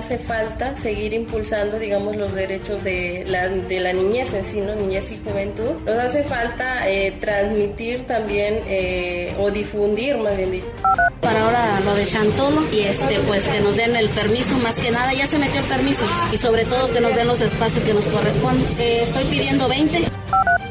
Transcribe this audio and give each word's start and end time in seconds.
Hace 0.00 0.18
falta 0.18 0.74
seguir 0.74 1.12
impulsando, 1.12 1.78
digamos, 1.78 2.16
los 2.16 2.34
derechos 2.34 2.82
de 2.82 3.24
la, 3.28 3.48
niñez 3.92 4.32
en 4.32 4.44
sí. 4.44 4.60
Niñez 4.60 5.12
y 5.12 5.18
juventud. 5.18 5.72
Nos 5.84 5.98
hace 5.98 6.22
falta 6.22 6.88
eh, 6.88 7.12
transmitir 7.20 8.06
también 8.06 8.62
eh, 8.66 9.34
o 9.38 9.50
difundir, 9.50 10.16
más 10.16 10.36
bien 10.36 10.52
dicho. 10.52 10.66
Para 11.20 11.44
ahora 11.44 11.80
lo 11.84 11.94
de 11.94 12.06
Chantolo 12.06 12.62
y 12.72 12.80
este, 12.80 13.18
pues 13.26 13.42
que 13.44 13.60
nos 13.60 13.76
den 13.76 13.94
el 13.94 14.08
permiso, 14.08 14.56
más 14.58 14.74
que 14.74 14.90
nada, 14.90 15.12
ya 15.12 15.26
se 15.26 15.38
metió 15.38 15.60
el 15.60 15.66
permiso 15.66 16.04
y 16.32 16.38
sobre 16.38 16.64
todo 16.64 16.90
que 16.92 17.00
nos 17.00 17.14
den 17.14 17.26
los 17.26 17.40
espacios 17.42 17.84
que 17.84 17.92
nos 17.92 18.06
corresponden. 18.06 18.66
Eh, 18.78 19.02
estoy 19.02 19.24
pidiendo 19.24 19.68
20 19.68 20.00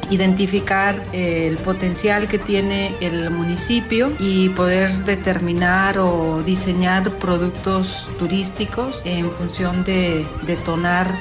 identificar 0.09 1.03
el 1.13 1.57
potencial 1.57 2.27
que 2.27 2.39
tiene 2.39 2.95
el 3.01 3.29
municipio 3.29 4.13
y 4.19 4.49
poder 4.49 5.05
determinar 5.05 5.99
o 5.99 6.41
diseñar 6.43 7.11
productos 7.19 8.09
turísticos 8.17 9.01
en 9.05 9.29
función 9.31 9.83
de 9.83 10.25
detonar 10.43 11.13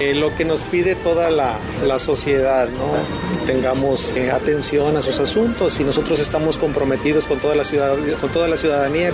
eh, 0.00 0.14
lo 0.14 0.34
que 0.36 0.44
nos 0.44 0.60
pide 0.62 0.94
toda 0.94 1.28
la, 1.28 1.58
la 1.84 1.98
sociedad, 1.98 2.68
¿no? 2.68 3.46
tengamos 3.46 4.12
eh, 4.14 4.30
atención 4.30 4.96
a 4.96 5.02
sus 5.02 5.18
asuntos 5.18 5.80
y 5.80 5.84
nosotros 5.84 6.20
estamos 6.20 6.56
comprometidos 6.56 7.26
con 7.26 7.40
toda 7.40 7.56
la, 7.56 7.64
ciudad, 7.64 7.96
con 8.20 8.30
toda 8.30 8.46
la 8.46 8.56
ciudadanía. 8.56 9.10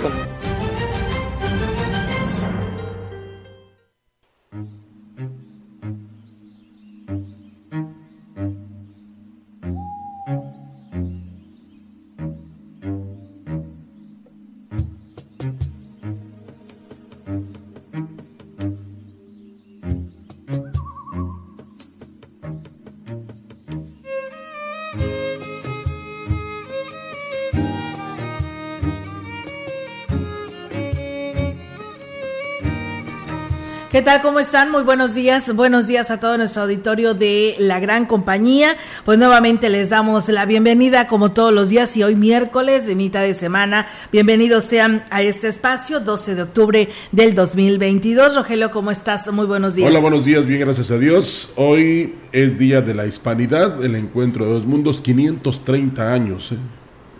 ¿Qué 33.95 34.01
tal? 34.01 34.21
¿Cómo 34.21 34.41
están? 34.41 34.71
Muy 34.71 34.83
buenos 34.83 35.13
días. 35.15 35.55
Buenos 35.55 35.87
días 35.87 36.11
a 36.11 36.19
todo 36.19 36.37
nuestro 36.37 36.63
auditorio 36.63 37.13
de 37.13 37.55
la 37.59 37.79
gran 37.79 38.05
compañía. 38.05 38.75
Pues 39.05 39.17
nuevamente 39.17 39.69
les 39.69 39.87
damos 39.87 40.27
la 40.27 40.45
bienvenida 40.45 41.07
como 41.07 41.31
todos 41.31 41.53
los 41.53 41.69
días 41.69 41.95
y 41.95 42.03
hoy 42.03 42.17
miércoles 42.17 42.85
de 42.85 42.93
mitad 42.93 43.21
de 43.21 43.33
semana. 43.33 43.87
Bienvenidos 44.11 44.65
sean 44.65 45.05
a 45.11 45.21
este 45.21 45.47
espacio 45.47 46.01
12 46.01 46.35
de 46.35 46.41
octubre 46.41 46.89
del 47.13 47.35
2022. 47.35 48.35
Rogelio, 48.35 48.69
¿cómo 48.69 48.91
estás? 48.91 49.31
Muy 49.31 49.45
buenos 49.45 49.75
días. 49.75 49.89
Hola, 49.89 49.99
buenos 49.99 50.25
días. 50.25 50.45
Bien, 50.45 50.59
gracias 50.59 50.91
a 50.91 50.97
Dios. 50.97 51.53
Hoy 51.55 52.15
es 52.33 52.59
Día 52.59 52.81
de 52.81 52.95
la 52.95 53.07
Hispanidad, 53.07 53.81
el 53.81 53.95
encuentro 53.95 54.43
de 54.43 54.51
dos 54.51 54.65
mundos, 54.65 54.99
530 54.99 56.13
años. 56.13 56.51
¿eh? 56.51 56.57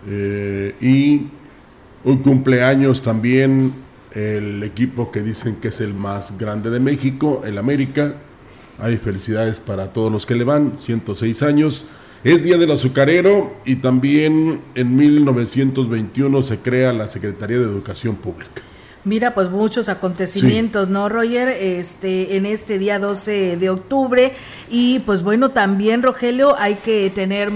Eh, 0.08 0.74
y 0.82 1.22
un 2.04 2.18
cumpleaños 2.18 3.00
también 3.00 3.85
el 4.16 4.62
equipo 4.62 5.12
que 5.12 5.22
dicen 5.22 5.56
que 5.56 5.68
es 5.68 5.82
el 5.82 5.92
más 5.92 6.38
grande 6.38 6.70
de 6.70 6.80
México, 6.80 7.42
el 7.44 7.58
América. 7.58 8.14
Hay 8.78 8.96
felicidades 8.96 9.60
para 9.60 9.92
todos 9.92 10.10
los 10.10 10.24
que 10.24 10.34
le 10.34 10.44
van, 10.44 10.78
106 10.80 11.42
años. 11.42 11.84
Es 12.24 12.42
Día 12.42 12.56
del 12.56 12.70
Azucarero 12.70 13.54
y 13.66 13.76
también 13.76 14.60
en 14.74 14.96
1921 14.96 16.42
se 16.42 16.58
crea 16.58 16.94
la 16.94 17.08
Secretaría 17.08 17.58
de 17.58 17.64
Educación 17.64 18.16
Pública. 18.16 18.62
Mira, 19.04 19.34
pues 19.34 19.50
muchos 19.50 19.88
acontecimientos, 19.90 20.86
sí. 20.86 20.92
¿no, 20.92 21.08
Roger? 21.10 21.48
Este, 21.48 22.36
en 22.36 22.46
este 22.46 22.78
día 22.78 22.98
12 22.98 23.58
de 23.58 23.70
octubre. 23.70 24.32
Y 24.70 25.00
pues 25.00 25.22
bueno, 25.22 25.50
también, 25.50 26.02
Rogelio, 26.02 26.56
hay 26.58 26.76
que 26.76 27.10
tener 27.10 27.50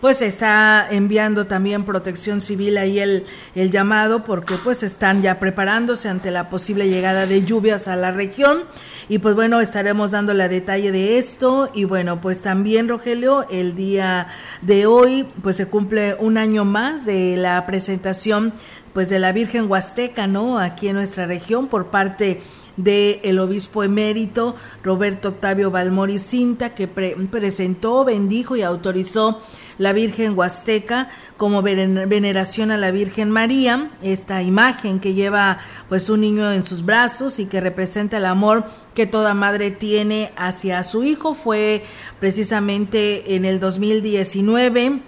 pues 0.00 0.20
está 0.20 0.86
enviando 0.90 1.46
también 1.46 1.84
protección 1.84 2.40
civil 2.40 2.76
ahí 2.76 2.98
el, 2.98 3.24
el 3.54 3.70
llamado 3.70 4.24
porque 4.24 4.54
pues 4.62 4.82
están 4.82 5.22
ya 5.22 5.38
preparándose 5.40 6.08
ante 6.08 6.30
la 6.30 6.50
posible 6.50 6.88
llegada 6.88 7.26
de 7.26 7.44
lluvias 7.44 7.88
a 7.88 7.96
la 7.96 8.12
región. 8.12 8.64
Y 9.08 9.18
pues 9.18 9.34
bueno 9.34 9.60
estaremos 9.60 10.10
dando 10.10 10.34
la 10.34 10.48
detalle 10.48 10.92
de 10.92 11.18
esto. 11.18 11.70
Y 11.74 11.84
bueno 11.84 12.20
pues 12.20 12.42
también 12.42 12.88
Rogelio 12.88 13.46
el 13.50 13.74
día 13.74 14.28
de 14.62 14.86
hoy 14.86 15.26
pues 15.42 15.56
se 15.56 15.66
cumple 15.66 16.14
un 16.18 16.36
año 16.36 16.64
más 16.64 17.06
de 17.06 17.36
la 17.36 17.64
presentación 17.66 18.52
pues 18.92 19.08
de 19.08 19.18
la 19.18 19.32
Virgen 19.32 19.70
Huasteca 19.70 20.26
no 20.26 20.58
aquí 20.58 20.88
en 20.88 20.96
nuestra 20.96 21.26
región 21.26 21.68
por 21.68 21.86
parte 21.86 22.42
de 22.76 23.20
el 23.24 23.38
obispo 23.38 23.82
emérito 23.82 24.56
Roberto 24.82 25.30
Octavio 25.30 25.70
Balmori 25.70 26.18
Cinta 26.18 26.74
que 26.74 26.88
pre 26.88 27.16
presentó, 27.30 28.04
bendijo 28.04 28.56
y 28.56 28.62
autorizó 28.62 29.40
la 29.78 29.92
Virgen 29.92 30.36
Huasteca 30.36 31.08
como 31.36 31.62
veneración 31.62 32.70
a 32.70 32.76
la 32.76 32.90
Virgen 32.90 33.30
María, 33.30 33.90
esta 34.02 34.42
imagen 34.42 35.00
que 35.00 35.14
lleva 35.14 35.58
pues 35.88 36.08
un 36.10 36.20
niño 36.20 36.52
en 36.52 36.64
sus 36.64 36.84
brazos 36.84 37.38
y 37.38 37.46
que 37.46 37.60
representa 37.60 38.16
el 38.16 38.24
amor 38.24 38.64
que 38.94 39.06
toda 39.06 39.34
madre 39.34 39.70
tiene 39.70 40.32
hacia 40.36 40.82
su 40.82 41.04
hijo 41.04 41.34
fue 41.34 41.84
precisamente 42.18 43.36
en 43.36 43.44
el 43.44 43.60
2019 43.60 45.02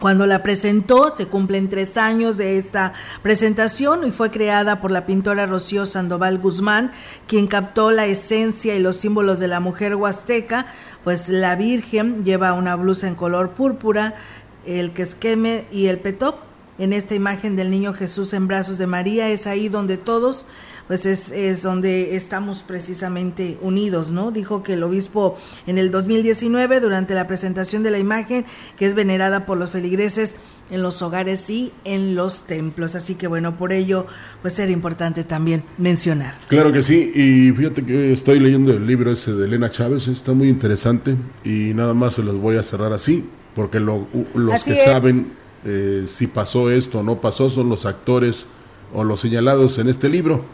cuando 0.00 0.26
la 0.26 0.42
presentó, 0.42 1.14
se 1.16 1.28
cumplen 1.28 1.70
tres 1.70 1.96
años 1.96 2.36
de 2.36 2.58
esta 2.58 2.92
presentación 3.22 4.06
y 4.06 4.10
fue 4.10 4.30
creada 4.30 4.80
por 4.80 4.90
la 4.90 5.06
pintora 5.06 5.46
Rocío 5.46 5.86
Sandoval 5.86 6.38
Guzmán, 6.38 6.92
quien 7.26 7.46
captó 7.46 7.90
la 7.90 8.04
esencia 8.04 8.74
y 8.74 8.80
los 8.80 8.96
símbolos 8.96 9.38
de 9.38 9.48
la 9.48 9.60
mujer 9.60 9.94
huasteca, 9.94 10.66
pues 11.04 11.28
la 11.28 11.54
Virgen 11.54 12.24
lleva 12.24 12.54
una 12.54 12.74
blusa 12.74 13.06
en 13.06 13.14
color 13.14 13.50
púrpura, 13.50 14.14
el 14.66 14.92
quesqueme 14.92 15.66
y 15.70 15.86
el 15.86 15.98
petop. 15.98 16.36
En 16.78 16.92
esta 16.92 17.14
imagen 17.14 17.54
del 17.54 17.70
niño 17.70 17.92
Jesús 17.92 18.32
en 18.32 18.48
brazos 18.48 18.78
de 18.78 18.88
María 18.88 19.28
es 19.28 19.46
ahí 19.46 19.68
donde 19.68 19.96
todos 19.96 20.46
pues 20.88 21.06
es, 21.06 21.30
es, 21.30 21.62
donde 21.62 22.14
estamos 22.16 22.62
precisamente 22.62 23.58
unidos, 23.62 24.10
¿no? 24.10 24.30
Dijo 24.30 24.62
que 24.62 24.74
el 24.74 24.82
obispo 24.82 25.38
en 25.66 25.78
el 25.78 25.90
2019, 25.90 26.80
durante 26.80 27.14
la 27.14 27.26
presentación 27.26 27.82
de 27.82 27.90
la 27.90 27.98
imagen, 27.98 28.44
que 28.76 28.86
es 28.86 28.94
venerada 28.94 29.46
por 29.46 29.56
los 29.56 29.70
feligreses 29.70 30.34
en 30.70 30.82
los 30.82 31.02
hogares 31.02 31.48
y 31.50 31.72
en 31.84 32.14
los 32.14 32.46
templos. 32.46 32.94
Así 32.94 33.14
que 33.14 33.26
bueno, 33.26 33.56
por 33.56 33.72
ello, 33.72 34.06
pues 34.42 34.58
era 34.58 34.72
importante 34.72 35.24
también 35.24 35.62
mencionar. 35.78 36.38
Claro 36.48 36.72
que 36.72 36.82
sí, 36.82 37.12
y 37.14 37.52
fíjate 37.52 37.84
que 37.84 38.12
estoy 38.12 38.38
leyendo 38.38 38.72
el 38.72 38.86
libro 38.86 39.12
ese 39.12 39.32
de 39.32 39.46
Elena 39.46 39.70
Chávez, 39.70 40.08
está 40.08 40.32
muy 40.32 40.48
interesante 40.48 41.16
y 41.44 41.72
nada 41.74 41.94
más 41.94 42.14
se 42.14 42.22
los 42.22 42.36
voy 42.40 42.56
a 42.56 42.62
cerrar 42.62 42.92
así, 42.92 43.28
porque 43.54 43.80
lo, 43.80 44.06
los 44.34 44.54
así 44.54 44.72
que 44.72 44.78
es. 44.78 44.84
saben 44.84 45.32
eh, 45.64 46.04
si 46.06 46.26
pasó 46.26 46.70
esto 46.70 47.00
o 47.00 47.02
no 47.02 47.20
pasó 47.20 47.48
son 47.48 47.68
los 47.70 47.86
actores 47.86 48.46
o 48.92 49.02
los 49.02 49.20
señalados 49.20 49.78
en 49.78 49.88
este 49.88 50.08
libro 50.08 50.44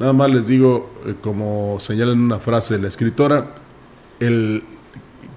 Nada 0.00 0.14
más 0.14 0.30
les 0.30 0.46
digo, 0.46 0.90
eh, 1.04 1.14
como 1.20 1.78
señala 1.78 2.12
en 2.12 2.20
una 2.20 2.38
frase 2.38 2.76
de 2.76 2.82
la 2.82 2.88
escritora, 2.88 3.54
el 4.18 4.62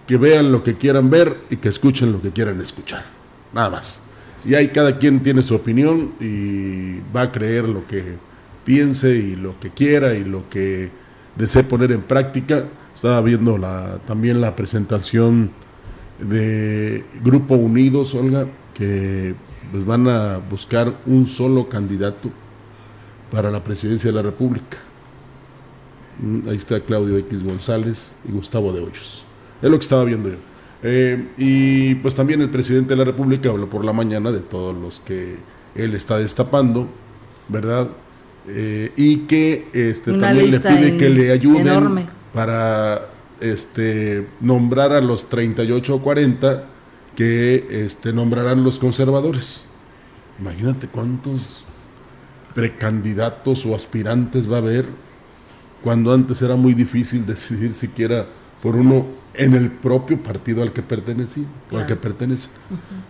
que 0.07 0.16
vean 0.16 0.54
lo 0.54 0.63
que 0.63 0.78
quieran 0.78 1.10
ver 1.10 1.38
y 1.50 1.57
que 1.57 1.68
escuchen 1.68 2.13
lo 2.13 2.22
que 2.22 2.31
quieran 2.31 2.62
escuchar. 2.62 3.04
Nada 3.52 3.69
más. 3.69 4.06
Y 4.45 4.56
ahí 4.56 4.69
cada 4.69 4.98
quien 4.98 5.22
tiene 5.22 5.42
su 5.42 5.56
opinión 5.56 6.12
y 6.19 7.00
va 7.16 7.24
a 7.24 7.31
creer 7.31 7.68
lo 7.68 7.88
que 7.88 8.16
piense 8.66 9.16
y 9.16 9.36
lo 9.36 9.60
que 9.60 9.69
quiera 9.69 10.16
y 10.16 10.24
lo 10.24 10.50
que 10.50 10.90
desee 11.36 11.63
poner 11.63 11.92
en 11.92 12.01
práctica. 12.01 12.66
Estaba 12.94 13.22
viendo 13.22 13.60
también 14.06 14.42
la 14.42 14.56
presentación 14.56 15.51
de 16.19 17.04
Grupo 17.24 17.56
Unidos, 17.56 18.13
Olga, 18.16 18.45
que 18.74 19.34
pues 19.72 19.86
van 19.86 20.07
a 20.07 20.38
buscar 20.38 20.94
un 21.06 21.25
solo 21.25 21.69
candidato 21.69 22.30
para 23.31 23.50
la 23.50 23.63
presidencia 23.63 24.12
de 24.12 24.16
la 24.16 24.22
República. 24.22 24.78
Mm, 26.22 26.48
ahí 26.50 26.56
está 26.56 26.80
Claudio 26.80 27.18
X 27.18 27.44
González 27.44 28.16
y 28.28 28.31
Gustavo 28.31 28.72
de 28.72 28.81
Hoyos. 28.81 29.24
Es 29.62 29.69
lo 29.69 29.78
que 29.78 29.84
estaba 29.84 30.04
viendo 30.04 30.30
yo. 30.30 30.53
Eh, 30.83 31.30
y 31.38 31.95
pues 31.95 32.13
también 32.13 32.41
el 32.41 32.50
presidente 32.50 32.89
de 32.89 32.97
la 32.97 33.06
República 33.06 33.50
habló 33.50 33.68
por 33.68 33.85
la 33.85 33.94
mañana 33.94 34.31
de 34.31 34.41
todos 34.41 34.75
los 34.75 35.00
que 35.00 35.38
él 35.75 35.95
está 35.95 36.18
destapando, 36.18 36.89
¿verdad? 37.47 37.88
Eh, 38.47 38.91
y 38.97 39.19
que 39.19 39.68
este, 39.71 40.12
también 40.19 40.51
le 40.51 40.59
pide 40.59 40.97
que 40.97 41.09
le 41.09 41.31
ayuden 41.31 42.07
para 42.33 43.07
este, 43.39 44.27
nombrar 44.41 44.91
a 44.91 45.00
los 45.00 45.30
38 45.30 45.95
o 45.95 46.01
40 46.01 46.65
que 47.15 47.65
este, 47.85 48.12
nombrarán 48.12 48.63
los 48.65 48.77
conservadores. 48.77 49.65
Imagínate 50.39 50.88
cuántos 50.88 51.63
precandidatos 52.53 53.65
o 53.65 53.74
aspirantes 53.74 54.51
va 54.51 54.57
a 54.57 54.59
haber 54.59 54.85
cuando 55.81 56.13
antes 56.13 56.41
era 56.41 56.56
muy 56.56 56.74
difícil 56.74 57.25
decidir 57.25 57.74
siquiera 57.74 58.27
por 58.63 58.77
uno 58.77 59.06
en 59.33 59.54
el 59.56 59.69
propio 59.69 60.24
partido 60.24 60.63
al 60.63 60.71
que 60.71 60.81
pertenece, 60.81 61.42
al 61.71 61.86
que 61.86 61.98
pertenece. 61.98 62.50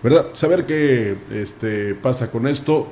¿Verdad? 0.02 0.30
Saber 0.34 0.66
qué 0.66 1.16
este, 1.32 1.94
pasa 1.94 2.32
con 2.32 2.48
esto. 2.48 2.88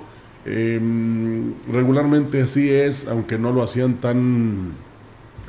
Em, 0.46 1.56
regularmente 1.72 2.44
así 2.44 2.70
es, 2.70 3.08
aunque 3.08 3.40
no 3.40 3.52
lo 3.52 3.64
hacían 3.64 3.96
tan, 3.96 4.74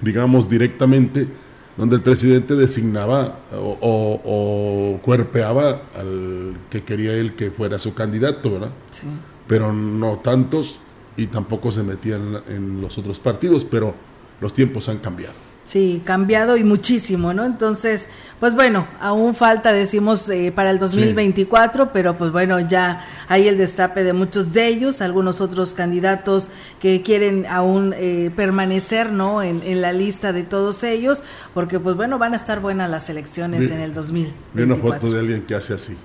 digamos, 0.01 0.49
directamente, 0.49 1.29
donde 1.77 1.97
el 1.97 2.03
presidente 2.03 2.55
designaba 2.55 3.37
o, 3.55 4.21
o, 4.25 4.99
cuerpeaba 5.03 5.83
al 5.95 6.57
que 6.71 6.83
quería 6.83 7.13
él 7.13 7.35
que 7.35 7.51
fuera 7.51 7.79
su 7.79 7.93
candidato, 7.93 8.53
¿verdad? 8.53 8.73
Sí. 8.91 9.07
Pero 9.47 9.71
no 9.71 10.21
tantos 10.25 10.81
y 11.19 11.27
tampoco 11.27 11.73
se 11.73 11.83
metían 11.83 12.39
en 12.49 12.81
los 12.81 12.97
otros 12.97 13.21
partidos, 13.21 13.67
pero 13.67 13.95
los 14.41 14.55
tiempos 14.55 14.89
han 14.89 14.97
cambiado. 14.97 15.52
Sí, 15.65 16.03
cambiado 16.05 16.57
y 16.57 16.65
muchísimo, 16.65 17.33
¿no? 17.33 17.45
Entonces, 17.45 18.09
pues 18.41 18.57
bueno, 18.57 18.89
aún 19.01 19.37
falta, 19.37 19.73
decimos, 19.73 20.29
eh, 20.29 20.53
para 20.53 20.71
el 20.73 20.81
2024, 20.81 21.93
pero 21.93 22.19
pues 22.19 22.33
bueno, 22.33 22.59
ya 22.59 23.07
hay 23.29 23.47
el 23.47 23.57
destape 23.59 24.03
de 24.03 24.13
muchos 24.13 24.53
de 24.53 24.67
ellos, 24.67 25.01
algunos 25.01 25.41
otros 25.41 25.73
candidatos 25.73 26.49
que 26.81 27.03
quieren 27.03 27.47
aún 27.47 27.95
eh, 27.97 28.33
permanecer, 28.35 29.13
¿no? 29.13 29.41
En, 29.43 29.63
la 29.81 29.93
lista 29.93 30.33
de 30.33 30.43
todos 30.43 30.83
ellos, 30.83 31.23
porque 31.55 31.79
pues 31.79 31.95
bueno, 31.95 32.19
van 32.19 32.33
a 32.35 32.37
estar 32.37 32.61
buenas 32.61 32.91
las 32.91 33.09
elecciones 33.09 33.71
en 33.71 33.81
el 33.81 33.95
2024. 33.95 34.43
Vi 34.55 34.63
una 34.65 34.77
foto 34.77 35.13
de 35.13 35.21
alguien 35.21 35.43
que 35.43 35.55
hace 35.55 35.75
así, 35.75 35.97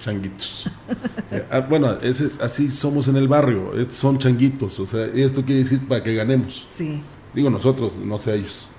changuitos. 0.00 0.70
Eh, 1.32 1.46
ah, 1.52 1.60
bueno, 1.60 1.92
ese 2.02 2.26
es, 2.26 2.40
así 2.40 2.68
somos 2.68 3.06
en 3.06 3.14
el 3.14 3.28
barrio, 3.28 3.72
son 3.90 4.18
changuitos, 4.18 4.80
o 4.80 4.86
sea, 4.88 5.04
esto 5.04 5.44
quiere 5.44 5.60
decir 5.60 5.78
para 5.86 6.02
que 6.02 6.12
ganemos. 6.16 6.66
Sí. 6.70 7.00
Digo 7.34 7.50
nosotros, 7.50 7.96
no 7.96 8.18
sé 8.18 8.34
ellos. 8.34 8.70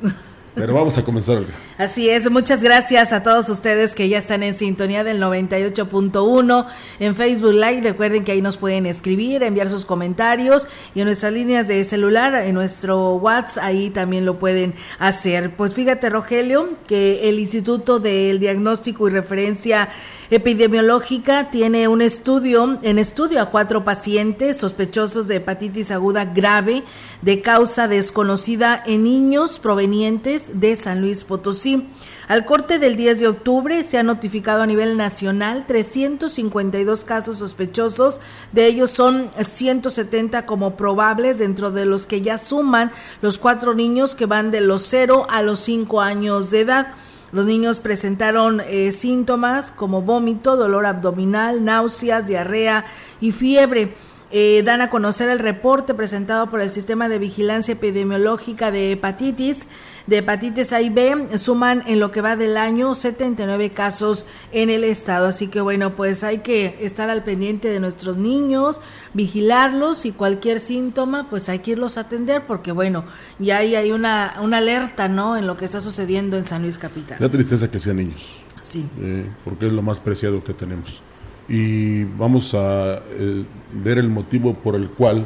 Pero 0.53 0.73
vamos 0.73 0.97
a 0.97 1.03
comenzar. 1.03 1.43
Así 1.77 2.09
es, 2.09 2.29
muchas 2.29 2.61
gracias 2.61 3.13
a 3.13 3.23
todos 3.23 3.49
ustedes 3.49 3.95
que 3.95 4.09
ya 4.09 4.17
están 4.17 4.43
en 4.43 4.53
sintonía 4.53 5.03
del 5.03 5.21
98.1 5.21 6.67
en 6.99 7.15
Facebook 7.15 7.53
Live. 7.53 7.81
Recuerden 7.81 8.25
que 8.25 8.33
ahí 8.33 8.41
nos 8.41 8.57
pueden 8.57 8.85
escribir, 8.85 9.43
enviar 9.43 9.69
sus 9.69 9.85
comentarios 9.85 10.67
y 10.93 10.99
en 10.99 11.05
nuestras 11.05 11.31
líneas 11.31 11.69
de 11.69 11.83
celular, 11.85 12.35
en 12.35 12.53
nuestro 12.53 13.15
WhatsApp, 13.15 13.63
ahí 13.63 13.89
también 13.89 14.25
lo 14.25 14.39
pueden 14.39 14.73
hacer. 14.99 15.51
Pues 15.55 15.73
fíjate, 15.73 16.09
Rogelio, 16.09 16.71
que 16.85 17.29
el 17.29 17.39
Instituto 17.39 17.99
del 17.99 18.39
Diagnóstico 18.39 19.07
y 19.07 19.11
Referencia 19.11 19.89
epidemiológica 20.31 21.49
tiene 21.49 21.89
un 21.89 22.01
estudio, 22.01 22.79
en 22.83 22.97
estudio 22.97 23.41
a 23.41 23.47
cuatro 23.47 23.83
pacientes 23.83 24.57
sospechosos 24.57 25.27
de 25.27 25.35
hepatitis 25.35 25.91
aguda 25.91 26.23
grave 26.23 26.83
de 27.21 27.41
causa 27.41 27.89
desconocida 27.89 28.81
en 28.85 29.03
niños 29.03 29.59
provenientes 29.59 30.61
de 30.61 30.77
San 30.77 31.01
Luis 31.01 31.25
Potosí. 31.25 31.85
Al 32.29 32.45
corte 32.45 32.79
del 32.79 32.95
10 32.95 33.19
de 33.19 33.27
octubre 33.27 33.83
se 33.83 33.97
ha 33.97 34.03
notificado 34.03 34.61
a 34.61 34.65
nivel 34.65 34.95
nacional 34.95 35.65
352 35.67 37.03
casos 37.03 37.39
sospechosos, 37.39 38.21
de 38.53 38.67
ellos 38.67 38.89
son 38.89 39.29
170 39.37 40.45
como 40.45 40.77
probables, 40.77 41.39
dentro 41.39 41.71
de 41.71 41.85
los 41.85 42.07
que 42.07 42.21
ya 42.21 42.37
suman 42.37 42.93
los 43.21 43.37
cuatro 43.37 43.73
niños 43.73 44.15
que 44.15 44.27
van 44.27 44.49
de 44.49 44.61
los 44.61 44.83
0 44.83 45.27
a 45.29 45.41
los 45.41 45.59
5 45.59 45.99
años 45.99 46.51
de 46.51 46.61
edad. 46.61 46.93
Los 47.31 47.45
niños 47.45 47.79
presentaron 47.79 48.61
eh, 48.67 48.91
síntomas 48.91 49.71
como 49.71 50.01
vómito, 50.01 50.57
dolor 50.57 50.85
abdominal, 50.85 51.63
náuseas, 51.63 52.25
diarrea 52.25 52.85
y 53.21 53.31
fiebre. 53.31 53.95
Eh, 54.31 54.63
dan 54.63 54.81
a 54.81 54.89
conocer 54.89 55.29
el 55.29 55.39
reporte 55.39 55.93
presentado 55.93 56.49
por 56.49 56.61
el 56.61 56.69
Sistema 56.69 57.09
de 57.09 57.19
Vigilancia 57.19 57.73
Epidemiológica 57.73 58.71
de 58.71 58.93
Hepatitis 58.93 59.67
de 60.07 60.17
hepatitis 60.17 60.73
A 60.73 60.81
y 60.81 60.89
B 60.89 61.37
suman 61.37 61.83
en 61.87 61.99
lo 61.99 62.11
que 62.11 62.21
va 62.21 62.35
del 62.35 62.57
año 62.57 62.93
79 62.93 63.69
casos 63.69 64.25
en 64.51 64.69
el 64.69 64.83
estado. 64.83 65.27
Así 65.27 65.47
que 65.47 65.61
bueno, 65.61 65.95
pues 65.95 66.23
hay 66.23 66.39
que 66.39 66.77
estar 66.81 67.09
al 67.09 67.23
pendiente 67.23 67.69
de 67.69 67.79
nuestros 67.79 68.17
niños, 68.17 68.81
vigilarlos 69.13 70.05
y 70.05 70.11
cualquier 70.11 70.59
síntoma, 70.59 71.29
pues 71.29 71.49
hay 71.49 71.59
que 71.59 71.71
irlos 71.71 71.97
a 71.97 72.01
atender 72.01 72.45
porque 72.47 72.71
bueno, 72.71 73.05
ya 73.39 73.57
ahí 73.57 73.75
hay 73.75 73.91
una, 73.91 74.35
una 74.41 74.57
alerta, 74.57 75.07
¿no? 75.07 75.37
En 75.37 75.47
lo 75.47 75.57
que 75.57 75.65
está 75.65 75.79
sucediendo 75.79 76.37
en 76.37 76.45
San 76.45 76.61
Luis 76.61 76.77
Capital. 76.77 77.17
Da 77.19 77.29
tristeza 77.29 77.69
que 77.69 77.79
sean 77.79 77.97
niños. 77.97 78.21
Sí. 78.61 78.85
Eh, 78.99 79.29
porque 79.43 79.67
es 79.67 79.73
lo 79.73 79.81
más 79.81 79.99
preciado 79.99 80.43
que 80.43 80.53
tenemos. 80.53 81.01
Y 81.49 82.03
vamos 82.03 82.53
a 82.53 83.01
eh, 83.09 83.43
ver 83.73 83.97
el 83.97 84.09
motivo 84.09 84.53
por 84.53 84.75
el 84.75 84.89
cual 84.89 85.25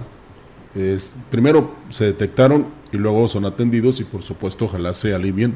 es, 0.76 1.16
primero 1.32 1.74
se 1.90 2.06
detectaron 2.06 2.68
y 2.92 2.98
luego 2.98 3.28
son 3.28 3.46
atendidos 3.46 4.00
y 4.00 4.04
por 4.04 4.24
supuesto 4.24 4.66
ojalá 4.66 4.94
se 4.94 5.14
alivien 5.14 5.56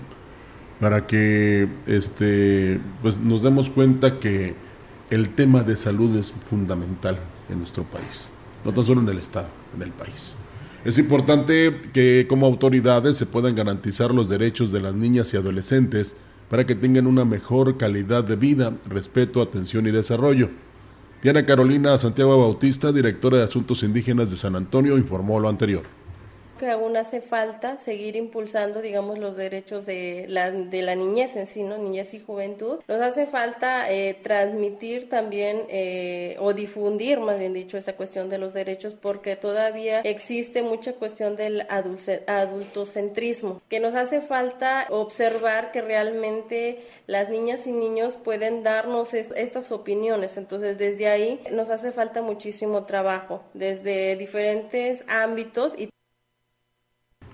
para 0.80 1.08
que 1.08 1.68
este 1.88 2.80
pues 3.02 3.20
nos 3.20 3.44
demos 3.44 3.70
cuenta 3.70 4.20
que 4.20 4.56
el 5.10 5.30
tema 5.30 5.64
de 5.64 5.76
salud 5.76 6.16
es 6.18 6.34
fundamental 6.50 7.20
en 7.50 7.60
nuestro 7.60 7.84
país, 7.84 8.32
no 8.64 8.72
tan 8.72 8.84
solo 8.84 9.02
en 9.02 9.10
el 9.10 9.18
estado, 9.18 9.50
en 9.76 9.82
el 9.82 9.92
país. 9.92 10.36
Es 10.86 10.98
importante 10.98 11.76
que 11.92 12.26
como 12.30 12.46
autoridades 12.46 13.18
se 13.18 13.26
puedan 13.26 13.56
garantizar 13.56 14.14
los 14.14 14.30
derechos 14.30 14.72
de 14.72 14.80
las 14.80 14.96
niñas 14.96 15.34
y 15.34 15.38
adolescentes 15.38 16.16
para 16.50 16.66
que 16.66 16.76
tengan 16.76 17.06
una 17.06 17.26
mejor 17.26 17.78
calidad 17.78 18.24
de 18.24 18.36
vida, 18.36 18.74
respeto, 18.88 19.42
atención 19.42 19.88
y 19.88 19.92
desarrollo. 19.92 20.50
Diana 21.22 21.46
Carolina 21.46 21.98
Santiago 21.98 22.38
Bautista, 22.38 22.92
directora 22.92 23.38
de 23.38 23.44
Asuntos 23.44 23.84
Indígenas 23.84 24.32
de 24.32 24.38
San 24.38 24.56
Antonio, 24.56 24.98
informó 24.98 25.40
lo 25.40 25.50
anterior 25.50 25.99
que 26.60 26.70
aún 26.70 26.98
hace 26.98 27.22
falta 27.22 27.78
seguir 27.78 28.16
impulsando, 28.16 28.82
digamos, 28.82 29.18
los 29.18 29.36
derechos 29.38 29.86
de 29.86 30.26
la, 30.28 30.52
de 30.52 30.82
la 30.82 30.94
niñez 30.94 31.36
en 31.38 31.48
sí, 31.48 31.64
¿no? 31.64 31.78
Niñez 31.78 32.14
y 32.14 32.20
juventud. 32.20 32.80
Nos 32.88 33.02
hace 33.02 33.26
falta 33.26 33.90
eh, 33.90 34.16
transmitir 34.22 35.10
también 35.10 35.64
eh, 35.70 36.36
o 36.40 36.54
difundir, 36.54 37.20
más 37.20 37.40
bien 37.40 37.54
dicho, 37.54 37.78
esta 37.78 37.96
cuestión 37.96 38.30
de 38.30 38.38
los 38.38 38.54
derechos 38.54 38.94
porque 38.94 39.36
todavía 39.38 40.02
existe 40.02 40.62
mucha 40.62 40.94
cuestión 40.94 41.36
del 41.38 41.66
adultocentrismo, 41.70 43.62
que 43.70 43.80
nos 43.80 43.96
hace 43.96 44.22
falta 44.22 44.86
observar 44.90 45.72
que 45.72 45.82
realmente 45.82 46.84
las 47.08 47.30
niñas 47.30 47.66
y 47.68 47.72
niños 47.72 48.18
pueden 48.18 48.64
darnos 48.64 49.14
estas 49.14 49.72
opiniones. 49.72 50.38
Entonces, 50.38 50.78
desde 50.78 51.08
ahí 51.08 51.40
nos 51.52 51.70
hace 51.70 51.94
falta 51.94 52.22
muchísimo 52.22 52.84
trabajo, 52.86 53.42
desde 53.54 54.18
diferentes 54.18 55.06
ámbitos 55.08 55.74
y 55.78 55.90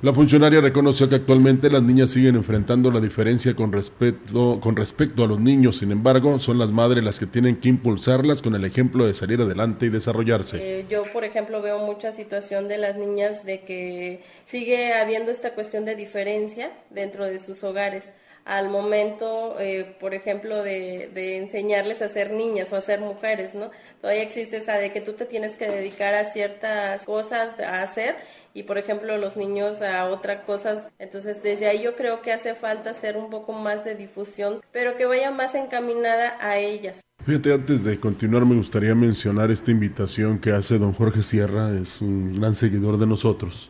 la 0.02 0.14
funcionaria 0.14 0.62
reconoció 0.62 1.10
que 1.10 1.16
actualmente 1.16 1.70
las 1.70 1.82
niñas 1.82 2.12
siguen 2.12 2.36
enfrentando 2.36 2.92
la 2.92 3.00
diferencia 3.00 3.56
con 3.56 3.72
respecto, 3.72 4.60
con 4.62 4.76
respecto 4.76 5.24
a 5.24 5.28
los 5.28 5.40
niños, 5.40 5.78
sin 5.78 5.92
embargo, 5.92 6.38
son 6.38 6.60
las 6.60 6.72
madres 6.72 7.04
las 7.04 7.18
que 7.18 7.26
tienen 7.26 7.56
que 7.56 7.70
impulsarlas 7.70 8.42
con 8.42 8.56
el 8.56 8.66
ejemplo 8.66 9.06
de 9.06 9.14
salir 9.14 9.40
adelante 9.42 9.86
y 9.86 9.90
desarrollarse. 9.90 10.58
Eh, 10.62 10.86
yo, 10.90 11.04
por 11.14 11.24
ejemplo, 11.24 11.62
veo 11.62 11.80
mucha 11.80 12.12
situación 12.12 12.68
de 12.68 12.78
las 12.78 12.98
niñas 12.98 13.46
de 13.46 13.62
que 13.62 14.22
sigue 14.46 14.94
habiendo 14.94 15.32
esta 15.32 15.54
cuestión 15.54 15.86
de 15.86 15.96
diferencia 15.96 16.72
dentro 16.90 17.26
de 17.26 17.40
sus 17.40 17.64
hogares 17.64 18.12
al 18.44 18.70
momento, 18.70 19.56
eh, 19.60 19.96
por 20.00 20.14
ejemplo, 20.14 20.62
de, 20.62 21.10
de, 21.16 21.38
enseñarles 21.38 22.04
a 22.04 22.08
ser 22.08 22.32
niñas 22.32 22.72
o 22.72 22.76
a 22.76 22.82
ser 22.82 23.00
mujeres, 23.00 23.56
¿no? 23.56 23.72
Todavía 24.02 24.22
existe 24.22 24.58
esa 24.58 24.78
de 24.78 24.92
que 24.92 25.02
tú 25.02 25.14
te 25.14 25.26
tienes 25.26 25.56
que 25.56 25.68
dedicar 25.68 26.14
a 26.14 26.26
ciertas 26.26 27.06
cosas 27.06 27.60
a 27.60 27.82
hacer 27.82 28.16
y 28.56 28.64
por 28.64 28.78
ejemplo 28.78 29.18
los 29.18 29.36
niños 29.36 29.82
a 29.82 30.06
otras 30.06 30.46
cosas. 30.46 30.88
Entonces 30.98 31.44
desde 31.44 31.68
ahí 31.68 31.84
yo 31.84 31.96
creo 31.96 32.22
que 32.22 32.32
hace 32.32 32.56
falta 32.56 32.92
hacer 32.92 33.18
un 33.18 33.30
poco 33.30 33.54
más 33.54 33.84
de 33.84 33.96
difusión, 33.96 34.62
pero 34.72 34.98
que 34.98 35.06
vaya 35.06 35.30
más 35.30 35.54
encaminada 35.54 36.38
a 36.40 36.58
ellas. 36.58 37.02
Fíjate, 37.26 37.54
antes 37.54 37.84
de 37.84 38.00
continuar 38.00 38.46
me 38.46 38.56
gustaría 38.56 38.96
mencionar 38.96 39.52
esta 39.52 39.72
invitación 39.72 40.40
que 40.40 40.52
hace 40.52 40.80
don 40.80 40.94
Jorge 40.94 41.22
Sierra, 41.22 41.74
es 41.78 42.02
un 42.02 42.40
gran 42.40 42.56
seguidor 42.56 42.98
de 42.98 43.08
nosotros, 43.08 43.70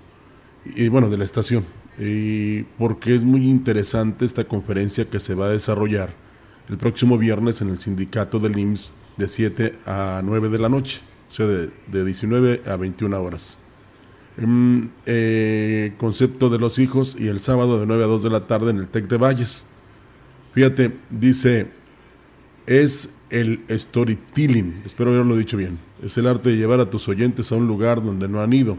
y 0.65 0.88
bueno, 0.89 1.10
de 1.10 1.18
la 1.18 1.24
estación, 1.24 1.65
y 1.98 2.63
porque 2.77 3.15
es 3.15 3.24
muy 3.24 3.48
interesante 3.48 4.25
esta 4.25 4.44
conferencia 4.44 5.06
que 5.10 5.20
se 5.20 5.36
va 5.36 5.46
a 5.46 5.50
desarrollar 5.50 6.10
el 6.70 6.77
próximo 6.77 7.18
viernes 7.18 7.62
en 7.62 7.70
el 7.70 7.77
sindicato 7.77 8.39
del 8.39 8.58
IMSS 8.58 8.94
de 9.18 9.27
7 9.27 9.74
a 9.86 10.22
9 10.24 10.50
de 10.50 10.60
la 10.60 10.68
noche, 10.68 11.00
o 11.30 11.32
sea, 11.32 11.48
de, 11.48 11.70
de 11.88 12.04
19 12.04 12.63
a 12.65 12.75
21 12.75 13.22
horas. 13.22 13.64
Eh, 14.38 15.94
concepto 15.98 16.50
de 16.50 16.60
los 16.60 16.77
hijos 16.77 17.15
y 17.18 17.27
el 17.27 17.39
sábado 17.39 17.80
de 17.80 17.86
9 17.86 18.04
a 18.04 18.08
2 18.08 18.24
de 18.24 18.30
la 18.30 18.48
tarde 18.48 18.72
en 18.72 18.80
el 18.80 18.88
TEC 18.88 19.08
de 19.08 19.18
Valles. 19.18 19.65
Fíjate, 20.54 20.92
dice, 21.10 21.68
es 22.65 23.18
el 23.30 23.62
storytelling, 23.70 24.82
espero 24.86 25.12
haberlo 25.12 25.38
dicho 25.38 25.58
bien, 25.58 25.80
es 26.04 26.18
el 26.18 26.27
arte 26.27 26.50
de 26.50 26.58
llevar 26.58 26.80
a 26.80 26.89
tus 26.89 27.08
oyentes 27.08 27.51
a 27.51 27.56
un 27.56 27.68
lugar 27.68 28.04
donde 28.04 28.27
no 28.27 28.42
han 28.42 28.51
ido. 28.54 28.77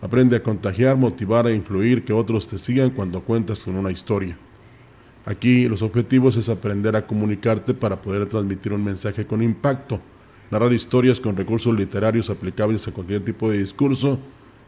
Aprende 0.00 0.36
a 0.36 0.42
contagiar, 0.42 0.96
motivar 0.96 1.46
e 1.46 1.54
influir 1.54 2.04
que 2.04 2.12
otros 2.12 2.48
te 2.48 2.58
sigan 2.58 2.90
cuando 2.90 3.20
cuentas 3.20 3.60
con 3.60 3.76
una 3.76 3.90
historia. 3.90 4.36
Aquí 5.26 5.66
los 5.68 5.80
objetivos 5.80 6.36
es 6.36 6.50
aprender 6.50 6.96
a 6.96 7.06
comunicarte 7.06 7.72
para 7.72 8.00
poder 8.00 8.26
transmitir 8.26 8.72
un 8.72 8.84
mensaje 8.84 9.26
con 9.26 9.42
impacto, 9.42 10.00
narrar 10.50 10.72
historias 10.72 11.20
con 11.20 11.36
recursos 11.36 11.74
literarios 11.74 12.28
aplicables 12.28 12.86
a 12.86 12.92
cualquier 12.92 13.24
tipo 13.24 13.50
de 13.50 13.58
discurso, 13.58 14.18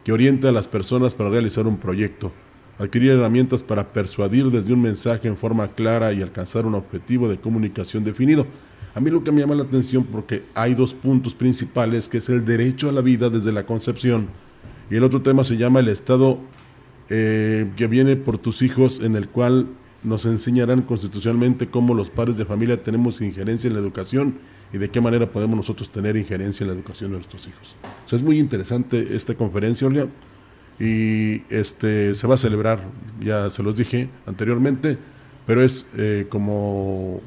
que 0.07 0.13
oriente 0.13 0.47
a 0.47 0.53
las 0.53 0.69
personas 0.69 1.13
para 1.13 1.29
realizar 1.29 1.67
un 1.67 1.75
proyecto, 1.75 2.31
adquirir 2.79 3.11
herramientas 3.11 3.61
para 3.61 3.83
persuadir 3.83 4.49
desde 4.49 4.71
un 4.71 4.81
mensaje 4.81 5.27
en 5.27 5.35
forma 5.35 5.67
clara 5.67 6.13
y 6.13 6.21
alcanzar 6.21 6.65
un 6.65 6.75
objetivo 6.75 7.27
de 7.27 7.35
comunicación 7.35 8.05
definido. 8.05 8.47
A 8.95 9.01
mí 9.01 9.09
lo 9.09 9.21
que 9.21 9.33
me 9.33 9.41
llama 9.41 9.55
la 9.55 9.63
atención 9.63 10.05
porque 10.05 10.43
hay 10.53 10.75
dos 10.75 10.93
puntos 10.93 11.35
principales, 11.35 12.07
que 12.07 12.19
es 12.19 12.29
el 12.29 12.45
derecho 12.45 12.87
a 12.87 12.93
la 12.93 13.01
vida 13.01 13.29
desde 13.29 13.51
la 13.51 13.65
concepción 13.65 14.27
y 14.89 14.95
el 14.95 15.03
otro 15.03 15.21
tema 15.21 15.43
se 15.43 15.57
llama 15.57 15.81
el 15.81 15.89
Estado 15.89 16.37
eh, 17.09 17.69
que 17.75 17.87
viene 17.87 18.15
por 18.15 18.37
tus 18.37 18.61
hijos, 18.61 19.01
en 19.03 19.17
el 19.17 19.27
cual 19.27 19.67
nos 20.05 20.25
enseñarán 20.25 20.83
constitucionalmente 20.83 21.67
cómo 21.67 21.93
los 21.93 22.09
padres 22.09 22.37
de 22.37 22.45
familia 22.45 22.81
tenemos 22.81 23.19
injerencia 23.19 23.67
en 23.67 23.73
la 23.73 23.81
educación 23.81 24.35
y 24.73 24.77
de 24.77 24.89
qué 24.89 25.01
manera 25.01 25.29
podemos 25.29 25.55
nosotros 25.55 25.89
tener 25.89 26.17
injerencia 26.17 26.63
en 26.63 26.69
la 26.69 26.75
educación 26.75 27.11
de 27.11 27.17
nuestros 27.17 27.47
hijos. 27.47 27.75
O 28.05 28.09
sea, 28.09 28.17
es 28.17 28.23
muy 28.23 28.39
interesante 28.39 29.15
esta 29.15 29.35
conferencia, 29.35 29.87
Olga, 29.87 30.07
y 30.79 31.41
este, 31.49 32.13
se 32.13 32.27
va 32.27 32.35
a 32.35 32.37
celebrar, 32.37 32.81
ya 33.19 33.49
se 33.49 33.63
los 33.63 33.75
dije 33.75 34.09
anteriormente, 34.25 34.97
pero 35.45 35.63
es 35.63 35.87
eh, 35.97 36.27
como 36.29 37.21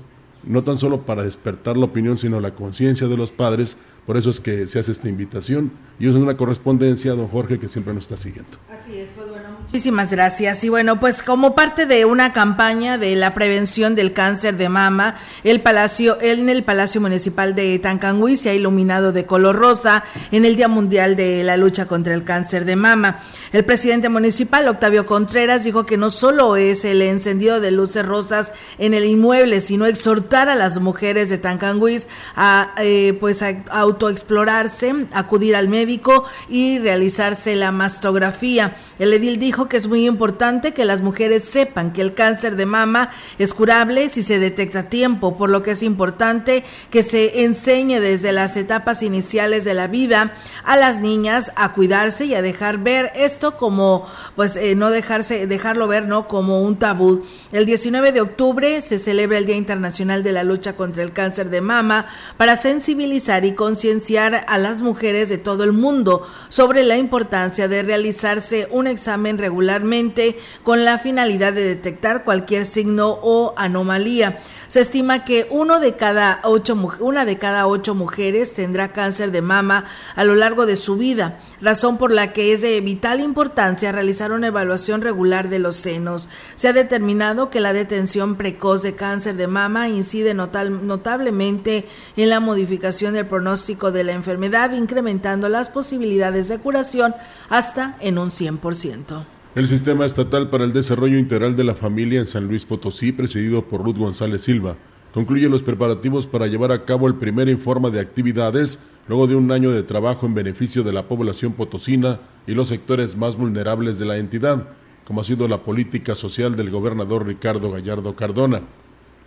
no 0.44 0.64
tan 0.64 0.76
solo 0.76 1.02
para 1.02 1.25
despertar 1.25 1.76
la 1.76 1.87
opinión, 1.87 2.18
sino 2.18 2.40
la 2.40 2.54
conciencia 2.54 3.09
de 3.09 3.16
los 3.16 3.32
padres, 3.32 3.76
por 4.06 4.16
eso 4.16 4.30
es 4.30 4.40
que 4.40 4.66
se 4.66 4.78
hace 4.78 4.92
esta 4.92 5.09
invitación 5.09 5.70
y 5.99 6.09
es 6.09 6.14
una 6.14 6.37
correspondencia 6.37 7.12
a 7.12 7.14
don 7.14 7.28
Jorge 7.28 7.59
que 7.59 7.68
siempre 7.68 7.92
nos 7.92 8.04
está 8.04 8.16
siguiendo. 8.16 8.50
Así 8.70 8.97
es, 8.99 9.11
pues 9.11 9.29
muchísimas 9.62 10.11
gracias. 10.11 10.64
Y 10.64 10.69
bueno, 10.69 10.99
pues 10.99 11.23
como 11.23 11.55
parte 11.55 11.87
de 11.87 12.05
una 12.05 12.33
campaña 12.33 12.99
de 12.99 13.14
la 13.14 13.35
prevención 13.35 13.95
del 13.95 14.12
cáncer 14.12 14.57
de 14.57 14.69
mama, 14.69 15.17
el 15.45 15.61
Palacio, 15.61 16.19
en 16.21 16.49
el 16.49 16.62
Palacio 16.62 17.00
Municipal 17.00 17.55
de 17.55 17.79
Tancangüí 17.79 18.37
se 18.37 18.50
ha 18.50 18.55
iluminado 18.55 19.12
de 19.12 19.26
color 19.26 19.57
rosa 19.57 20.05
en 20.33 20.45
el 20.45 20.57
Día 20.57 20.69
Mundial 20.69 21.14
de 21.14 21.45
la 21.45 21.57
Lucha 21.57 21.87
contra 21.87 22.14
el 22.14 22.25
Cáncer 22.25 22.64
de 22.64 22.76
Mama. 22.76 23.21
El 23.52 23.64
presidente 23.64 24.09
municipal, 24.09 24.69
Octavio 24.69 25.07
Contreras, 25.07 25.64
dijo 25.64 25.85
que 25.85 25.97
no 25.97 26.11
solo 26.11 26.57
es 26.57 26.85
el 26.85 27.02
encendido 27.02 27.61
de 27.61 27.71
luces 27.71 28.07
rosas 28.07 28.52
en 28.79 28.95
el 28.95 29.05
inmueble, 29.05 29.61
sino 29.61 29.87
exhortar 29.87 30.49
a 30.49 30.55
las 30.55 30.81
mujeres 30.81 31.29
de 31.29 31.38
Tancangüí 31.38 31.99
a, 32.37 32.73
eh, 32.79 33.17
pues 33.19 33.43
a 33.43 33.57
autoexplorarse, 33.71 35.07
acudir 35.12 35.57
al 35.57 35.69
médico 35.69 36.25
y 36.49 36.79
realizarse 36.79 37.57
la 37.57 37.73
mastografía. 37.73 38.76
El 38.99 39.12
edil 39.12 39.38
dijo 39.38 39.50
que 39.50 39.76
es 39.76 39.87
muy 39.87 40.07
importante 40.07 40.73
que 40.73 40.85
las 40.85 41.00
mujeres 41.00 41.45
sepan 41.45 41.92
que 41.92 42.00
el 42.00 42.14
cáncer 42.14 42.57
de 42.57 42.66
mama 42.66 43.11
es 43.38 43.52
curable 43.52 44.09
si 44.09 44.23
se 44.23 44.38
detecta 44.38 44.80
a 44.80 44.88
tiempo, 44.88 45.37
por 45.37 45.50
lo 45.50 45.62
que 45.62 45.73
es 45.73 45.83
importante 45.83 46.64
que 46.90 47.02
se 47.02 47.42
enseñe 47.42 48.00
desde 48.00 48.33
las 48.33 48.57
etapas 48.57 49.02
iniciales 49.02 49.64
de 49.64 49.75
la 49.75 49.88
vida 49.88 50.35
a 50.64 50.76
las 50.76 51.00
niñas 51.00 51.52
a 51.57 51.73
cuidarse 51.73 52.26
y 52.26 52.35
a 52.35 52.42
dejar 52.42 52.78
ver 52.78 53.11
esto 53.14 53.57
como, 53.57 54.07
pues, 54.37 54.57
eh, 54.57 54.75
no 54.76 54.90
dejarse, 54.90 55.47
dejarlo 55.47 55.88
ver, 55.88 56.07
¿no? 56.07 56.28
Como 56.28 56.62
un 56.62 56.78
tabú. 56.78 57.25
El 57.52 57.66
19 57.66 58.12
de 58.12 58.21
octubre 58.21 58.80
se 58.83 58.99
celebra 58.99 59.38
el 59.38 59.47
Día 59.47 59.57
Internacional 59.57 60.23
de 60.23 60.33
la 60.33 60.45
Lucha 60.45 60.75
contra 60.75 61.02
el 61.02 61.12
Cáncer 61.12 61.50
de 61.50 61.61
Mama 61.61 62.07
para 62.37 62.57
sensibilizar 62.57 63.45
y 63.45 63.54
concienciar 63.54 64.45
a 64.47 64.59
las 64.59 64.83
mujeres 64.83 65.28
de 65.28 65.38
todo 65.38 65.64
el 65.64 65.73
mundo 65.73 66.26
sobre 66.49 66.85
la 66.85 66.97
importancia 66.97 67.66
de 67.66 67.83
realizarse 67.83 68.69
un 68.71 68.87
examen 68.87 69.39
regularmente 69.40 70.38
con 70.62 70.85
la 70.85 70.99
finalidad 70.99 71.52
de 71.52 71.64
detectar 71.64 72.25
cualquier 72.25 72.66
signo 72.66 73.18
o 73.23 73.54
anomalía. 73.56 74.40
Se 74.71 74.79
estima 74.79 75.25
que 75.25 75.49
uno 75.50 75.81
de 75.81 75.97
cada 75.97 76.39
ocho, 76.45 76.79
una 77.00 77.25
de 77.25 77.39
cada 77.39 77.67
ocho 77.67 77.97
mujeres 77.97 78.53
tendrá 78.53 78.93
cáncer 78.93 79.33
de 79.33 79.43
mama 79.43 79.87
a 80.15 80.23
lo 80.23 80.37
largo 80.37 80.65
de 80.65 80.77
su 80.77 80.97
vida, 80.97 81.41
razón 81.61 81.99
por 81.99 82.12
la 82.12 82.33
que 82.33 82.53
es 82.53 82.61
de 82.61 82.81
vital 82.81 83.19
importancia 83.19 83.91
realizar 83.91 84.31
una 84.31 84.47
evaluación 84.47 85.03
regular 85.03 85.49
de 85.49 85.59
los 85.59 85.75
senos. 85.75 86.29
Se 86.55 86.69
ha 86.69 86.73
determinado 86.73 87.50
que 87.50 87.59
la 87.59 87.73
detención 87.73 88.37
precoz 88.37 88.83
de 88.83 88.95
cáncer 88.95 89.35
de 89.35 89.49
mama 89.49 89.89
incide 89.89 90.35
notablemente 90.35 91.89
en 92.17 92.29
la 92.29 92.39
modificación 92.39 93.15
del 93.15 93.27
pronóstico 93.27 93.91
de 93.91 94.05
la 94.05 94.12
enfermedad, 94.12 94.71
incrementando 94.71 95.49
las 95.49 95.69
posibilidades 95.69 96.47
de 96.47 96.59
curación 96.59 97.17
hasta 97.49 97.97
en 97.99 98.19
un 98.19 98.31
100%. 98.31 99.39
El 99.57 99.66
Sistema 99.66 100.07
Estatal 100.07 100.49
para 100.49 100.62
el 100.62 100.73
Desarrollo 100.73 101.19
Integral 101.19 101.57
de 101.57 101.64
la 101.64 101.75
Familia 101.75 102.21
en 102.21 102.26
San 102.26 102.47
Luis 102.47 102.64
Potosí, 102.64 103.11
presidido 103.11 103.64
por 103.64 103.83
Ruth 103.83 103.97
González 103.97 104.42
Silva, 104.42 104.76
concluye 105.12 105.49
los 105.49 105.64
preparativos 105.64 106.28
para 106.28 106.47
llevar 106.47 106.71
a 106.71 106.85
cabo 106.85 107.09
el 107.09 107.16
primer 107.16 107.49
informe 107.49 107.90
de 107.90 107.99
actividades 107.99 108.78
luego 109.09 109.26
de 109.26 109.35
un 109.35 109.50
año 109.50 109.73
de 109.73 109.83
trabajo 109.83 110.25
en 110.25 110.35
beneficio 110.35 110.85
de 110.85 110.92
la 110.92 111.09
población 111.09 111.54
potosina 111.54 112.21
y 112.47 112.52
los 112.52 112.69
sectores 112.69 113.16
más 113.16 113.37
vulnerables 113.37 113.99
de 113.99 114.04
la 114.04 114.19
entidad, 114.19 114.69
como 115.04 115.21
ha 115.21 115.25
sido 115.25 115.49
la 115.49 115.64
política 115.64 116.14
social 116.14 116.54
del 116.54 116.71
gobernador 116.71 117.26
Ricardo 117.26 117.73
Gallardo 117.73 118.14
Cardona. 118.14 118.62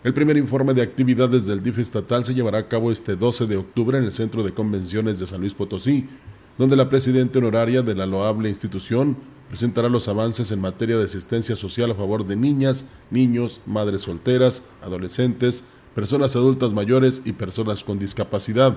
El 0.06 0.13
primer 0.13 0.38
informe 0.38 0.74
de 0.74 0.84
actividades 0.84 1.48
del 1.48 1.62
DIF 1.62 1.80
estatal 1.80 2.24
se 2.24 2.34
llevará 2.34 2.60
a 2.60 2.68
cabo 2.70 2.94
este 2.94 3.18
12 3.18 3.46
de 3.46 3.58
octubre 3.58 3.98
en 3.98 4.06
el 4.06 4.13
Centro 4.13 4.42
de 4.42 4.53
Convenciones 4.53 5.20
de 5.20 5.27
San 5.27 5.42
Luis 5.42 5.53
Potosí, 5.53 6.08
donde 6.58 6.77
la 6.77 6.88
presidenta 6.89 7.39
honoraria 7.39 7.82
de 7.82 7.94
la 7.94 8.06
loable 8.06 8.48
institución 8.48 9.18
presentará 9.53 9.88
los 9.88 10.07
avances 10.07 10.50
en 10.50 10.60
materia 10.60 10.98
de 10.98 11.03
asistencia 11.03 11.55
social 11.55 11.91
a 11.91 11.93
favor 11.93 12.25
de 12.25 12.36
niñas, 12.36 12.88
niños, 13.12 13.62
madres 13.67 14.01
solteras, 14.01 14.63
adolescentes, 14.81 15.63
personas 15.93 16.36
adultas 16.36 16.74
mayores 16.74 17.22
y 17.24 17.33
personas 17.33 17.83
con 17.83 18.00
discapacidad. 18.00 18.75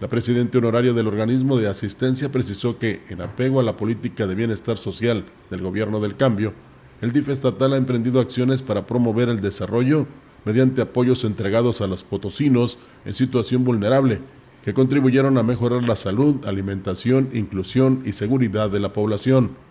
La 0.00 0.08
presidenta 0.08 0.58
honoraria 0.58 0.92
del 0.92 1.06
organismo 1.06 1.56
de 1.56 1.68
asistencia 1.68 2.32
precisó 2.32 2.80
que, 2.80 3.04
en 3.10 3.20
apego 3.20 3.60
a 3.60 3.62
la 3.62 3.76
política 3.76 4.26
de 4.26 4.34
bienestar 4.34 4.76
social 4.76 5.24
del 5.50 5.62
gobierno 5.62 6.00
del 6.00 6.16
cambio, 6.16 6.52
el 7.00 7.12
DIF 7.12 7.28
estatal 7.28 7.72
ha 7.72 7.76
emprendido 7.76 8.18
acciones 8.18 8.60
para 8.60 8.88
promover 8.88 9.28
el 9.28 9.38
desarrollo 9.38 10.08
mediante 10.44 10.82
apoyos 10.82 11.22
entregados 11.22 11.80
a 11.80 11.86
los 11.86 12.02
potosinos 12.02 12.80
en 13.04 13.14
situación 13.14 13.62
vulnerable, 13.62 14.18
que 14.64 14.74
contribuyeron 14.74 15.38
a 15.38 15.44
mejorar 15.44 15.84
la 15.84 15.94
salud, 15.94 16.44
alimentación, 16.44 17.30
inclusión 17.32 18.02
y 18.04 18.14
seguridad 18.14 18.68
de 18.68 18.80
la 18.80 18.92
población. 18.92 19.70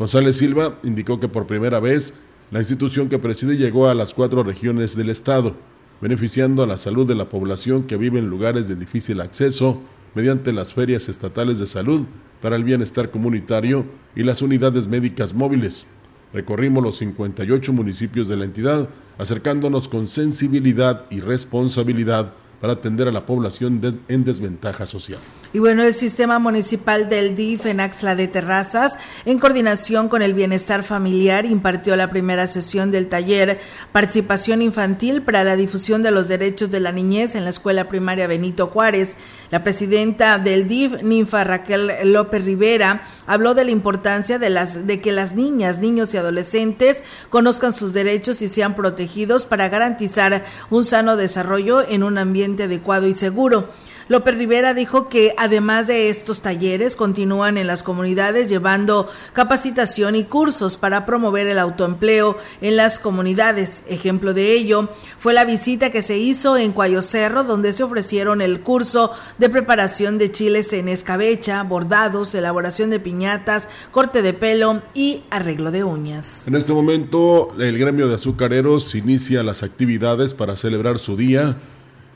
González 0.00 0.36
Silva 0.38 0.78
indicó 0.82 1.20
que 1.20 1.28
por 1.28 1.46
primera 1.46 1.78
vez 1.78 2.14
la 2.50 2.60
institución 2.60 3.10
que 3.10 3.18
preside 3.18 3.58
llegó 3.58 3.86
a 3.86 3.94
las 3.94 4.14
cuatro 4.14 4.42
regiones 4.42 4.96
del 4.96 5.10
estado, 5.10 5.56
beneficiando 6.00 6.62
a 6.62 6.66
la 6.66 6.78
salud 6.78 7.06
de 7.06 7.14
la 7.14 7.26
población 7.26 7.82
que 7.82 7.98
vive 7.98 8.18
en 8.18 8.30
lugares 8.30 8.66
de 8.66 8.76
difícil 8.76 9.20
acceso 9.20 9.78
mediante 10.14 10.54
las 10.54 10.72
ferias 10.72 11.10
estatales 11.10 11.58
de 11.58 11.66
salud 11.66 12.06
para 12.40 12.56
el 12.56 12.64
bienestar 12.64 13.10
comunitario 13.10 13.84
y 14.16 14.22
las 14.22 14.40
unidades 14.40 14.86
médicas 14.86 15.34
móviles. 15.34 15.84
Recorrimos 16.32 16.82
los 16.82 16.96
58 16.96 17.70
municipios 17.74 18.26
de 18.26 18.38
la 18.38 18.46
entidad, 18.46 18.88
acercándonos 19.18 19.86
con 19.86 20.06
sensibilidad 20.06 21.04
y 21.10 21.20
responsabilidad 21.20 22.32
para 22.62 22.72
atender 22.72 23.06
a 23.06 23.12
la 23.12 23.26
población 23.26 24.00
en 24.08 24.24
desventaja 24.24 24.86
social. 24.86 25.20
Y 25.52 25.58
bueno, 25.58 25.82
el 25.82 25.94
sistema 25.94 26.38
municipal 26.38 27.08
del 27.08 27.34
DIF 27.34 27.66
en 27.66 27.80
Axla 27.80 28.14
de 28.14 28.28
Terrazas, 28.28 28.96
en 29.24 29.40
coordinación 29.40 30.08
con 30.08 30.22
el 30.22 30.32
Bienestar 30.32 30.84
Familiar, 30.84 31.44
impartió 31.44 31.96
la 31.96 32.08
primera 32.08 32.46
sesión 32.46 32.92
del 32.92 33.08
taller 33.08 33.58
Participación 33.90 34.62
Infantil 34.62 35.22
para 35.22 35.42
la 35.42 35.56
difusión 35.56 36.04
de 36.04 36.12
los 36.12 36.28
derechos 36.28 36.70
de 36.70 36.78
la 36.78 36.92
niñez 36.92 37.34
en 37.34 37.42
la 37.42 37.50
Escuela 37.50 37.88
Primaria 37.88 38.28
Benito 38.28 38.68
Juárez. 38.68 39.16
La 39.50 39.64
presidenta 39.64 40.38
del 40.38 40.68
DIF, 40.68 41.02
Ninfa 41.02 41.42
Raquel 41.42 42.12
López 42.12 42.44
Rivera, 42.44 43.02
habló 43.26 43.54
de 43.54 43.64
la 43.64 43.72
importancia 43.72 44.38
de, 44.38 44.50
las, 44.50 44.86
de 44.86 45.00
que 45.00 45.10
las 45.10 45.34
niñas, 45.34 45.80
niños 45.80 46.14
y 46.14 46.16
adolescentes 46.16 47.02
conozcan 47.28 47.72
sus 47.72 47.92
derechos 47.92 48.40
y 48.40 48.48
sean 48.48 48.76
protegidos 48.76 49.46
para 49.46 49.68
garantizar 49.68 50.44
un 50.70 50.84
sano 50.84 51.16
desarrollo 51.16 51.82
en 51.88 52.04
un 52.04 52.18
ambiente 52.18 52.62
adecuado 52.64 53.08
y 53.08 53.14
seguro. 53.14 53.68
López 54.08 54.36
Rivera 54.36 54.74
dijo 54.74 55.08
que 55.08 55.34
además 55.36 55.86
de 55.86 56.08
estos 56.08 56.42
talleres 56.42 56.96
continúan 56.96 57.56
en 57.56 57.66
las 57.66 57.82
comunidades 57.82 58.48
llevando 58.48 59.08
capacitación 59.32 60.16
y 60.16 60.24
cursos 60.24 60.76
para 60.76 61.06
promover 61.06 61.46
el 61.46 61.58
autoempleo 61.58 62.38
en 62.60 62.76
las 62.76 62.98
comunidades. 62.98 63.84
Ejemplo 63.88 64.34
de 64.34 64.52
ello 64.52 64.88
fue 65.18 65.32
la 65.32 65.44
visita 65.44 65.90
que 65.90 66.02
se 66.02 66.18
hizo 66.18 66.56
en 66.56 66.72
Cuayo 66.72 67.02
Cerro 67.02 67.44
donde 67.44 67.72
se 67.72 67.82
ofrecieron 67.82 68.40
el 68.40 68.60
curso 68.60 69.12
de 69.38 69.48
preparación 69.48 70.18
de 70.18 70.32
chiles 70.32 70.72
en 70.72 70.88
escabecha, 70.88 71.62
bordados, 71.62 72.34
elaboración 72.34 72.90
de 72.90 73.00
piñatas, 73.00 73.68
corte 73.90 74.22
de 74.22 74.32
pelo 74.32 74.82
y 74.94 75.22
arreglo 75.30 75.70
de 75.70 75.84
uñas. 75.84 76.46
En 76.46 76.54
este 76.54 76.72
momento 76.72 77.52
el 77.58 77.78
gremio 77.78 78.08
de 78.08 78.16
azucareros 78.16 78.94
inicia 78.94 79.42
las 79.42 79.62
actividades 79.62 80.34
para 80.34 80.56
celebrar 80.56 80.98
su 80.98 81.16
día 81.16 81.56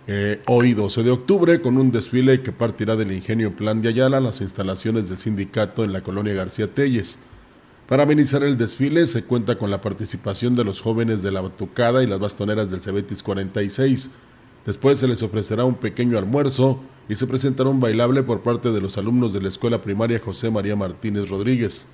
eh, 0.07 0.43
hoy 0.47 0.75
12 0.75 1.03
de 1.03 1.11
octubre 1.11 1.63
con 1.63 1.79
un 1.79 1.91
desfile 1.91 2.43
que 2.43 2.53
partirá 2.53 2.95
del 2.95 3.11
ingenio 3.11 3.57
Plan 3.57 3.81
de 3.81 3.89
Ayala 3.89 4.19
a 4.19 4.21
las 4.21 4.43
instalaciones 4.43 5.09
del 5.09 5.17
sindicato 5.17 5.83
en 5.83 5.95
la 5.95 6.03
colonia 6.03 6.35
García 6.35 6.67
Telles. 6.67 7.19
Para 7.89 8.03
amenizar 8.03 8.43
el 8.43 8.59
desfile 8.59 9.07
se 9.07 9.25
cuenta 9.25 9.57
con 9.57 9.71
la 9.71 9.81
participación 9.81 10.57
de 10.57 10.65
los 10.65 10.83
jóvenes 10.83 11.23
de 11.23 11.33
la 11.33 11.41
Batucada 11.41 12.03
y 12.03 12.07
las 12.07 12.21
bastoneras 12.21 12.71
del 12.71 12.83
Cebetis 12.83 13.23
46. 13.23 14.11
Después 14.67 14.99
se 14.99 15.09
les 15.09 15.23
ofrecerá 15.23 15.65
un 15.65 15.77
pequeño 15.77 16.19
almuerzo 16.19 16.81
y 17.09 17.15
se 17.15 17.27
presentará 17.27 17.71
un 17.71 17.81
bailable 17.81 18.23
por 18.23 18.43
parte 18.43 18.73
de 18.73 18.83
los 18.83 18.99
alumnos 18.99 19.33
de 19.33 19.41
la 19.41 19.49
escuela 19.49 19.81
primaria 19.81 20.21
José 20.23 20.51
María 20.51 20.77
Martínez 20.77 21.31
Rodríguez. 21.31 21.89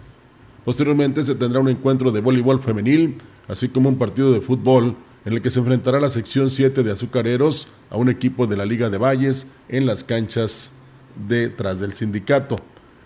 Posteriormente 0.64 1.22
se 1.22 1.36
tendrá 1.36 1.60
un 1.60 1.68
encuentro 1.68 2.10
de 2.10 2.20
voleibol 2.20 2.60
femenil, 2.60 3.18
así 3.46 3.68
como 3.68 3.88
un 3.88 3.98
partido 3.98 4.32
de 4.32 4.40
fútbol 4.40 4.96
en 5.24 5.32
el 5.32 5.42
que 5.42 5.50
se 5.50 5.60
enfrentará 5.60 6.00
la 6.00 6.10
sección 6.10 6.50
7 6.50 6.82
de 6.82 6.92
Azucareros 6.92 7.68
a 7.90 7.96
un 7.96 8.08
equipo 8.08 8.46
de 8.46 8.56
la 8.56 8.64
Liga 8.64 8.88
de 8.90 8.98
Valles 8.98 9.48
en 9.68 9.86
las 9.86 10.04
canchas 10.04 10.72
detrás 11.28 11.80
del 11.80 11.92
sindicato. 11.92 12.58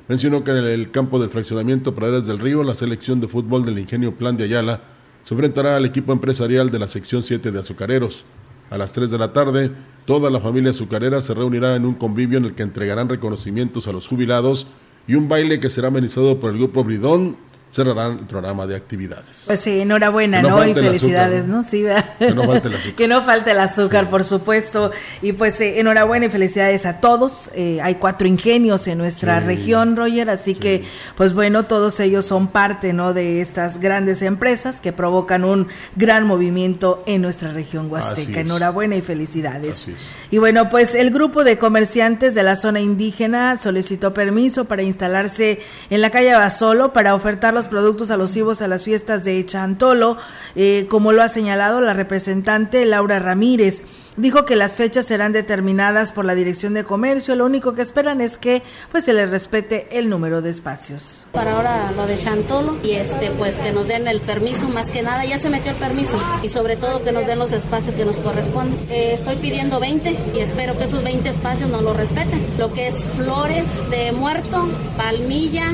Mencionó 0.06 0.44
que 0.44 0.50
en 0.50 0.58
el 0.58 0.90
campo 0.90 1.18
del 1.18 1.30
fraccionamiento 1.30 1.94
Praderas 1.94 2.26
del 2.26 2.38
Río, 2.38 2.62
la 2.62 2.74
selección 2.74 3.20
de 3.20 3.28
fútbol 3.28 3.64
del 3.64 3.78
Ingenio 3.78 4.14
Plan 4.14 4.36
de 4.36 4.44
Ayala 4.44 4.82
se 5.22 5.34
enfrentará 5.34 5.76
al 5.76 5.86
equipo 5.86 6.12
empresarial 6.12 6.70
de 6.70 6.78
la 6.78 6.88
sección 6.88 7.22
7 7.22 7.50
de 7.50 7.58
Azucareros. 7.58 8.26
A 8.70 8.76
las 8.76 8.92
3 8.92 9.10
de 9.10 9.18
la 9.18 9.32
tarde, 9.32 9.70
toda 10.04 10.30
la 10.30 10.40
familia 10.40 10.70
azucarera 10.70 11.20
se 11.20 11.32
reunirá 11.32 11.76
en 11.76 11.86
un 11.86 11.94
convivio 11.94 12.38
en 12.38 12.44
el 12.44 12.54
que 12.54 12.62
entregarán 12.62 13.08
reconocimientos 13.08 13.88
a 13.88 13.92
los 13.92 14.06
jubilados 14.06 14.66
y 15.06 15.14
un 15.14 15.28
baile 15.28 15.60
que 15.60 15.70
será 15.70 15.88
amenizado 15.88 16.38
por 16.38 16.50
el 16.50 16.58
grupo 16.58 16.84
Bridón 16.84 17.36
cerrarán 17.74 18.18
el 18.20 18.26
programa 18.26 18.68
de 18.68 18.76
actividades. 18.76 19.44
Pues 19.46 19.58
sí, 19.58 19.80
enhorabuena, 19.80 20.40
¿no? 20.42 20.64
Y 20.64 20.74
felicidades, 20.74 21.46
¿no? 21.46 21.64
Sí, 21.64 21.84
que 22.20 22.32
no 22.32 22.44
falte 22.44 22.68
el 22.68 22.74
azúcar. 22.74 22.94
que 22.96 23.08
no 23.08 23.22
falte 23.22 23.50
el 23.50 23.58
azúcar, 23.58 24.10
por 24.10 24.22
supuesto. 24.22 24.92
Y 25.22 25.32
pues 25.32 25.60
eh, 25.60 25.80
enhorabuena 25.80 26.26
y 26.26 26.28
felicidades 26.28 26.86
a 26.86 26.98
todos. 26.98 27.50
Eh, 27.52 27.80
hay 27.82 27.96
cuatro 27.96 28.28
ingenios 28.28 28.86
en 28.86 28.98
nuestra 28.98 29.40
región, 29.40 29.96
Roger, 29.96 30.30
así 30.30 30.54
que, 30.54 30.84
pues 31.16 31.32
bueno, 31.32 31.64
todos 31.64 31.98
ellos 31.98 32.24
son 32.24 32.46
parte, 32.46 32.92
¿no? 32.92 33.12
De 33.12 33.40
estas 33.40 33.80
grandes 33.80 34.22
empresas 34.22 34.80
que 34.80 34.92
provocan 34.92 35.44
un 35.44 35.66
gran 35.96 36.26
movimiento 36.28 37.02
en 37.06 37.22
nuestra 37.22 37.52
región 37.52 37.90
huasteca. 37.90 38.38
Enhorabuena 38.38 38.94
y 38.94 39.02
felicidades. 39.02 39.88
Y 40.30 40.38
bueno, 40.38 40.70
pues 40.70 40.94
el 40.94 41.10
grupo 41.10 41.42
de 41.42 41.58
comerciantes 41.58 42.36
de 42.36 42.44
la 42.44 42.54
zona 42.54 42.78
indígena 42.78 43.56
solicitó 43.56 44.14
permiso 44.14 44.66
para 44.66 44.82
instalarse 44.82 45.60
en 45.90 46.00
la 46.00 46.10
calle 46.10 46.34
Basolo 46.34 46.92
para 46.92 47.16
ofertar 47.16 47.52
los 47.52 47.63
productos 47.68 48.10
alusivos 48.10 48.62
a 48.62 48.68
las 48.68 48.84
fiestas 48.84 49.24
de 49.24 49.44
Chantolo, 49.44 50.16
eh, 50.54 50.86
como 50.88 51.12
lo 51.12 51.22
ha 51.22 51.28
señalado 51.28 51.80
la 51.80 51.94
representante 51.94 52.84
Laura 52.84 53.18
Ramírez. 53.18 53.82
Dijo 54.16 54.44
que 54.44 54.54
las 54.54 54.76
fechas 54.76 55.06
serán 55.06 55.32
determinadas 55.32 56.12
por 56.12 56.24
la 56.24 56.36
Dirección 56.36 56.72
de 56.72 56.84
Comercio, 56.84 57.34
lo 57.34 57.44
único 57.44 57.74
que 57.74 57.82
esperan 57.82 58.20
es 58.20 58.38
que 58.38 58.62
pues 58.92 59.04
se 59.04 59.12
les 59.12 59.28
respete 59.28 59.88
el 59.90 60.08
número 60.08 60.40
de 60.40 60.50
espacios. 60.50 61.26
Para 61.32 61.56
ahora 61.56 61.90
lo 61.96 62.06
de 62.06 62.16
Chantolo 62.16 62.76
y 62.84 62.92
este 62.92 63.32
pues 63.38 63.56
que 63.56 63.72
nos 63.72 63.88
den 63.88 64.06
el 64.06 64.20
permiso 64.20 64.68
más 64.68 64.92
que 64.92 65.02
nada, 65.02 65.24
ya 65.24 65.36
se 65.38 65.50
metió 65.50 65.72
el 65.72 65.76
permiso 65.78 66.16
y 66.44 66.48
sobre 66.48 66.76
todo 66.76 67.02
que 67.02 67.10
nos 67.10 67.26
den 67.26 67.40
los 67.40 67.50
espacios 67.50 67.96
que 67.96 68.04
nos 68.04 68.16
corresponden. 68.18 68.78
Eh, 68.88 69.14
estoy 69.14 69.34
pidiendo 69.34 69.80
20 69.80 70.16
y 70.32 70.38
espero 70.38 70.78
que 70.78 70.84
esos 70.84 71.02
20 71.02 71.28
espacios 71.28 71.68
nos 71.68 71.82
lo 71.82 71.92
respeten. 71.92 72.40
Lo 72.56 72.72
que 72.72 72.86
es 72.86 73.04
flores 73.16 73.66
de 73.90 74.12
muerto, 74.12 74.68
palmilla, 74.96 75.72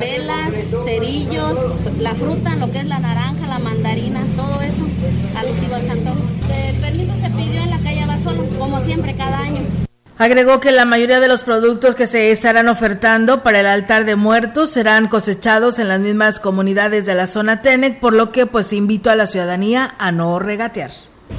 velas, 0.00 0.52
cerillos, 0.84 1.58
la 2.00 2.14
fruta, 2.14 2.56
lo 2.56 2.72
que 2.72 2.78
es 2.78 2.86
la 2.86 2.98
naranja, 2.98 3.46
la 3.46 3.58
mandarina, 3.58 4.20
todo 4.34 4.60
eso 4.62 4.84
alusivo 5.36 5.74
al 5.76 5.84
santo. 5.84 6.12
El 6.52 6.76
permiso 6.76 7.12
se 7.22 7.30
pidió 7.30 7.62
en 7.62 7.70
la 7.70 7.78
calle 7.78 8.06
Basolo, 8.06 8.44
como 8.58 8.80
siempre, 8.80 9.14
cada 9.14 9.38
año. 9.38 9.60
Agregó 10.18 10.60
que 10.60 10.72
la 10.72 10.84
mayoría 10.84 11.20
de 11.20 11.28
los 11.28 11.44
productos 11.44 11.94
que 11.94 12.06
se 12.06 12.30
estarán 12.30 12.68
ofertando 12.68 13.42
para 13.42 13.60
el 13.60 13.66
altar 13.66 14.04
de 14.04 14.16
muertos 14.16 14.70
serán 14.70 15.08
cosechados 15.08 15.78
en 15.78 15.88
las 15.88 16.00
mismas 16.00 16.40
comunidades 16.40 17.06
de 17.06 17.14
la 17.14 17.26
zona 17.26 17.62
Tenec, 17.62 18.00
por 18.00 18.12
lo 18.12 18.32
que 18.32 18.44
pues 18.44 18.72
invito 18.72 19.10
a 19.10 19.14
la 19.14 19.26
ciudadanía 19.26 19.94
a 19.98 20.12
no 20.12 20.38
regatear. 20.38 20.90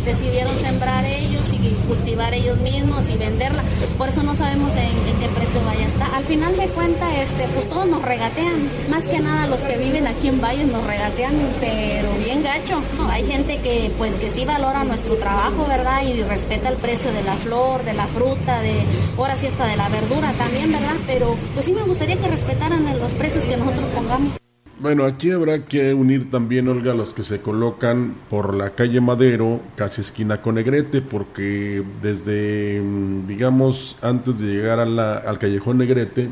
Decidieron 0.06 0.58
sembrar 0.58 1.06
ellos 1.06 1.44
y 1.54 1.76
cultivar 1.88 2.34
ellos 2.34 2.58
mismos 2.62 3.04
y 3.14 3.18
venderla, 3.18 3.64
por 4.02 4.10
eso 4.10 4.24
no 4.24 4.34
sabemos 4.34 4.76
en, 4.78 5.20
qué 5.20 5.28
precio 5.28 5.64
vaya 5.64 5.86
a 5.86 5.88
estar 5.88 6.16
al 6.16 6.24
final 6.24 6.58
de 6.58 6.66
cuentas, 6.70 7.08
este, 7.20 7.48
pues 7.54 7.70
todos 7.70 7.86
nos 7.86 8.02
regatean. 8.02 8.68
Más 8.90 9.04
que 9.04 9.20
nada 9.20 9.46
los 9.46 9.60
que 9.62 9.78
viven 9.78 10.08
aquí 10.08 10.28
en 10.28 10.42
Valles 10.42 10.72
nos 10.72 10.84
regatean, 10.88 11.32
pero 11.60 12.12
bien 12.26 12.42
gacho. 12.42 12.82
hay 13.12 13.24
gente 13.24 13.60
que 13.60 13.92
pues 14.00 14.16
que 14.16 14.32
sí 14.32 14.44
valora 14.44 14.86
nuestro 14.86 15.18
trabajo, 15.18 15.68
¿verdad? 15.68 16.02
Y 16.02 16.24
respeta 16.24 16.70
el 16.70 16.78
precio 16.78 17.14
de 17.14 17.22
la 17.22 17.34
flor, 17.34 17.84
de 17.84 17.94
la 17.94 18.08
fruta, 18.08 18.60
de 18.62 18.74
ahora 19.20 19.36
sí 19.36 19.46
hasta 19.46 19.68
de 19.68 19.78
la 19.78 19.88
verdura 19.90 20.32
también, 20.32 20.72
¿verdad? 20.72 20.96
Pero 21.06 21.36
pues 21.54 21.68
sí 21.68 21.72
me 21.72 21.84
gustaría 21.84 22.18
que 22.18 22.28
respetaran 22.28 22.84
los 23.00 23.12
precios 23.12 23.44
que 23.44 23.56
nosotros 23.56 23.86
pongamos. 23.94 24.42
Bueno, 24.82 25.06
aquí 25.06 25.30
habrá 25.30 25.64
que 25.64 25.94
unir 25.94 26.32
también, 26.32 26.68
Olga, 26.68 26.96
los 26.96 27.14
que 27.14 27.24
se 27.24 27.40
colocan 27.40 28.16
por 28.32 28.56
la 28.56 28.72
calle 28.72 29.00
Madero, 29.00 29.62
casi 29.76 30.02
esquina 30.02 30.42
con 30.42 30.56
Negrete, 30.56 31.04
porque 31.04 31.84
desde, 32.02 32.82
mm, 32.82 33.28
digamos, 33.28 33.98
antes 34.02 34.40
de 34.40 34.48
llegar 34.48 34.80
a 34.80 34.88
la, 34.88 35.18
al 35.18 35.38
callejón 35.38 35.78
Negrete, 35.78 36.32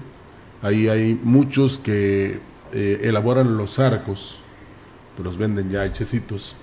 ahí 0.63 0.87
hay 0.87 1.13
muchos 1.21 1.77
que 1.77 2.39
eh, 2.73 3.01
elaboran 3.03 3.55
los 3.55 3.77
arcos, 3.77 4.39
te 5.15 5.21
los 5.21 5.37
venden 5.37 5.69
ya 5.69 5.85
hechecitos, 5.85 6.55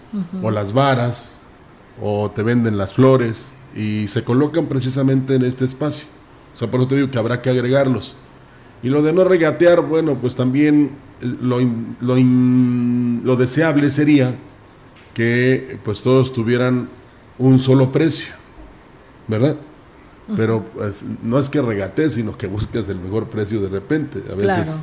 o 0.42 0.50
las 0.50 0.72
varas, 0.72 1.38
o 2.02 2.32
te 2.32 2.42
venden 2.42 2.76
las 2.78 2.94
flores, 2.94 3.52
y 3.76 4.08
se 4.08 4.24
colocan 4.24 4.66
precisamente 4.66 5.36
en 5.36 5.44
este 5.44 5.64
espacio. 5.64 6.08
O 6.52 6.56
sea, 6.56 6.68
por 6.68 6.80
eso 6.80 6.88
te 6.88 6.96
digo 6.96 7.12
que 7.12 7.18
habrá 7.18 7.42
que 7.42 7.50
agregarlos. 7.50 8.16
Y 8.82 8.88
lo 8.88 9.02
de 9.02 9.12
no 9.12 9.24
regatear, 9.24 9.80
bueno, 9.80 10.16
pues 10.16 10.34
también 10.34 10.90
lo, 11.20 11.60
lo, 12.00 12.16
lo, 13.24 13.36
deseable 13.36 13.90
sería 13.90 14.34
que 15.14 15.78
pues 15.84 16.02
todos 16.02 16.32
tuvieran 16.32 16.88
un 17.38 17.60
solo 17.60 17.90
precio, 17.90 18.34
¿verdad? 19.26 19.56
Pero 20.36 20.64
pues, 20.74 21.04
no 21.22 21.38
es 21.38 21.48
que 21.48 21.62
regates, 21.62 22.14
sino 22.14 22.36
que 22.36 22.48
busques 22.48 22.88
el 22.88 22.98
mejor 22.98 23.26
precio 23.28 23.60
de 23.60 23.68
repente. 23.68 24.22
A 24.30 24.34
veces, 24.34 24.78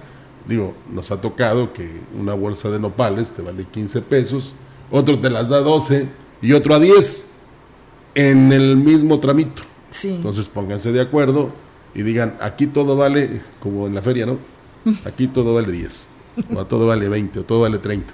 digo, 0.47 0.73
nos 0.91 1.11
ha 1.11 1.19
tocado 1.19 1.73
que 1.73 1.89
una 2.19 2.33
bolsa 2.33 2.69
de 2.69 2.79
nopales 2.79 3.31
te 3.31 3.41
vale 3.41 3.65
15 3.65 4.01
pesos, 4.01 4.55
otro 4.89 5.19
te 5.19 5.29
las 5.29 5.49
da 5.49 5.59
12 5.59 6.07
y 6.41 6.53
otro 6.53 6.75
a 6.75 6.79
10 6.79 7.27
en 8.15 8.53
el 8.53 8.77
mismo 8.77 9.19
tramito. 9.19 9.61
Entonces 10.03 10.49
pónganse 10.49 10.91
de 10.91 11.01
acuerdo 11.01 11.53
y 11.95 12.01
digan, 12.01 12.35
aquí 12.41 12.67
todo 12.67 12.95
vale, 12.95 13.41
como 13.59 13.87
en 13.87 13.95
la 13.95 14.01
feria, 14.01 14.25
¿no? 14.25 14.37
Aquí 15.05 15.27
todo 15.27 15.53
vale 15.53 15.71
10 15.71 16.07
o 16.55 16.65
todo 16.65 16.87
vale 16.87 17.07
20 17.07 17.39
o 17.39 17.43
todo 17.43 17.61
vale 17.61 17.77
30, 17.77 18.13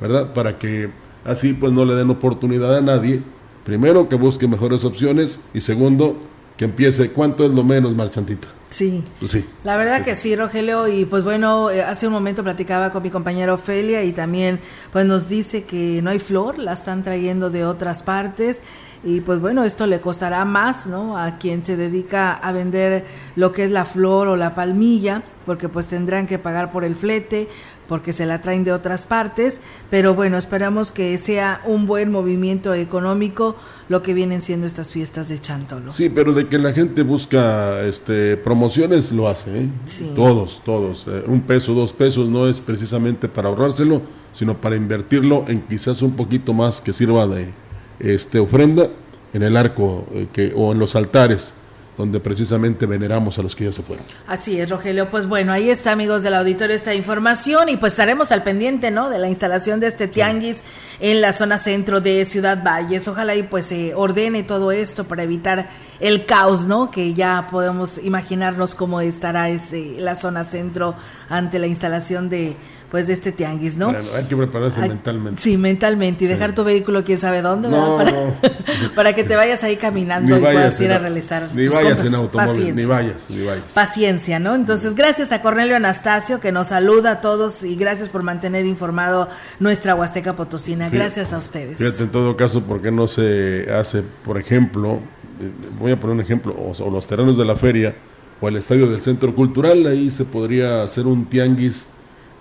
¿verdad? 0.00 0.32
Para 0.32 0.58
que 0.58 0.90
así 1.24 1.52
pues 1.52 1.72
no 1.72 1.84
le 1.84 1.94
den 1.94 2.10
oportunidad 2.10 2.76
a 2.76 2.80
nadie, 2.80 3.22
primero 3.64 4.08
que 4.08 4.16
busque 4.16 4.48
mejores 4.48 4.84
opciones 4.84 5.40
y 5.54 5.60
segundo 5.60 6.16
que 6.56 6.64
empiece 6.64 7.10
cuánto 7.10 7.44
es 7.44 7.52
lo 7.52 7.62
menos 7.62 7.94
marchantita. 7.94 8.48
Sí. 8.70 9.02
Pues 9.18 9.30
sí. 9.30 9.44
La 9.64 9.76
verdad 9.76 10.04
que 10.04 10.14
sí, 10.14 10.36
Rogelio, 10.36 10.88
y 10.88 11.04
pues 11.04 11.24
bueno, 11.24 11.70
eh, 11.70 11.82
hace 11.82 12.06
un 12.06 12.12
momento 12.12 12.42
platicaba 12.42 12.92
con 12.92 13.02
mi 13.02 13.10
compañera 13.10 13.54
Ofelia 13.54 14.04
y 14.04 14.12
también 14.12 14.60
pues 14.92 15.06
nos 15.06 15.28
dice 15.28 15.64
que 15.64 16.00
no 16.02 16.10
hay 16.10 16.18
flor, 16.18 16.58
la 16.58 16.74
están 16.74 17.02
trayendo 17.02 17.48
de 17.48 17.64
otras 17.64 18.02
partes 18.02 18.60
y 19.04 19.20
pues 19.20 19.40
bueno, 19.40 19.64
esto 19.64 19.86
le 19.86 20.00
costará 20.00 20.44
más, 20.44 20.86
¿no? 20.86 21.16
A 21.16 21.38
quien 21.38 21.64
se 21.64 21.76
dedica 21.76 22.32
a 22.32 22.52
vender 22.52 23.04
lo 23.36 23.52
que 23.52 23.64
es 23.64 23.70
la 23.70 23.84
flor 23.84 24.28
o 24.28 24.36
la 24.36 24.54
palmilla, 24.54 25.22
porque 25.46 25.68
pues 25.68 25.86
tendrán 25.86 26.26
que 26.26 26.38
pagar 26.38 26.72
por 26.72 26.84
el 26.84 26.96
flete, 26.96 27.48
porque 27.88 28.12
se 28.12 28.26
la 28.26 28.42
traen 28.42 28.64
de 28.64 28.72
otras 28.72 29.06
partes, 29.06 29.60
pero 29.88 30.14
bueno, 30.14 30.36
esperamos 30.36 30.92
que 30.92 31.16
sea 31.16 31.62
un 31.64 31.86
buen 31.86 32.12
movimiento 32.12 32.74
económico 32.74 33.56
lo 33.88 34.02
que 34.02 34.12
vienen 34.12 34.42
siendo 34.42 34.66
estas 34.66 34.92
fiestas 34.92 35.28
de 35.28 35.38
Chantolo. 35.38 35.92
Sí, 35.92 36.10
pero 36.10 36.34
de 36.34 36.48
que 36.48 36.58
la 36.58 36.74
gente 36.74 37.02
busca 37.02 37.80
este 37.82 38.36
promociones 38.36 39.10
lo 39.10 39.28
hace, 39.28 39.62
¿eh? 39.62 39.68
Todos, 40.14 40.60
todos. 40.64 41.06
Eh, 41.08 41.24
un 41.26 41.40
peso, 41.40 41.72
dos 41.72 41.94
pesos 41.94 42.28
no 42.28 42.46
es 42.46 42.60
precisamente 42.60 43.28
para 43.28 43.48
ahorrárselo, 43.48 44.02
sino 44.32 44.60
para 44.60 44.76
invertirlo 44.76 45.46
en 45.48 45.62
quizás 45.62 46.02
un 46.02 46.14
poquito 46.14 46.52
más 46.52 46.82
que 46.82 46.92
sirva 46.92 47.26
de 47.26 47.52
este, 48.00 48.38
ofrenda 48.38 48.88
en 49.32 49.42
el 49.42 49.56
arco 49.56 50.06
eh, 50.12 50.26
que, 50.32 50.52
o 50.54 50.72
en 50.72 50.78
los 50.78 50.96
altares 50.96 51.54
donde 51.98 52.20
precisamente 52.20 52.86
veneramos 52.86 53.40
a 53.40 53.42
los 53.42 53.56
que 53.56 53.64
ya 53.64 53.72
se 53.72 53.82
fueron. 53.82 54.06
Así 54.28 54.58
es, 54.60 54.70
Rogelio. 54.70 55.10
Pues 55.10 55.26
bueno, 55.26 55.52
ahí 55.52 55.68
está, 55.68 55.90
amigos 55.90 56.22
del 56.22 56.34
auditorio, 56.34 56.76
esta 56.76 56.94
información 56.94 57.68
y 57.68 57.76
pues 57.76 57.94
estaremos 57.94 58.30
al 58.30 58.44
pendiente, 58.44 58.92
¿no? 58.92 59.10
De 59.10 59.18
la 59.18 59.28
instalación 59.28 59.80
de 59.80 59.88
este 59.88 60.06
tianguis 60.06 60.58
en 61.00 61.20
la 61.20 61.32
zona 61.32 61.58
centro 61.58 62.00
de 62.00 62.24
Ciudad 62.24 62.62
Valles. 62.62 63.08
Ojalá 63.08 63.34
y 63.34 63.42
pues 63.42 63.66
se 63.66 63.96
ordene 63.96 64.44
todo 64.44 64.70
esto 64.70 65.04
para 65.04 65.24
evitar 65.24 65.70
el 65.98 66.24
caos, 66.24 66.66
¿no? 66.66 66.92
Que 66.92 67.14
ya 67.14 67.48
podemos 67.50 67.98
imaginarnos 67.98 68.76
cómo 68.76 69.00
estará 69.00 69.48
ese, 69.48 69.96
la 69.98 70.14
zona 70.14 70.44
centro 70.44 70.94
ante 71.28 71.58
la 71.58 71.66
instalación 71.66 72.30
de 72.30 72.56
pues 72.90 73.06
de 73.06 73.12
este 73.12 73.32
tianguis, 73.32 73.76
¿no? 73.76 73.88
hay 73.88 74.24
que 74.24 74.36
prepararse 74.36 74.80
mentalmente. 74.80 75.42
Sí, 75.42 75.56
mentalmente 75.56 76.24
y 76.24 76.28
dejar 76.28 76.54
tu 76.54 76.64
vehículo 76.64 77.04
quién 77.04 77.18
sabe 77.18 77.42
dónde, 77.42 77.68
para, 78.94 79.14
que 79.14 79.24
te 79.24 79.36
vayas 79.36 79.62
ahí 79.62 79.76
caminando 79.76 80.38
y 80.38 80.40
puedas 80.40 80.80
ir 80.80 80.92
a 80.92 80.98
realizar 80.98 81.48
Ni 81.54 81.66
vayas 81.66 82.04
en 82.04 82.14
automóvil, 82.14 82.74
ni 82.74 82.84
vayas, 82.86 83.28
ni 83.28 83.44
vayas. 83.44 83.72
Paciencia, 83.74 84.38
¿no? 84.38 84.54
Entonces, 84.54 84.94
gracias 84.94 85.32
a 85.32 85.42
Cornelio 85.42 85.76
Anastasio 85.76 86.40
que 86.40 86.50
nos 86.50 86.68
saluda 86.68 87.12
a 87.12 87.20
todos 87.20 87.62
y 87.62 87.76
gracias 87.76 88.08
por 88.08 88.22
mantener 88.22 88.64
informado 88.64 89.28
nuestra 89.60 89.94
Huasteca 89.94 90.34
Potosina. 90.34 90.88
Gracias 90.88 91.32
a 91.32 91.38
ustedes. 91.38 91.76
Fíjate, 91.76 92.04
en 92.04 92.10
todo 92.10 92.36
caso, 92.36 92.62
¿por 92.62 92.80
qué 92.80 92.90
no 92.90 93.06
se 93.06 93.66
hace, 93.72 94.02
por 94.24 94.38
ejemplo, 94.38 95.00
eh, 95.40 95.50
voy 95.78 95.92
a 95.92 96.00
poner 96.00 96.16
un 96.16 96.22
ejemplo, 96.22 96.54
o 96.56 96.90
los 96.90 97.06
terrenos 97.06 97.36
de 97.36 97.44
la 97.44 97.56
feria 97.56 97.94
o 98.40 98.48
el 98.48 98.56
estadio 98.56 98.88
del 98.88 99.00
Centro 99.00 99.34
Cultural, 99.34 99.86
ahí 99.86 100.10
se 100.10 100.24
podría 100.24 100.82
hacer 100.82 101.06
un 101.06 101.26
tianguis 101.26 101.88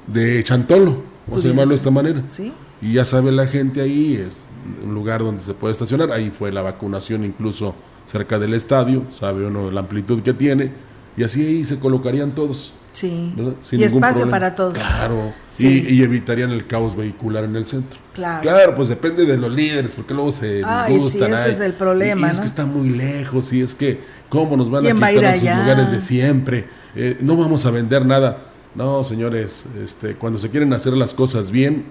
de 0.08 0.44
Chantolo, 0.44 1.04
vamos 1.28 1.46
a 1.46 1.48
llamarlo 1.48 1.72
de 1.72 1.78
esta 1.78 1.92
manera. 1.92 2.24
¿Sí? 2.28 2.52
Y 2.82 2.94
ya 2.94 3.06
sabe 3.06 3.32
la 3.32 3.48
gente 3.48 3.82
ahí, 3.82 4.16
es 4.16 4.50
un 4.84 4.94
lugar 4.94 5.24
donde 5.24 5.44
se 5.44 5.54
puede 5.54 5.74
estacionar, 5.74 6.12
ahí 6.12 6.32
fue 6.38 6.52
la 6.52 6.62
vacunación 6.62 7.26
incluso 7.26 7.76
cerca 8.06 8.40
del 8.40 8.54
estadio, 8.54 9.04
sabe 9.10 9.46
uno 9.46 9.72
la 9.72 9.82
amplitud 9.82 10.22
que 10.22 10.34
tiene, 10.34 10.72
y 11.16 11.24
así 11.24 11.46
ahí 11.46 11.66
se 11.66 11.80
colocarían 11.80 12.32
todos. 12.32 12.74
Sí. 12.94 13.32
y 13.74 13.84
espacio 13.84 14.28
para 14.28 14.56
todos. 14.56 14.74
Claro. 14.74 15.32
Y, 15.60 16.02
evitarían 16.02 16.52
el 16.52 16.66
caos 16.66 16.96
vehicular 16.96 17.44
en 17.44 17.56
el 17.56 17.64
centro. 17.64 18.00
Claro. 18.16 18.42
Claro, 18.42 18.76
pues 18.76 18.90
depende 18.90 19.24
de 19.24 19.38
los 19.38 19.52
líderes, 19.52 19.92
porque 19.96 20.16
luego 20.16 20.32
se 20.32 20.64
Ay, 20.66 21.00
Sí, 21.08 21.20
ese 21.22 21.52
es 21.52 21.60
el 21.60 21.74
problema. 21.74 22.28
Y, 22.28 22.32
es 22.32 22.40
que 22.40 22.48
está 22.48 22.66
muy 22.66 22.90
lejos, 22.90 23.54
y 23.54 23.62
es 23.62 23.76
que, 23.76 24.00
¿cómo 24.30 24.58
nos 24.58 24.72
van 24.72 24.88
a 24.88 24.94
quitar 24.94 25.26
a 25.26 25.36
los 25.36 25.44
lugares 25.44 25.92
de 25.92 26.02
siempre? 26.02 26.66
Eh, 26.96 27.18
no 27.22 27.38
vamos 27.38 27.68
a 27.68 27.72
vender 27.72 28.04
nada. 28.04 28.46
No, 28.78 29.04
señores, 29.04 29.66
este, 29.84 30.14
cuando 30.14 30.38
se 30.38 30.52
quieren 30.52 30.72
hacer 30.72 30.94
las 30.94 31.16
cosas 31.16 31.50
bien, 31.50 31.86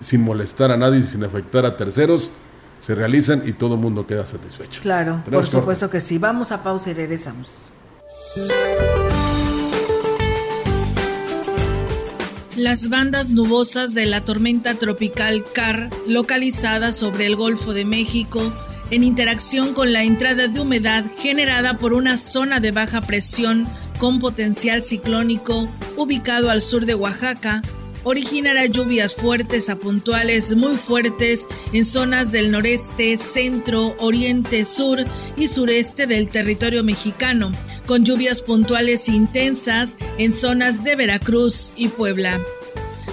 sin 0.00 0.22
molestar 0.22 0.72
a 0.72 0.76
nadie 0.76 0.98
y 0.98 1.04
sin 1.04 1.22
afectar 1.22 1.64
a 1.64 1.76
terceros, 1.76 2.32
se 2.80 2.96
realizan 2.96 3.44
y 3.46 3.52
todo 3.52 3.74
el 3.76 3.80
mundo 3.80 4.08
queda 4.08 4.26
satisfecho. 4.26 4.82
Claro, 4.82 5.22
por 5.30 5.46
supuesto 5.46 5.88
que 5.88 6.00
sí. 6.00 6.18
Vamos 6.18 6.50
a 6.50 6.64
pausa 6.64 6.90
y 6.90 6.94
regresamos. 6.94 7.58
Las 12.56 12.88
bandas 12.88 13.30
nubosas 13.30 13.94
de 13.94 14.06
la 14.06 14.22
tormenta 14.22 14.74
tropical 14.74 15.44
CAR, 15.54 15.90
localizada 16.08 16.90
sobre 16.90 17.26
el 17.26 17.36
Golfo 17.36 17.72
de 17.72 17.84
México, 17.84 18.52
en 18.90 19.04
interacción 19.04 19.74
con 19.74 19.92
la 19.92 20.02
entrada 20.02 20.48
de 20.48 20.60
humedad 20.60 21.04
generada 21.18 21.78
por 21.78 21.92
una 21.92 22.16
zona 22.16 22.58
de 22.58 22.72
baja 22.72 23.00
presión 23.00 23.68
con 24.02 24.18
potencial 24.18 24.82
ciclónico 24.82 25.68
ubicado 25.96 26.50
al 26.50 26.60
sur 26.60 26.86
de 26.86 26.96
Oaxaca, 26.96 27.62
originará 28.02 28.66
lluvias 28.66 29.14
fuertes 29.14 29.70
a 29.70 29.76
puntuales 29.76 30.56
muy 30.56 30.74
fuertes 30.74 31.46
en 31.72 31.84
zonas 31.84 32.32
del 32.32 32.50
noreste, 32.50 33.16
centro, 33.16 33.94
oriente, 34.00 34.64
sur 34.64 34.98
y 35.36 35.46
sureste 35.46 36.08
del 36.08 36.26
territorio 36.26 36.82
mexicano, 36.82 37.52
con 37.86 38.04
lluvias 38.04 38.42
puntuales 38.42 39.08
intensas 39.08 39.94
en 40.18 40.32
zonas 40.32 40.82
de 40.82 40.96
Veracruz 40.96 41.72
y 41.76 41.86
Puebla. 41.86 42.40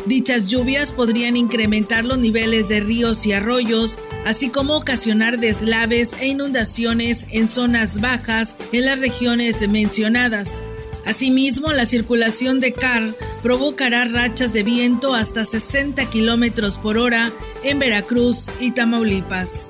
Dichas 0.08 0.47
lluvias 0.47 0.91
podrían 0.91 1.38
incrementar 1.38 2.04
los 2.04 2.17
niveles 2.17 2.67
de 2.67 2.80
ríos 2.80 3.28
y 3.28 3.34
arroyos, 3.34 3.99
así 4.25 4.49
como 4.49 4.75
ocasionar 4.75 5.38
deslaves 5.38 6.13
e 6.19 6.30
inundaciones 6.30 7.28
en 7.30 7.47
zonas 7.47 8.02
bajas 8.02 8.56
en 8.71 8.86
las 8.86 8.97
regiones 8.97 9.69
mencionadas. 9.69 10.63
Asimismo, 11.05 11.71
la 11.71 11.85
circulación 11.85 12.59
de 12.59 12.73
CAR 12.73 13.15
provocará 13.41 14.05
rachas 14.05 14.53
de 14.53 14.63
viento 14.63 15.13
hasta 15.13 15.45
60 15.45 16.05
kilómetros 16.09 16.77
por 16.77 16.97
hora 16.97 17.31
en 17.63 17.79
Veracruz 17.79 18.51
y 18.59 18.71
Tamaulipas. 18.71 19.69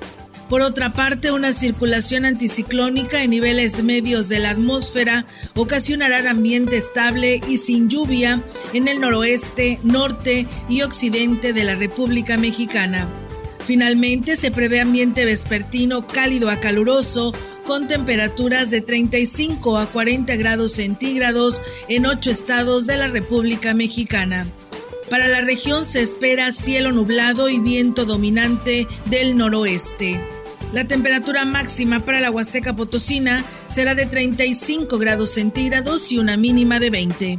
Por 0.50 0.62
otra 0.62 0.92
parte, 0.92 1.30
una 1.30 1.52
circulación 1.52 2.24
anticiclónica 2.24 3.22
en 3.22 3.30
niveles 3.30 3.84
medios 3.84 4.28
de 4.28 4.40
la 4.40 4.50
atmósfera 4.50 5.24
ocasionará 5.54 6.28
ambiente 6.28 6.76
estable 6.76 7.40
y 7.48 7.58
sin 7.58 7.88
lluvia 7.88 8.42
en 8.72 8.88
el 8.88 9.00
noroeste, 9.00 9.78
norte 9.84 10.48
y 10.68 10.82
occidente 10.82 11.52
de 11.52 11.62
la 11.62 11.76
República 11.76 12.36
Mexicana. 12.36 13.08
Finalmente, 13.64 14.34
se 14.34 14.50
prevé 14.50 14.80
ambiente 14.80 15.24
vespertino 15.24 16.08
cálido 16.08 16.50
a 16.50 16.56
caluroso 16.56 17.32
con 17.70 17.86
temperaturas 17.86 18.68
de 18.68 18.80
35 18.80 19.78
a 19.78 19.86
40 19.86 20.34
grados 20.34 20.72
centígrados 20.72 21.62
en 21.88 22.04
ocho 22.04 22.28
estados 22.28 22.84
de 22.88 22.96
la 22.96 23.06
República 23.06 23.74
Mexicana. 23.74 24.44
Para 25.08 25.28
la 25.28 25.40
región 25.40 25.86
se 25.86 26.02
espera 26.02 26.50
cielo 26.50 26.90
nublado 26.90 27.48
y 27.48 27.60
viento 27.60 28.06
dominante 28.06 28.88
del 29.04 29.36
noroeste. 29.36 30.20
La 30.72 30.84
temperatura 30.86 31.44
máxima 31.44 32.00
para 32.00 32.20
la 32.20 32.32
Huasteca 32.32 32.74
Potosina 32.74 33.44
será 33.68 33.94
de 33.94 34.06
35 34.06 34.98
grados 34.98 35.30
centígrados 35.30 36.10
y 36.10 36.18
una 36.18 36.36
mínima 36.36 36.80
de 36.80 36.90
20. 36.90 37.38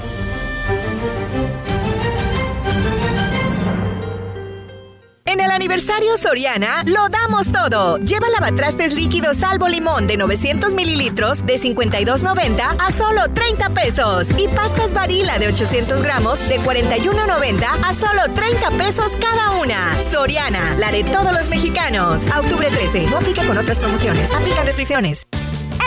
En 5.31 5.39
el 5.39 5.49
aniversario 5.49 6.17
Soriana, 6.17 6.83
lo 6.85 7.07
damos 7.07 7.53
todo. 7.53 7.97
Lleva 7.99 8.27
lavatrastes 8.37 8.91
líquidos 8.91 9.37
salvo 9.37 9.69
limón 9.69 10.05
de 10.05 10.17
900 10.17 10.73
mililitros 10.73 11.45
de 11.45 11.53
52.90 11.53 12.59
a 12.77 12.91
solo 12.91 13.33
30 13.33 13.69
pesos. 13.69 14.27
Y 14.37 14.49
pastas 14.49 14.93
varila 14.93 15.39
de 15.39 15.47
800 15.47 16.03
gramos 16.03 16.45
de 16.49 16.59
41.90 16.59 17.63
a 17.63 17.93
solo 17.93 18.23
30 18.35 18.71
pesos 18.71 19.13
cada 19.21 19.51
una. 19.51 19.95
Soriana, 20.11 20.75
la 20.77 20.91
de 20.91 21.05
todos 21.05 21.31
los 21.33 21.47
mexicanos. 21.47 22.23
octubre 22.37 22.67
13. 22.67 23.07
No 23.09 23.19
aplica 23.19 23.45
con 23.45 23.57
otras 23.57 23.79
promociones. 23.79 24.33
Aplican 24.33 24.65
restricciones. 24.65 25.27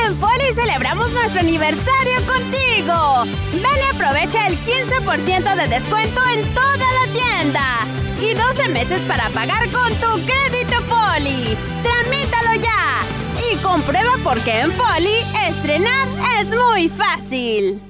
En 0.07 0.17
Poli 0.17 0.55
celebramos 0.55 1.13
nuestro 1.13 1.41
aniversario 1.41 2.15
contigo. 2.27 3.25
Ven 3.53 3.63
y 3.63 3.95
aprovecha 3.95 4.47
el 4.47 4.57
15% 4.57 5.55
de 5.55 5.69
descuento 5.69 6.23
en 6.31 6.55
toda 6.55 6.79
la 6.79 7.13
tienda 7.13 8.04
y 8.21 8.35
12 8.35 8.69
meses 8.69 9.03
para 9.03 9.29
pagar 9.31 9.71
con 9.71 9.89
tu 9.95 10.25
crédito 10.25 10.77
Poli. 10.89 11.57
Tramítalo 11.83 12.55
ya 12.63 13.03
y 13.51 13.57
comprueba 13.57 14.17
por 14.23 14.39
qué 14.41 14.61
en 14.61 14.73
Poli 14.73 15.17
estrenar 15.49 16.09
es 16.41 16.49
muy 16.49 16.89
fácil. 16.89 17.81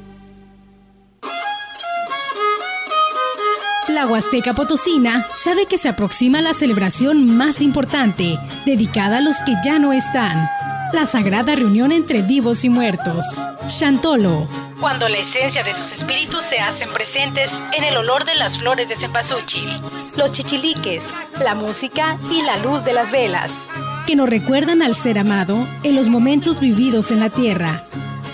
La 3.89 4.07
Huasteca 4.07 4.55
Potosina 4.55 5.27
sabe 5.35 5.67
que 5.67 5.77
se 5.77 5.89
aproxima 5.89 6.41
la 6.41 6.55
celebración 6.55 7.37
más 7.37 7.61
importante, 7.61 8.39
dedicada 8.65 9.19
a 9.19 9.21
los 9.21 9.37
que 9.45 9.55
ya 9.65 9.79
no 9.79 9.93
están. 9.93 10.49
La 10.95 11.05
sagrada 11.05 11.55
reunión 11.55 11.93
entre 11.93 12.23
vivos 12.23 12.65
y 12.65 12.71
muertos. 12.71 13.25
Chantolo, 13.67 14.49
cuando 14.85 15.09
la 15.09 15.17
esencia 15.17 15.63
de 15.63 15.73
sus 15.73 15.93
espíritus 15.93 16.45
se 16.45 16.59
hacen 16.59 16.91
presentes 16.91 17.63
en 17.75 17.85
el 17.85 17.97
olor 17.97 18.27
de 18.27 18.35
las 18.35 18.59
flores 18.59 18.87
de 18.87 18.95
cempasúchil, 18.95 19.67
los 20.19 20.31
chichiliques, 20.31 21.07
la 21.43 21.55
música 21.55 22.19
y 22.31 22.43
la 22.43 22.59
luz 22.59 22.85
de 22.85 22.93
las 22.93 23.11
velas, 23.11 23.53
que 24.07 24.15
nos 24.15 24.29
recuerdan 24.29 24.83
al 24.83 24.95
ser 24.95 25.19
amado 25.19 25.67
en 25.85 25.97
los 25.97 26.09
momentos 26.09 26.61
vividos 26.61 27.11
en 27.13 27.21
la 27.21 27.31
tierra, 27.31 27.83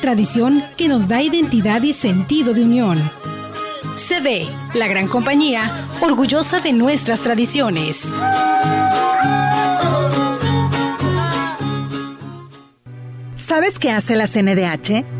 tradición 0.00 0.60
que 0.76 0.88
nos 0.88 1.06
da 1.06 1.22
identidad 1.22 1.82
y 1.82 1.92
sentido 1.92 2.52
de 2.52 2.64
unión. 2.64 2.98
Se 3.94 4.18
ve, 4.18 4.48
la 4.74 4.88
gran 4.88 5.06
compañía, 5.06 5.86
orgullosa 6.00 6.58
de 6.58 6.72
nuestras 6.72 7.20
tradiciones. 7.20 8.04
¿Sabes 13.36 13.78
qué 13.78 13.92
hace 13.92 14.16
la 14.16 14.26
CNDH? 14.26 15.19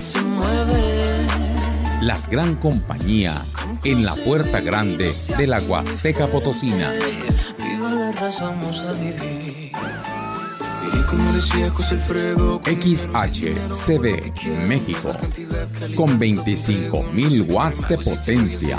Se 0.00 0.20
mueve. 0.22 1.02
La 2.00 2.18
gran 2.30 2.56
compañía 2.56 3.40
en 3.84 4.04
la 4.04 4.14
puerta 4.14 4.60
grande 4.60 5.14
de 5.36 5.46
la 5.46 5.60
Huasteca 5.60 6.26
Potosina. 6.26 6.92
XHCB 12.64 14.06
México 14.68 15.12
con 15.96 16.18
25.000 16.18 17.50
watts 17.50 17.86
de 17.88 17.98
potencia, 17.98 18.78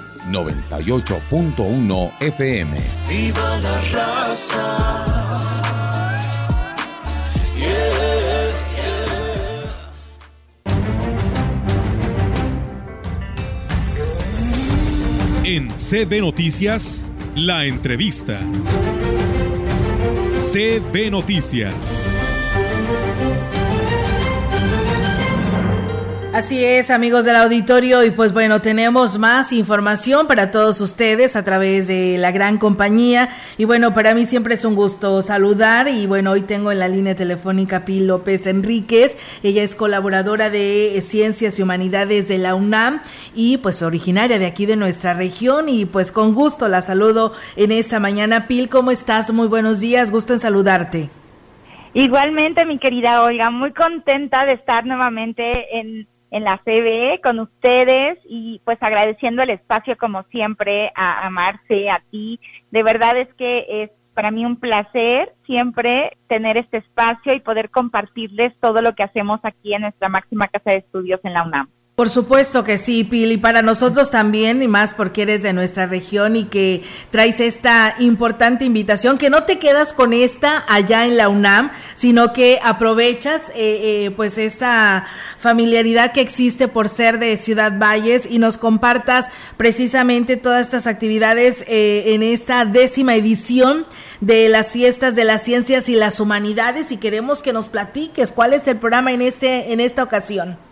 98.1 0.29 2.11
FM. 2.19 2.77
Viva 3.07 3.57
la 3.57 3.81
raza. 3.91 5.21
En 15.43 15.69
CB 15.69 16.21
Noticias, 16.21 17.07
la 17.35 17.65
entrevista. 17.65 18.39
CB 20.51 21.11
Noticias. 21.11 21.73
Así 26.33 26.63
es, 26.63 26.91
amigos 26.91 27.25
del 27.25 27.35
auditorio, 27.35 28.05
y 28.05 28.11
pues 28.11 28.31
bueno, 28.31 28.61
tenemos 28.61 29.17
más 29.17 29.51
información 29.51 30.27
para 30.27 30.49
todos 30.49 30.79
ustedes 30.79 31.35
a 31.35 31.43
través 31.43 31.87
de 31.87 32.17
la 32.17 32.31
gran 32.31 32.57
compañía. 32.57 33.27
Y 33.57 33.65
bueno, 33.65 33.93
para 33.93 34.15
mí 34.15 34.25
siempre 34.25 34.53
es 34.53 34.63
un 34.63 34.73
gusto 34.73 35.21
saludar. 35.21 35.89
Y 35.89 36.07
bueno, 36.07 36.31
hoy 36.31 36.41
tengo 36.43 36.71
en 36.71 36.79
la 36.79 36.87
línea 36.87 37.15
telefónica 37.15 37.83
Pi 37.83 37.99
López 37.99 38.47
Enríquez. 38.47 39.17
Ella 39.43 39.61
es 39.61 39.75
colaboradora 39.75 40.49
de 40.49 41.03
Ciencias 41.05 41.59
y 41.59 41.63
Humanidades 41.63 42.29
de 42.29 42.37
la 42.37 42.55
UNAM 42.55 43.01
y 43.35 43.57
pues 43.57 43.81
originaria 43.81 44.39
de 44.39 44.45
aquí 44.45 44.65
de 44.65 44.77
nuestra 44.77 45.13
región. 45.13 45.67
Y 45.67 45.83
pues 45.83 46.13
con 46.13 46.33
gusto 46.33 46.69
la 46.69 46.81
saludo 46.81 47.33
en 47.57 47.73
esta 47.73 47.99
mañana. 47.99 48.47
Pil, 48.47 48.69
¿cómo 48.69 48.91
estás? 48.91 49.33
Muy 49.33 49.47
buenos 49.47 49.81
días, 49.81 50.11
gusto 50.11 50.31
en 50.31 50.39
saludarte. 50.39 51.09
Igualmente, 51.93 52.65
mi 52.65 52.79
querida 52.79 53.21
Olga, 53.21 53.49
muy 53.49 53.73
contenta 53.73 54.45
de 54.45 54.53
estar 54.53 54.85
nuevamente 54.85 55.77
en 55.77 56.07
en 56.31 56.45
la 56.45 56.57
CBE 56.63 57.19
con 57.21 57.39
ustedes 57.39 58.17
y 58.25 58.61
pues 58.65 58.77
agradeciendo 58.81 59.43
el 59.43 59.51
espacio 59.51 59.97
como 59.97 60.23
siempre 60.23 60.91
a, 60.95 61.27
a 61.27 61.29
Marce, 61.29 61.89
a 61.89 62.01
ti. 62.09 62.39
De 62.71 62.83
verdad 62.83 63.17
es 63.17 63.31
que 63.35 63.83
es 63.83 63.91
para 64.13 64.31
mí 64.31 64.45
un 64.45 64.57
placer 64.57 65.33
siempre 65.45 66.17
tener 66.27 66.57
este 66.57 66.77
espacio 66.77 67.33
y 67.33 67.39
poder 67.41 67.69
compartirles 67.69 68.53
todo 68.59 68.81
lo 68.81 68.93
que 68.93 69.03
hacemos 69.03 69.39
aquí 69.43 69.73
en 69.73 69.83
nuestra 69.83 70.09
máxima 70.09 70.47
casa 70.47 70.71
de 70.71 70.77
estudios 70.77 71.19
en 71.23 71.33
la 71.33 71.43
UNAM. 71.43 71.69
Por 72.01 72.09
supuesto 72.09 72.63
que 72.63 72.79
sí, 72.79 73.03
Pili, 73.03 73.37
para 73.37 73.61
nosotros 73.61 74.09
también, 74.09 74.63
y 74.63 74.67
más 74.67 74.91
porque 74.91 75.21
eres 75.21 75.43
de 75.43 75.53
nuestra 75.53 75.85
región 75.85 76.35
y 76.35 76.45
que 76.45 76.81
traes 77.11 77.39
esta 77.39 77.93
importante 77.99 78.65
invitación, 78.65 79.19
que 79.19 79.29
no 79.29 79.43
te 79.43 79.59
quedas 79.59 79.93
con 79.93 80.11
esta 80.11 80.65
allá 80.67 81.05
en 81.05 81.15
la 81.15 81.29
UNAM, 81.29 81.71
sino 81.93 82.33
que 82.33 82.57
aprovechas 82.63 83.49
eh, 83.49 84.05
eh, 84.07 84.11
pues 84.15 84.39
esta 84.39 85.05
familiaridad 85.37 86.11
que 86.11 86.21
existe 86.21 86.67
por 86.67 86.89
ser 86.89 87.19
de 87.19 87.37
Ciudad 87.37 87.77
Valles 87.77 88.25
y 88.27 88.39
nos 88.39 88.57
compartas 88.57 89.27
precisamente 89.55 90.37
todas 90.37 90.61
estas 90.61 90.87
actividades 90.87 91.63
eh, 91.67 92.15
en 92.15 92.23
esta 92.23 92.65
décima 92.65 93.13
edición 93.13 93.85
de 94.21 94.49
las 94.49 94.71
fiestas 94.71 95.15
de 95.15 95.23
las 95.23 95.43
ciencias 95.43 95.87
y 95.87 95.93
las 95.93 96.19
humanidades 96.19 96.91
y 96.91 96.97
queremos 96.97 97.43
que 97.43 97.53
nos 97.53 97.69
platiques 97.69 98.31
cuál 98.31 98.55
es 98.55 98.67
el 98.67 98.77
programa 98.77 99.11
en 99.11 99.21
este 99.21 99.71
en 99.71 99.79
esta 99.79 100.01
ocasión. 100.01 100.70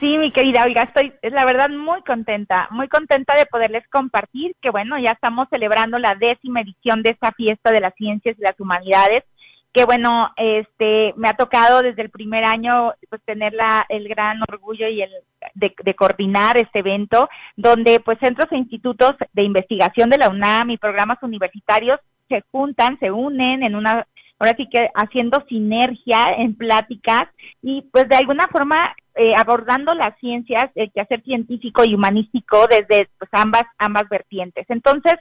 Sí, 0.00 0.16
mi 0.16 0.30
querida 0.30 0.62
Oiga, 0.64 0.82
estoy, 0.82 1.12
es 1.22 1.32
la 1.32 1.44
verdad, 1.44 1.70
muy 1.70 2.02
contenta, 2.02 2.68
muy 2.70 2.86
contenta 2.88 3.36
de 3.36 3.46
poderles 3.46 3.86
compartir 3.88 4.54
que, 4.62 4.70
bueno, 4.70 4.96
ya 4.98 5.10
estamos 5.10 5.48
celebrando 5.50 5.98
la 5.98 6.14
décima 6.14 6.60
edición 6.60 7.02
de 7.02 7.10
esta 7.10 7.32
fiesta 7.32 7.72
de 7.72 7.80
las 7.80 7.94
ciencias 7.94 8.36
y 8.38 8.42
las 8.42 8.58
humanidades, 8.60 9.24
que, 9.72 9.84
bueno, 9.84 10.30
este, 10.36 11.14
me 11.16 11.28
ha 11.28 11.32
tocado 11.34 11.82
desde 11.82 12.02
el 12.02 12.10
primer 12.10 12.44
año, 12.44 12.92
pues, 13.08 13.20
tener 13.24 13.52
la, 13.54 13.86
el 13.88 14.08
gran 14.08 14.40
orgullo 14.48 14.86
y 14.88 15.02
el 15.02 15.10
de, 15.54 15.74
de 15.82 15.94
coordinar 15.94 16.56
este 16.58 16.78
evento, 16.78 17.28
donde, 17.56 17.98
pues, 17.98 18.18
centros 18.20 18.50
e 18.52 18.56
institutos 18.56 19.16
de 19.32 19.42
investigación 19.42 20.10
de 20.10 20.18
la 20.18 20.28
UNAM 20.28 20.70
y 20.70 20.78
programas 20.78 21.18
universitarios 21.22 21.98
se 22.28 22.44
juntan, 22.52 22.98
se 23.00 23.10
unen 23.10 23.64
en 23.64 23.74
una 23.74 24.06
ahora 24.38 24.54
sí 24.56 24.68
que 24.70 24.88
haciendo 24.94 25.44
sinergia 25.48 26.32
en 26.36 26.54
pláticas 26.54 27.24
y 27.62 27.82
pues 27.92 28.08
de 28.08 28.16
alguna 28.16 28.46
forma 28.48 28.94
eh, 29.18 29.34
abordando 29.36 29.94
las 29.94 30.18
ciencias, 30.20 30.70
el 30.74 30.90
quehacer 30.92 31.22
científico 31.22 31.82
y 31.84 31.94
humanístico 31.94 32.66
desde 32.68 33.08
pues 33.18 33.28
ambas 33.32 33.64
ambas 33.78 34.08
vertientes. 34.08 34.64
Entonces, 34.68 35.14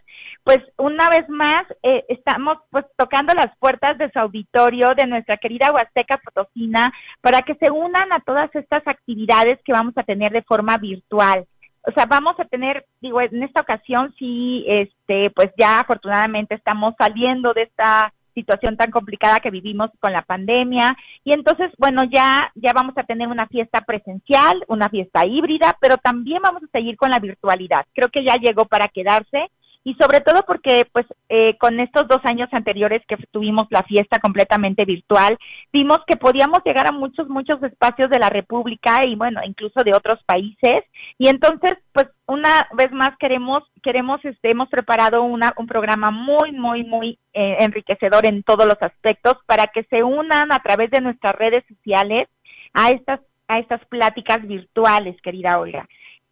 pues 0.43 0.59
una 0.77 1.09
vez 1.09 1.27
más 1.27 1.65
eh, 1.83 2.05
estamos 2.07 2.57
pues 2.69 2.85
tocando 2.95 3.33
las 3.33 3.55
puertas 3.57 3.97
de 3.97 4.09
su 4.11 4.19
auditorio 4.19 4.93
de 4.95 5.07
nuestra 5.07 5.37
querida 5.37 5.71
Huasteca 5.71 6.17
Potosina 6.17 6.93
para 7.21 7.41
que 7.41 7.55
se 7.55 7.69
unan 7.71 8.13
a 8.13 8.21
todas 8.21 8.53
estas 8.55 8.87
actividades 8.87 9.59
que 9.65 9.73
vamos 9.73 9.93
a 9.97 10.03
tener 10.03 10.31
de 10.31 10.43
forma 10.43 10.77
virtual 10.77 11.45
o 11.87 11.91
sea, 11.93 12.05
vamos 12.05 12.37
a 12.37 12.43
tener, 12.43 12.85
digo, 12.99 13.21
en 13.21 13.43
esta 13.43 13.61
ocasión 13.61 14.13
sí, 14.19 14.65
este, 14.67 15.29
pues 15.29 15.51
ya 15.57 15.79
afortunadamente 15.79 16.55
estamos 16.55 16.93
saliendo 16.97 17.53
de 17.53 17.61
esta 17.63 18.13
situación 18.37 18.77
tan 18.77 18.91
complicada 18.91 19.39
que 19.39 19.49
vivimos 19.49 19.89
con 19.99 20.13
la 20.13 20.21
pandemia. 20.21 20.95
Y 21.23 21.33
entonces 21.33 21.71
bueno 21.77 22.03
ya 22.05 22.51
ya 22.55 22.71
vamos 22.73 22.95
a 22.97 23.03
tener 23.03 23.27
una 23.27 23.47
fiesta 23.47 23.81
presencial 23.81 24.63
una 24.67 24.89
fiesta 24.89 25.25
híbrida 25.25 25.75
pero 25.81 25.97
también 25.97 26.41
vamos 26.43 26.63
a 26.63 26.71
seguir 26.71 26.95
con 26.97 27.09
la 27.09 27.19
virtualidad. 27.19 27.85
Creo 27.93 28.09
que 28.09 28.23
ya 28.23 28.35
llegó 28.35 28.65
para 28.65 28.87
quedarse 28.87 29.49
y 29.87 29.93
sobre 29.93 30.19
todo 30.19 30.43
porque 30.45 30.85
pues 30.91 31.05
eh, 31.29 31.57
con 31.57 31.79
estos 31.79 32.09
dos 32.09 32.19
años 32.25 32.49
anteriores 32.51 33.01
que 33.07 33.15
tuvimos 33.31 33.67
la 33.69 33.83
fiesta 33.83 34.19
completamente 34.19 34.83
virtual, 34.83 35.37
vimos 35.71 35.99
que 36.05 36.17
podíamos 36.17 36.59
llegar 36.65 36.87
a 36.87 36.91
muchos, 36.91 37.29
muchos 37.29 37.63
espacios 37.63 38.09
de 38.09 38.19
la 38.19 38.29
República 38.29 39.05
y 39.05 39.15
bueno, 39.15 39.39
incluso 39.45 39.85
de 39.85 39.95
otros 39.95 40.21
países. 40.25 40.83
Y 41.17 41.29
entonces, 41.29 41.77
pues 41.93 42.07
una 42.25 42.67
vez 42.73 42.91
más 42.91 43.11
queremos, 43.17 43.63
queremos, 43.81 44.19
este, 44.25 44.51
hemos 44.51 44.67
preparado 44.67 45.23
una, 45.23 45.53
un 45.55 45.67
programa 45.67 46.11
muy, 46.11 46.51
muy, 46.51 46.83
muy 46.83 47.17
eh, 47.33 47.55
enriquecedor 47.61 48.25
en 48.25 48.43
todos 48.43 48.65
los 48.65 48.81
aspectos 48.81 49.35
para 49.45 49.67
que 49.67 49.83
se 49.83 50.03
unan 50.03 50.51
a 50.51 50.59
través 50.59 50.91
de 50.91 50.99
nuestras 50.99 51.33
redes 51.33 51.63
sociales 51.65 52.27
a 52.73 52.89
estas, 52.89 53.21
a 53.47 53.59
estas 53.59 53.85
pláticas 53.85 54.45
virtuales, 54.45 55.15
querida 55.21 55.57
Olga. 55.59 55.87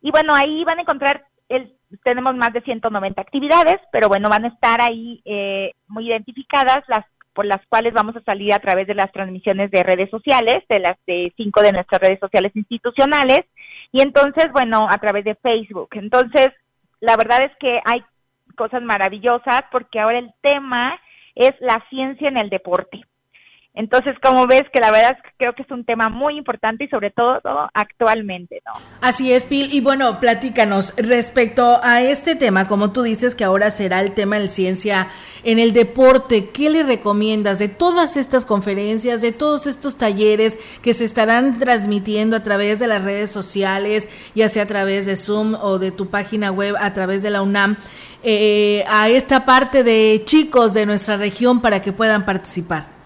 Y 0.01 0.09
bueno, 0.09 0.33
ahí 0.33 0.63
van 0.63 0.79
a 0.79 0.81
encontrar, 0.81 1.23
el, 1.47 1.75
tenemos 2.03 2.35
más 2.35 2.51
de 2.53 2.61
190 2.61 3.21
actividades, 3.21 3.79
pero 3.91 4.07
bueno, 4.07 4.29
van 4.29 4.45
a 4.45 4.47
estar 4.47 4.81
ahí 4.81 5.21
eh, 5.25 5.73
muy 5.87 6.07
identificadas 6.07 6.79
las 6.87 7.05
por 7.33 7.45
las 7.45 7.65
cuales 7.67 7.93
vamos 7.93 8.15
a 8.15 8.21
salir 8.21 8.53
a 8.53 8.59
través 8.59 8.87
de 8.87 8.95
las 8.95 9.11
transmisiones 9.11 9.71
de 9.71 9.83
redes 9.83 10.09
sociales, 10.09 10.63
de 10.69 10.79
las 10.79 10.97
de 11.05 11.33
cinco 11.37 11.61
de 11.61 11.71
nuestras 11.71 12.01
redes 12.01 12.19
sociales 12.19 12.51
institucionales, 12.55 13.45
y 13.91 14.01
entonces, 14.01 14.51
bueno, 14.51 14.87
a 14.89 14.97
través 14.97 15.25
de 15.25 15.35
Facebook. 15.35 15.89
Entonces, 15.93 16.49
la 16.99 17.15
verdad 17.17 17.43
es 17.43 17.51
que 17.57 17.79
hay 17.85 18.03
cosas 18.55 18.81
maravillosas 18.83 19.63
porque 19.71 19.99
ahora 19.99 20.19
el 20.19 20.31
tema 20.41 20.99
es 21.35 21.51
la 21.59 21.83
ciencia 21.89 22.27
en 22.27 22.37
el 22.37 22.49
deporte. 22.49 23.01
Entonces, 23.73 24.15
como 24.21 24.47
ves, 24.47 24.63
que 24.73 24.81
la 24.81 24.91
verdad 24.91 25.15
es 25.17 25.23
que 25.23 25.29
creo 25.37 25.53
que 25.53 25.61
es 25.61 25.71
un 25.71 25.85
tema 25.85 26.09
muy 26.09 26.37
importante 26.37 26.83
y 26.83 26.87
sobre 26.89 27.09
todo, 27.09 27.39
actualmente, 27.73 28.61
¿no? 28.65 28.73
Así 28.99 29.31
es, 29.31 29.45
Pil. 29.45 29.73
Y 29.73 29.79
bueno, 29.79 30.19
platícanos 30.19 30.93
respecto 30.97 31.79
a 31.81 32.01
este 32.01 32.35
tema, 32.35 32.67
como 32.67 32.91
tú 32.91 33.01
dices 33.01 33.33
que 33.33 33.45
ahora 33.45 33.71
será 33.71 34.01
el 34.01 34.13
tema 34.13 34.39
de 34.39 34.49
ciencia 34.49 35.07
en 35.45 35.57
el 35.57 35.71
deporte, 35.71 36.49
¿qué 36.49 36.69
le 36.69 36.83
recomiendas 36.83 37.59
de 37.59 37.69
todas 37.69 38.17
estas 38.17 38.45
conferencias, 38.45 39.21
de 39.21 39.31
todos 39.31 39.65
estos 39.67 39.97
talleres 39.97 40.59
que 40.81 40.93
se 40.93 41.05
estarán 41.05 41.57
transmitiendo 41.57 42.35
a 42.35 42.43
través 42.43 42.77
de 42.79 42.87
las 42.87 43.05
redes 43.05 43.31
sociales, 43.31 44.09
ya 44.35 44.49
sea 44.49 44.63
a 44.63 44.67
través 44.67 45.05
de 45.05 45.15
Zoom 45.15 45.55
o 45.55 45.79
de 45.79 45.91
tu 45.91 46.09
página 46.09 46.51
web, 46.51 46.75
a 46.77 46.91
través 46.91 47.23
de 47.23 47.29
la 47.29 47.41
UNAM? 47.41 47.77
Eh, 48.21 48.83
a 48.87 49.09
esta 49.09 49.45
parte 49.45 49.83
de 49.83 50.21
chicos 50.25 50.73
de 50.73 50.85
nuestra 50.85 51.15
región 51.15 51.61
para 51.61 51.81
que 51.81 51.93
puedan 51.93 52.25
participar. 52.25 53.00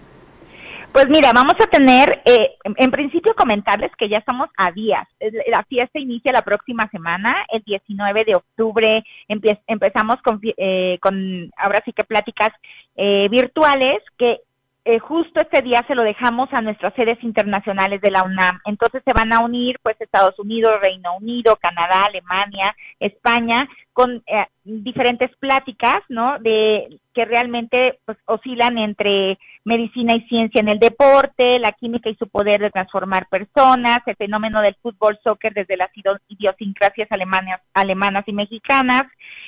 Pues 0.96 1.10
mira, 1.10 1.30
vamos 1.34 1.56
a 1.60 1.66
tener, 1.66 2.22
eh, 2.24 2.56
en 2.64 2.90
principio 2.90 3.34
comentarles 3.34 3.94
que 3.98 4.08
ya 4.08 4.16
estamos 4.16 4.48
a 4.56 4.72
días. 4.72 5.06
La 5.46 5.62
fiesta 5.64 5.98
inicia 5.98 6.32
la 6.32 6.40
próxima 6.40 6.88
semana, 6.90 7.44
el 7.52 7.62
19 7.64 8.24
de 8.24 8.34
octubre 8.34 9.04
empezamos 9.28 10.16
con, 10.24 10.40
eh, 10.56 10.98
con, 11.02 11.50
ahora 11.58 11.82
sí 11.84 11.92
que 11.92 12.02
pláticas 12.02 12.48
eh, 12.96 13.28
virtuales 13.30 14.02
que 14.16 14.40
eh, 14.88 15.00
justo 15.00 15.40
este 15.40 15.62
día 15.62 15.84
se 15.88 15.96
lo 15.96 16.04
dejamos 16.04 16.48
a 16.52 16.60
nuestras 16.60 16.94
sedes 16.94 17.20
internacionales 17.24 18.00
de 18.00 18.12
la 18.12 18.22
UNAM. 18.22 18.60
Entonces 18.64 19.02
se 19.04 19.12
van 19.12 19.32
a 19.32 19.40
unir 19.40 19.80
pues 19.82 20.00
Estados 20.00 20.38
Unidos, 20.38 20.80
Reino 20.80 21.16
Unido, 21.16 21.58
Canadá, 21.60 22.04
Alemania, 22.04 22.72
España, 23.00 23.68
con 23.92 24.22
eh, 24.28 24.46
diferentes 24.62 25.34
pláticas, 25.38 26.04
¿no? 26.08 26.38
De 26.38 27.00
que 27.12 27.24
realmente 27.24 27.98
pues 28.04 28.16
oscilan 28.26 28.78
entre 28.78 29.38
medicina 29.66 30.14
y 30.14 30.20
ciencia 30.28 30.60
en 30.60 30.68
el 30.68 30.78
deporte, 30.78 31.58
la 31.58 31.72
química 31.72 32.08
y 32.08 32.14
su 32.14 32.28
poder 32.28 32.60
de 32.60 32.70
transformar 32.70 33.26
personas, 33.28 33.98
el 34.06 34.14
fenómeno 34.14 34.62
del 34.62 34.76
fútbol 34.76 35.18
soccer 35.24 35.52
desde 35.54 35.76
las 35.76 35.90
idiosincrasias 36.28 37.10
alemanas, 37.10 37.60
alemanas 37.74 38.22
y 38.28 38.32
mexicanas. 38.32 39.02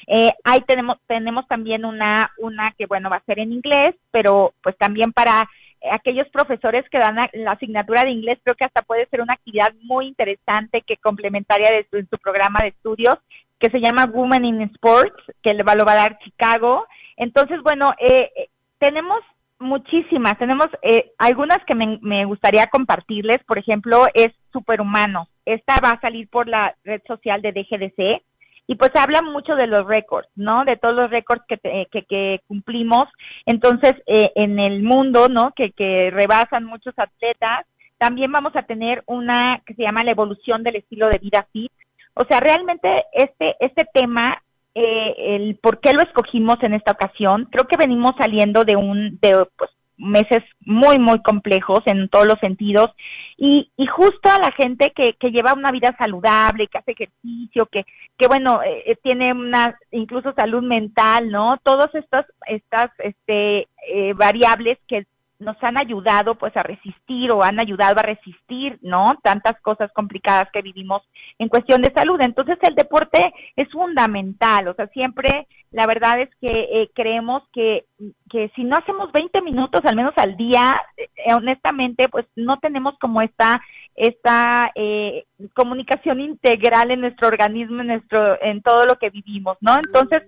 Eh, 0.09 0.33
ahí 0.42 0.61
tenemos 0.66 0.98
tenemos 1.07 1.46
también 1.46 1.85
una 1.85 2.33
una 2.38 2.72
que 2.76 2.87
bueno 2.87 3.09
va 3.09 3.16
a 3.16 3.24
ser 3.26 3.38
en 3.38 3.52
inglés, 3.52 3.94
pero 4.11 4.54
pues 4.61 4.76
también 4.76 5.12
para 5.12 5.48
aquellos 5.92 6.28
profesores 6.31 6.85
que 6.90 6.98
dan 6.98 7.20
la 7.35 7.52
asignatura 7.52 8.02
de 8.02 8.11
inglés, 8.11 8.40
creo 8.42 8.57
que 8.57 8.64
hasta 8.64 8.83
puede 8.83 9.07
ser 9.07 9.20
una 9.20 9.35
actividad 9.35 9.72
muy 9.83 10.09
interesante 10.09 10.83
que 10.83 10.96
complementaria 10.96 11.70
de 11.70 11.87
su, 12.11 12.18
programa 12.18 12.59
de 12.62 12.70
estudios 12.70 13.18
que 13.61 13.70
se 13.70 13.81
llama 13.81 14.11
Women 14.12 14.44
in 14.44 14.62
Sports, 14.62 15.14
que 15.42 15.54
lo 15.54 15.64
va 15.64 15.72
a 15.92 15.96
dar 15.96 16.18
Chicago. 16.18 16.87
Entonces, 17.16 17.61
bueno, 17.62 17.92
eh, 17.98 18.31
eh, 18.37 18.48
tenemos 18.78 19.20
muchísimas, 19.58 20.38
tenemos 20.38 20.66
eh, 20.82 21.12
algunas 21.18 21.58
que 21.66 21.74
me, 21.74 21.98
me, 22.02 22.24
gustaría 22.24 22.66
compartirles, 22.68 23.38
por 23.44 23.58
ejemplo, 23.58 24.06
es 24.14 24.28
Superhumano. 24.52 25.28
Esta 25.44 25.80
va 25.84 25.90
a 25.90 26.00
salir 26.00 26.28
por 26.28 26.48
la 26.48 26.74
red 26.84 27.00
social 27.06 27.42
de 27.42 27.52
DGDC 27.52 28.22
y 28.66 28.74
pues 28.74 28.90
habla 28.94 29.22
mucho 29.22 29.54
de 29.54 29.66
los 29.66 29.86
récords, 29.86 30.28
¿no? 30.36 30.64
De 30.64 30.76
todos 30.76 30.94
los 30.94 31.10
récords 31.10 31.42
que, 31.48 31.56
que, 31.90 32.02
que, 32.02 32.40
cumplimos, 32.46 33.08
entonces, 33.46 33.94
en 34.06 34.58
el 34.58 34.82
mundo, 34.82 35.28
¿no? 35.28 35.52
Que, 35.56 35.72
que 35.72 36.10
rebasan 36.10 36.64
muchos 36.64 36.92
atletas. 36.98 37.66
También 37.96 38.30
vamos 38.30 38.54
a 38.56 38.62
tener 38.64 39.02
una 39.06 39.62
que 39.64 39.74
se 39.74 39.82
llama 39.82 40.04
la 40.04 40.10
evolución 40.10 40.62
del 40.62 40.76
estilo 40.76 41.08
de 41.08 41.18
vida 41.18 41.46
fit, 41.50 41.72
o 42.20 42.24
sea, 42.24 42.40
realmente 42.40 43.04
este, 43.12 43.54
este 43.60 43.86
tema, 43.94 44.42
eh, 44.80 45.14
el 45.34 45.56
por 45.56 45.80
qué 45.80 45.92
lo 45.92 46.02
escogimos 46.02 46.56
en 46.62 46.74
esta 46.74 46.92
ocasión, 46.92 47.48
creo 47.50 47.66
que 47.66 47.76
venimos 47.76 48.12
saliendo 48.16 48.64
de 48.64 48.76
un, 48.76 49.18
de 49.20 49.44
pues, 49.56 49.70
meses 49.96 50.44
muy, 50.60 50.98
muy 50.98 51.20
complejos 51.22 51.80
en 51.86 52.08
todos 52.08 52.26
los 52.26 52.38
sentidos 52.38 52.90
y, 53.36 53.72
y 53.76 53.86
justo 53.86 54.30
a 54.30 54.38
la 54.38 54.52
gente 54.52 54.92
que, 54.94 55.14
que 55.14 55.30
lleva 55.32 55.54
una 55.54 55.72
vida 55.72 55.96
saludable, 55.98 56.68
que 56.68 56.78
hace 56.78 56.92
ejercicio, 56.92 57.66
que, 57.66 57.84
que 58.16 58.28
bueno, 58.28 58.62
eh, 58.62 58.84
eh, 58.86 58.96
tiene 59.02 59.32
una 59.32 59.76
incluso 59.90 60.32
salud 60.36 60.62
mental, 60.62 61.30
¿no? 61.30 61.58
Todas 61.64 61.92
estas, 61.94 62.26
estas 62.46 62.90
este, 62.98 63.66
variables 64.14 64.78
que 64.86 65.06
nos 65.38 65.57
han 65.62 65.77
ayudado 65.77 66.35
pues 66.35 66.57
a 66.57 66.62
resistir 66.62 67.31
o 67.31 67.42
han 67.42 67.61
ayudado 67.61 67.98
a 67.98 68.03
resistir, 68.03 68.79
¿no? 68.83 69.16
Tantas 69.22 69.61
cosas 69.61 69.90
complicadas 69.92 70.48
que 70.53 70.62
vivimos 70.62 71.03
en 71.38 71.48
cuestión 71.48 71.81
de 71.83 71.92
salud. 71.94 72.20
Entonces 72.20 72.59
el 72.62 72.74
deporte 72.74 73.33
es 73.57 73.70
fundamental, 73.70 74.68
o 74.68 74.74
sea, 74.74 74.88
siempre 74.88 75.46
la 75.70 75.87
verdad 75.87 76.20
es 76.20 76.31
que 76.40 76.48
eh, 76.48 76.90
creemos 76.94 77.42
que, 77.53 77.85
que 78.31 78.51
si 78.57 78.64
no 78.64 78.77
hacemos 78.77 79.12
20 79.12 79.42
minutos 79.42 79.83
al 79.85 79.96
menos 79.96 80.14
al 80.16 80.37
día, 80.37 80.81
eh, 80.96 81.35
honestamente 81.35 82.09
pues 82.09 82.27
no 82.37 82.59
tenemos 82.59 82.98
como 82.98 83.20
esta 83.20 83.61
esta 83.94 84.70
eh, 84.74 85.24
comunicación 85.55 86.20
integral 86.20 86.90
en 86.90 87.01
nuestro 87.01 87.29
organismo, 87.29 87.81
en 87.81 87.88
nuestro 87.88 88.42
en 88.42 88.62
todo 88.62 88.87
lo 88.87 88.96
que 88.96 89.11
vivimos, 89.11 89.57
¿no? 89.61 89.77
Entonces 89.77 90.22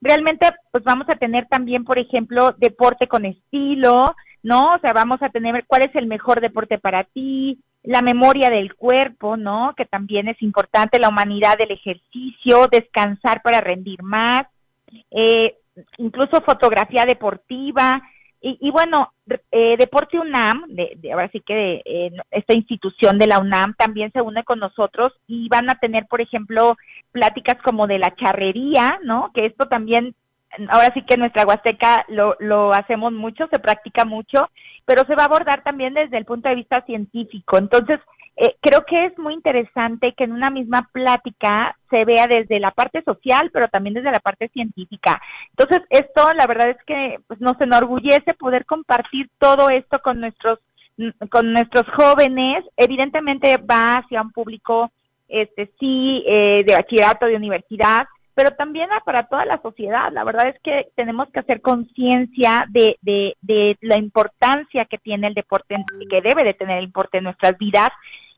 realmente 0.00 0.48
pues 0.70 0.84
vamos 0.84 1.06
a 1.08 1.16
tener 1.16 1.46
también, 1.48 1.84
por 1.84 1.98
ejemplo, 1.98 2.54
deporte 2.58 3.08
con 3.08 3.24
estilo, 3.24 4.14
¿no? 4.42 4.74
O 4.74 4.78
sea, 4.78 4.92
vamos 4.92 5.22
a 5.22 5.28
tener 5.28 5.64
cuál 5.66 5.84
es 5.84 5.94
el 5.94 6.06
mejor 6.06 6.40
deporte 6.40 6.78
para 6.78 7.04
ti, 7.04 7.58
la 7.82 8.02
memoria 8.02 8.50
del 8.50 8.74
cuerpo, 8.74 9.36
¿no? 9.36 9.72
Que 9.76 9.84
también 9.84 10.28
es 10.28 10.42
importante, 10.42 10.98
la 10.98 11.08
humanidad 11.08 11.56
del 11.56 11.70
ejercicio, 11.70 12.66
descansar 12.70 13.42
para 13.42 13.60
rendir 13.60 14.02
más, 14.02 14.46
eh, 15.10 15.54
incluso 15.98 16.40
fotografía 16.42 17.04
deportiva. 17.06 18.02
Y, 18.48 18.70
bueno, 18.70 19.12
eh, 19.50 19.76
Deporte 19.76 20.20
UNAM, 20.20 20.66
de, 20.68 20.96
ahora 21.12 21.28
sí 21.32 21.40
que 21.40 21.82
de, 21.84 22.12
esta 22.30 22.54
institución 22.54 23.18
de 23.18 23.26
la 23.26 23.40
UNAM 23.40 23.74
también 23.74 24.12
se 24.12 24.20
une 24.20 24.44
con 24.44 24.60
nosotros 24.60 25.12
y 25.26 25.48
van 25.48 25.68
a 25.68 25.80
tener, 25.80 26.06
por 26.06 26.20
ejemplo, 26.20 26.76
pláticas 27.10 27.56
como 27.64 27.88
de 27.88 27.98
la 27.98 28.14
charrería, 28.14 29.00
¿no? 29.02 29.32
Que 29.34 29.46
esto 29.46 29.66
también 29.66 30.14
ahora 30.68 30.92
sí 30.94 31.02
que 31.02 31.16
nuestra 31.16 31.44
Huasteca 31.46 32.04
lo, 32.08 32.36
lo 32.40 32.72
hacemos 32.72 33.12
mucho, 33.12 33.46
se 33.48 33.58
practica 33.58 34.04
mucho, 34.04 34.50
pero 34.84 35.02
se 35.06 35.14
va 35.14 35.22
a 35.22 35.26
abordar 35.26 35.62
también 35.62 35.94
desde 35.94 36.16
el 36.16 36.24
punto 36.24 36.48
de 36.48 36.54
vista 36.54 36.82
científico. 36.86 37.58
Entonces, 37.58 38.00
eh, 38.38 38.54
creo 38.60 38.84
que 38.84 39.06
es 39.06 39.18
muy 39.18 39.32
interesante 39.32 40.12
que 40.14 40.24
en 40.24 40.32
una 40.32 40.50
misma 40.50 40.88
plática 40.92 41.74
se 41.88 42.04
vea 42.04 42.26
desde 42.26 42.60
la 42.60 42.70
parte 42.70 43.02
social, 43.02 43.50
pero 43.50 43.68
también 43.68 43.94
desde 43.94 44.12
la 44.12 44.20
parte 44.20 44.48
científica. 44.48 45.20
Entonces, 45.56 45.86
esto 45.88 46.30
la 46.34 46.46
verdad 46.46 46.70
es 46.70 46.76
que 46.86 47.18
pues, 47.26 47.40
nos 47.40 47.58
enorgullece 47.60 48.34
poder 48.34 48.66
compartir 48.66 49.30
todo 49.38 49.70
esto 49.70 50.00
con 50.00 50.20
nuestros 50.20 50.58
con 51.30 51.52
nuestros 51.52 51.86
jóvenes. 51.94 52.64
Evidentemente 52.76 53.54
va 53.58 53.98
hacia 53.98 54.22
un 54.22 54.32
público 54.32 54.90
este 55.28 55.70
sí 55.80 56.22
eh, 56.26 56.62
de 56.64 56.74
bachillerato, 56.74 57.26
de 57.26 57.36
universidad, 57.36 58.06
pero 58.36 58.50
también 58.50 58.90
para 59.06 59.22
toda 59.22 59.46
la 59.46 59.62
sociedad. 59.62 60.12
La 60.12 60.22
verdad 60.22 60.48
es 60.48 60.60
que 60.62 60.90
tenemos 60.94 61.26
que 61.30 61.40
hacer 61.40 61.62
conciencia 61.62 62.66
de, 62.68 62.98
de, 63.00 63.34
de, 63.40 63.78
la 63.80 63.96
importancia 63.96 64.84
que 64.84 64.98
tiene 64.98 65.28
el 65.28 65.34
deporte, 65.34 65.74
que 66.10 66.20
debe 66.20 66.44
de 66.44 66.52
tener 66.52 66.80
el 66.80 66.86
deporte 66.88 67.16
en 67.16 67.24
nuestras 67.24 67.56
vidas. 67.56 67.88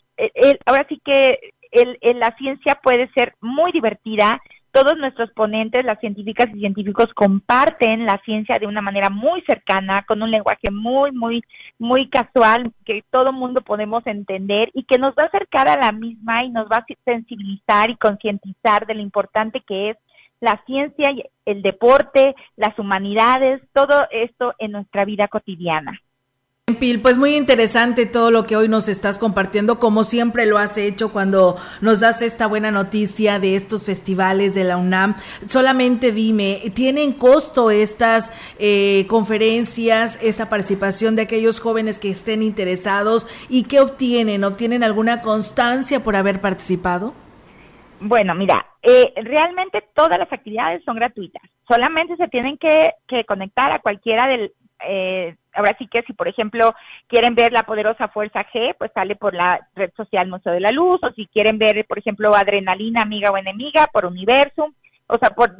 ahora 0.67 0.85
sí 0.89 1.01
que 1.05 1.53
el, 1.71 1.99
la 2.19 2.35
ciencia 2.37 2.81
puede 2.83 3.09
ser 3.13 3.35
muy 3.41 3.71
divertida, 3.73 4.41
todos 4.79 4.97
nuestros 4.97 5.31
ponentes, 5.33 5.85
las 5.85 5.99
científicas 5.99 6.47
y 6.55 6.61
científicos, 6.61 7.07
comparten 7.15 8.07
la 8.07 8.21
ciencia 8.25 8.61
de 8.61 8.67
una 8.69 8.81
manera 8.81 9.11
muy 9.11 9.43
cercana, 9.43 10.05
con 10.07 10.23
un 10.23 10.31
lenguaje 10.31 10.71
muy, 10.71 11.11
muy, 11.11 11.43
muy 11.81 12.09
casual, 12.09 12.73
que 12.85 13.03
todo 13.11 13.33
mundo 13.33 13.61
podemos 13.63 14.07
entender 14.07 14.71
y 14.75 14.85
que 14.85 14.99
nos 14.99 15.15
va 15.15 15.25
a 15.25 15.27
acercar 15.27 15.69
a 15.69 15.77
la 15.77 15.91
misma 15.91 16.45
y 16.45 16.51
nos 16.51 16.67
va 16.67 16.77
a 16.77 16.87
sensibilizar 17.05 17.91
y 17.91 17.97
concientizar 17.97 18.87
de 18.87 18.95
lo 18.95 19.01
importante 19.01 19.63
que 19.67 19.91
es 19.91 19.97
la 20.41 20.63
ciencia, 20.65 21.13
el 21.45 21.63
deporte, 21.63 22.37
las 22.55 22.79
humanidades, 22.79 23.61
todo 23.73 24.07
esto 24.13 24.55
en 24.61 24.71
nuestra 24.71 25.05
vida 25.05 25.27
cotidiana. 25.27 26.01
Pil, 26.77 27.01
pues 27.01 27.17
muy 27.17 27.35
interesante 27.35 28.05
todo 28.05 28.31
lo 28.31 28.47
que 28.47 28.57
hoy 28.57 28.69
nos 28.69 28.89
estás 28.89 29.19
compartiendo, 29.19 29.79
como 29.79 30.05
siempre 30.05 30.45
lo 30.45 30.59
has 30.59 30.77
hecho 30.77 31.13
cuando 31.13 31.57
nos 31.81 32.01
das 32.01 32.21
esta 32.21 32.47
buena 32.47 32.71
noticia 32.71 33.39
de 33.39 33.57
estos 33.57 33.87
festivales 33.87 34.55
de 34.55 34.65
la 34.65 34.77
UNAM. 34.77 35.17
Solamente 35.47 36.13
dime, 36.13 36.61
¿tienen 36.75 37.13
costo 37.13 37.71
estas 37.71 38.33
eh, 38.59 39.07
conferencias, 39.09 40.23
esta 40.23 40.49
participación 40.49 41.17
de 41.17 41.23
aquellos 41.23 41.61
jóvenes 41.61 41.99
que 41.99 42.11
estén 42.11 42.43
interesados 42.43 43.27
y 43.49 43.65
qué 43.65 43.81
obtienen? 43.81 44.45
¿Obtienen 44.45 44.83
alguna 44.83 45.23
constancia 45.23 46.01
por 46.01 46.17
haber 46.17 46.41
participado? 46.41 47.15
Bueno, 48.01 48.35
mira, 48.35 48.67
eh, 48.83 49.13
realmente 49.17 49.83
todas 49.95 50.19
las 50.19 50.33
actividades 50.33 50.85
son 50.85 50.97
gratuitas. 50.97 51.43
Solamente 51.67 52.17
se 52.17 52.29
tienen 52.29 52.59
que, 52.59 52.93
que 53.09 53.25
conectar 53.25 53.73
a 53.73 53.81
cualquiera 53.81 54.29
del, 54.29 54.53
eh, 54.87 55.37
ahora 55.53 55.75
sí 55.79 55.87
que 55.89 56.03
si 56.03 56.13
por 56.13 56.29
ejemplo 56.29 56.75
quieren 57.09 57.35
ver 57.35 57.53
la 57.53 57.65
poderosa 57.65 58.09
fuerza 58.09 58.47
G, 58.53 58.75
pues 58.79 58.91
sale 58.93 59.17
por 59.17 59.35
la 59.35 59.69
red 59.75 59.91
social 59.97 60.29
Museo 60.29 60.53
de 60.53 60.61
la 60.61 60.71
Luz, 60.71 60.99
o 61.03 61.11
si 61.13 61.27
quieren 61.27 61.59
ver 61.59 61.85
por 61.87 61.99
ejemplo 61.99 62.35
adrenalina 62.35 63.03
amiga 63.03 63.31
o 63.31 63.37
enemiga 63.37 63.89
por 63.93 64.07
Universum, 64.07 64.73
o 65.09 65.19
sea, 65.19 65.31
por 65.31 65.57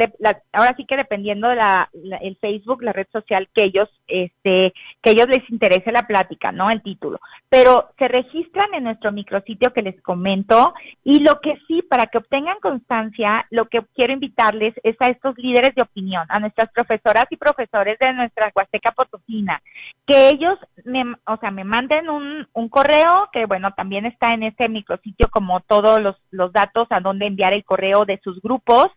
ahora 0.53 0.75
sí 0.77 0.85
que 0.85 0.97
dependiendo 0.97 1.49
de 1.49 1.57
la, 1.57 1.89
el 2.21 2.37
Facebook, 2.37 2.83
la 2.83 2.93
red 2.93 3.07
social 3.11 3.49
que 3.55 3.65
ellos, 3.65 3.89
este, 4.07 4.75
que 5.03 5.11
ellos 5.11 5.27
les 5.29 5.49
interese 5.51 5.91
la 5.91 6.07
plática, 6.07 6.53
¿no? 6.53 6.71
El 6.71 6.83
título. 6.83 7.19
Pero 7.49 7.91
se 7.99 8.09
registran 8.09 8.75
en 8.75 8.85
nuestro 8.85 9.11
micrositio 9.11 9.73
que 9.73 9.81
les 9.81 10.01
comento 10.03 10.75
y 11.03 11.21
lo 11.21 11.41
que 11.41 11.59
sí, 11.67 11.81
para 11.81 12.07
que 12.07 12.19
obtengan 12.19 12.61
constancia, 12.61 13.47
lo 13.51 13.67
que 13.69 13.81
quiero 13.95 14.13
invitarles 14.13 14.75
es 14.83 14.97
a 15.01 15.07
estos 15.07 15.37
líderes 15.39 15.75
de 15.75 15.83
opinión, 15.83 16.27
a 16.29 16.41
nuestras 16.41 16.71
profesoras 16.71 17.25
y 17.31 17.37
profesores 17.37 17.99
de 17.99 18.13
nuestra 18.13 18.53
Huasteca 18.55 18.93
Potosina, 18.93 19.63
que 20.07 20.29
ellos 20.29 20.59
me, 20.85 21.05
o 21.27 21.37
sea, 21.39 21.51
me 21.51 21.65
manden 21.65 22.11
un, 22.11 22.47
un 22.53 22.69
correo 22.69 23.31
que, 23.33 23.47
bueno, 23.47 23.73
también 23.73 24.05
está 24.05 24.35
en 24.35 24.43
este 24.43 24.69
micrositio 24.69 25.29
como 25.31 25.61
todos 25.61 26.03
los, 26.03 26.17
los 26.31 26.53
datos 26.53 26.87
a 26.91 27.01
dónde 27.01 27.27
enviar 27.27 27.55
el 27.55 27.65
correo 27.65 28.05
de 28.05 28.21
sus 28.23 28.41
grupos 28.43 28.89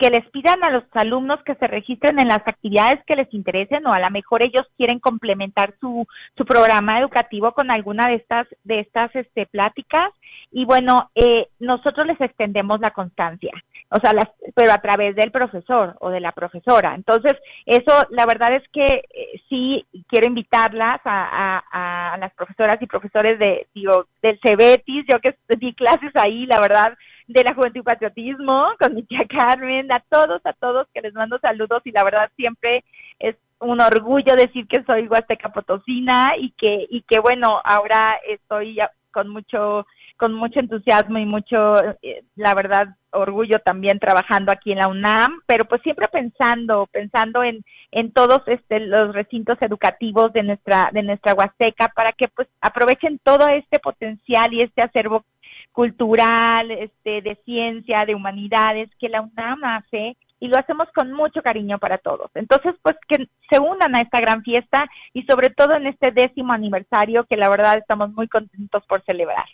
que 0.00 0.10
les 0.10 0.26
pidan 0.30 0.64
a 0.64 0.70
los 0.70 0.84
alumnos 0.92 1.42
que 1.44 1.54
se 1.56 1.66
registren 1.66 2.18
en 2.18 2.28
las 2.28 2.40
actividades 2.46 3.04
que 3.06 3.16
les 3.16 3.32
interesen 3.34 3.86
o 3.86 3.92
a 3.92 4.00
lo 4.00 4.10
mejor 4.10 4.42
ellos 4.42 4.66
quieren 4.78 4.98
complementar 4.98 5.74
su, 5.78 6.06
su 6.38 6.44
programa 6.46 6.98
educativo 6.98 7.52
con 7.52 7.70
alguna 7.70 8.08
de 8.08 8.14
estas 8.14 8.46
de 8.64 8.80
estas 8.80 9.14
este, 9.14 9.44
pláticas. 9.44 10.10
Y 10.50 10.64
bueno 10.64 11.10
eh, 11.14 11.48
nosotros 11.58 12.06
les 12.06 12.20
extendemos 12.20 12.80
la 12.80 12.90
constancia 12.90 13.52
o 13.90 14.00
sea 14.00 14.12
las, 14.12 14.28
pero 14.54 14.72
a 14.72 14.78
través 14.78 15.16
del 15.16 15.30
profesor 15.30 15.96
o 16.00 16.10
de 16.10 16.20
la 16.20 16.32
profesora. 16.32 16.94
Entonces 16.94 17.34
eso 17.66 17.92
la 18.10 18.24
verdad 18.24 18.54
es 18.54 18.62
que 18.72 19.04
eh, 19.12 19.40
sí 19.48 19.84
quiero 20.08 20.28
invitarlas 20.28 21.00
a, 21.04 21.62
a, 21.70 22.14
a, 22.14 22.18
las 22.18 22.32
profesoras 22.34 22.80
y 22.80 22.86
profesores 22.86 23.38
de 23.38 23.66
digo 23.74 24.06
del 24.22 24.38
CEBETIS. 24.40 25.06
Yo 25.12 25.20
que 25.20 25.36
di 25.58 25.74
clases 25.74 26.12
ahí 26.14 26.46
la 26.46 26.60
verdad 26.60 26.96
de 27.32 27.44
la 27.44 27.54
Juventud 27.54 27.80
y 27.80 27.84
Patriotismo 27.84 28.70
con 28.78 28.94
mi 28.94 29.02
tía 29.04 29.20
Carmen, 29.28 29.90
a 29.92 30.02
todos, 30.08 30.40
a 30.44 30.52
todos 30.52 30.88
que 30.92 31.00
les 31.00 31.14
mando 31.14 31.38
saludos 31.38 31.82
y 31.84 31.92
la 31.92 32.02
verdad 32.02 32.30
siempre 32.36 32.84
es 33.18 33.36
un 33.60 33.80
orgullo 33.80 34.34
decir 34.36 34.66
que 34.66 34.82
soy 34.84 35.06
Huasteca 35.06 35.50
Potosina 35.50 36.32
y 36.38 36.50
que, 36.52 36.86
y 36.88 37.02
que 37.02 37.20
bueno, 37.20 37.60
ahora 37.62 38.18
estoy 38.28 38.78
con 39.12 39.28
mucho, 39.28 39.86
con 40.16 40.34
mucho 40.34 40.58
entusiasmo 40.58 41.18
y 41.18 41.26
mucho, 41.26 41.74
eh, 42.02 42.24
la 42.36 42.54
verdad, 42.54 42.96
orgullo 43.12 43.58
también 43.60 43.98
trabajando 43.98 44.50
aquí 44.50 44.72
en 44.72 44.78
la 44.78 44.88
UNAM, 44.88 45.42
pero 45.46 45.66
pues 45.66 45.82
siempre 45.82 46.08
pensando, 46.08 46.88
pensando 46.90 47.44
en, 47.44 47.62
en 47.92 48.12
todos 48.12 48.42
este, 48.46 48.80
los 48.80 49.14
recintos 49.14 49.58
educativos 49.60 50.32
de 50.32 50.42
nuestra, 50.42 50.90
de 50.92 51.02
nuestra 51.02 51.34
Huasteca 51.34 51.92
para 51.94 52.12
que 52.12 52.28
pues 52.28 52.48
aprovechen 52.60 53.20
todo 53.22 53.48
este 53.48 53.78
potencial 53.78 54.52
y 54.52 54.62
este 54.62 54.82
acervo 54.82 55.24
cultural, 55.72 56.70
este, 56.70 57.22
de 57.22 57.36
ciencia, 57.44 58.04
de 58.04 58.14
humanidades, 58.14 58.90
que 58.98 59.08
la 59.08 59.22
UNAM 59.22 59.64
hace 59.64 60.16
y 60.40 60.48
lo 60.48 60.58
hacemos 60.58 60.88
con 60.94 61.12
mucho 61.12 61.42
cariño 61.42 61.78
para 61.78 61.98
todos. 61.98 62.30
Entonces, 62.34 62.74
pues 62.82 62.96
que 63.06 63.28
se 63.48 63.60
unan 63.60 63.94
a 63.94 64.00
esta 64.00 64.20
gran 64.20 64.42
fiesta 64.42 64.88
y 65.12 65.22
sobre 65.24 65.50
todo 65.50 65.74
en 65.74 65.86
este 65.86 66.10
décimo 66.12 66.52
aniversario 66.52 67.24
que 67.24 67.36
la 67.36 67.50
verdad 67.50 67.78
estamos 67.78 68.10
muy 68.12 68.26
contentos 68.26 68.84
por 68.86 69.04
celebrar. 69.04 69.46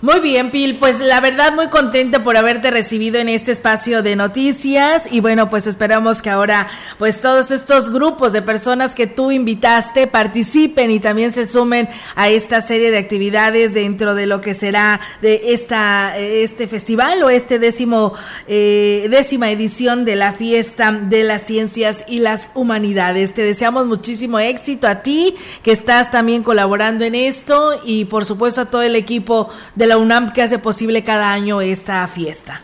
Muy 0.00 0.20
bien, 0.20 0.52
Pil, 0.52 0.76
pues 0.76 1.00
la 1.00 1.18
verdad 1.18 1.52
muy 1.54 1.70
contenta 1.70 2.22
por 2.22 2.36
haberte 2.36 2.70
recibido 2.70 3.18
en 3.18 3.28
este 3.28 3.50
espacio 3.50 4.00
de 4.00 4.14
noticias 4.14 5.08
y 5.10 5.18
bueno, 5.18 5.48
pues 5.48 5.66
esperamos 5.66 6.22
que 6.22 6.30
ahora 6.30 6.68
pues 6.98 7.20
todos 7.20 7.50
estos 7.50 7.90
grupos 7.90 8.32
de 8.32 8.40
personas 8.40 8.94
que 8.94 9.08
tú 9.08 9.32
invitaste 9.32 10.06
participen 10.06 10.92
y 10.92 11.00
también 11.00 11.32
se 11.32 11.46
sumen 11.46 11.88
a 12.14 12.28
esta 12.28 12.60
serie 12.60 12.92
de 12.92 12.98
actividades 12.98 13.74
dentro 13.74 14.14
de 14.14 14.26
lo 14.26 14.40
que 14.40 14.54
será 14.54 15.00
de 15.20 15.52
esta 15.52 16.16
este 16.16 16.68
festival 16.68 17.20
o 17.24 17.28
este 17.28 17.58
décimo 17.58 18.14
eh, 18.46 19.08
décima 19.10 19.50
edición 19.50 20.04
de 20.04 20.14
la 20.14 20.32
fiesta 20.32 20.92
de 20.92 21.24
las 21.24 21.42
ciencias 21.42 22.04
y 22.06 22.20
las 22.20 22.52
humanidades. 22.54 23.34
Te 23.34 23.42
deseamos 23.42 23.86
muchísimo 23.86 24.38
éxito 24.38 24.86
a 24.86 25.02
ti 25.02 25.34
que 25.64 25.72
estás 25.72 26.12
también 26.12 26.44
colaborando 26.44 27.04
en 27.04 27.16
esto 27.16 27.80
y 27.84 28.04
por 28.04 28.24
supuesto 28.24 28.60
a 28.60 28.66
todo 28.66 28.82
el 28.82 28.94
equipo 28.94 29.48
de 29.74 29.87
la 29.88 29.98
UNAM 29.98 30.32
que 30.32 30.42
hace 30.42 30.58
posible 30.58 31.02
cada 31.02 31.32
año 31.32 31.60
esta 31.60 32.06
fiesta. 32.06 32.60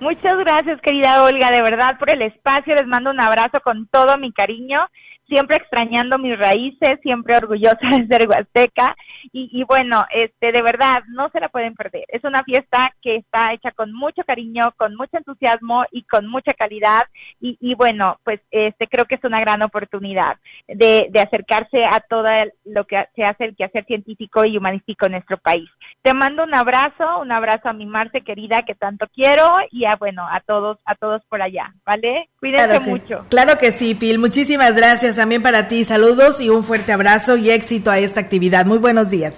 Muchas 0.00 0.36
gracias, 0.38 0.80
querida 0.82 1.22
Olga, 1.22 1.50
de 1.50 1.62
verdad 1.62 1.98
por 1.98 2.10
el 2.10 2.22
espacio. 2.22 2.74
Les 2.74 2.86
mando 2.86 3.10
un 3.10 3.20
abrazo 3.20 3.60
con 3.62 3.86
todo 3.86 4.18
mi 4.18 4.32
cariño 4.32 4.80
siempre 5.28 5.56
extrañando 5.56 6.18
mis 6.18 6.38
raíces, 6.38 7.00
siempre 7.02 7.36
orgullosa 7.36 7.78
de 7.98 8.06
ser 8.06 8.28
huasteca 8.28 8.96
y, 9.32 9.48
y, 9.52 9.64
bueno, 9.64 10.04
este 10.14 10.52
de 10.52 10.62
verdad 10.62 11.02
no 11.08 11.30
se 11.30 11.40
la 11.40 11.48
pueden 11.48 11.74
perder. 11.74 12.04
Es 12.08 12.24
una 12.24 12.42
fiesta 12.44 12.92
que 13.02 13.16
está 13.16 13.52
hecha 13.52 13.70
con 13.72 13.92
mucho 13.92 14.22
cariño, 14.26 14.72
con 14.76 14.94
mucho 14.96 15.16
entusiasmo 15.16 15.84
y 15.90 16.04
con 16.04 16.28
mucha 16.28 16.52
calidad 16.52 17.02
y, 17.40 17.56
y 17.60 17.74
bueno, 17.74 18.18
pues 18.24 18.40
este 18.50 18.86
creo 18.86 19.06
que 19.06 19.14
es 19.16 19.24
una 19.24 19.40
gran 19.40 19.62
oportunidad 19.62 20.36
de, 20.68 21.08
de 21.10 21.20
acercarse 21.20 21.82
a 21.90 22.00
todo 22.00 22.24
lo 22.64 22.86
que 22.86 22.96
se 23.14 23.22
hace 23.22 23.44
el 23.44 23.56
quehacer 23.56 23.84
científico 23.86 24.44
y 24.44 24.56
humanístico 24.56 25.06
en 25.06 25.12
nuestro 25.12 25.38
país. 25.38 25.68
Te 26.02 26.14
mando 26.14 26.44
un 26.44 26.54
abrazo, 26.54 27.20
un 27.20 27.32
abrazo 27.32 27.68
a 27.68 27.72
mi 27.72 27.86
Marce 27.86 28.22
querida 28.22 28.62
que 28.66 28.74
tanto 28.74 29.06
quiero 29.14 29.50
y 29.70 29.84
a 29.86 29.96
bueno, 29.96 30.26
a 30.30 30.40
todos, 30.40 30.78
a 30.84 30.94
todos 30.94 31.22
por 31.26 31.40
allá, 31.40 31.72
¿vale? 31.84 32.28
Cuídense 32.38 32.80
mucho. 32.80 33.24
Claro 33.30 33.58
que 33.58 33.70
sí, 33.72 33.94
Pil. 33.94 34.18
Muchísimas 34.18 34.76
gracias 34.76 35.13
también 35.16 35.42
para 35.42 35.68
ti. 35.68 35.84
Saludos 35.84 36.40
y 36.40 36.50
un 36.50 36.64
fuerte 36.64 36.92
abrazo 36.92 37.36
y 37.36 37.50
éxito 37.50 37.90
a 37.90 37.98
esta 37.98 38.20
actividad. 38.20 38.66
Muy 38.66 38.78
buenos 38.78 39.10
días. 39.10 39.34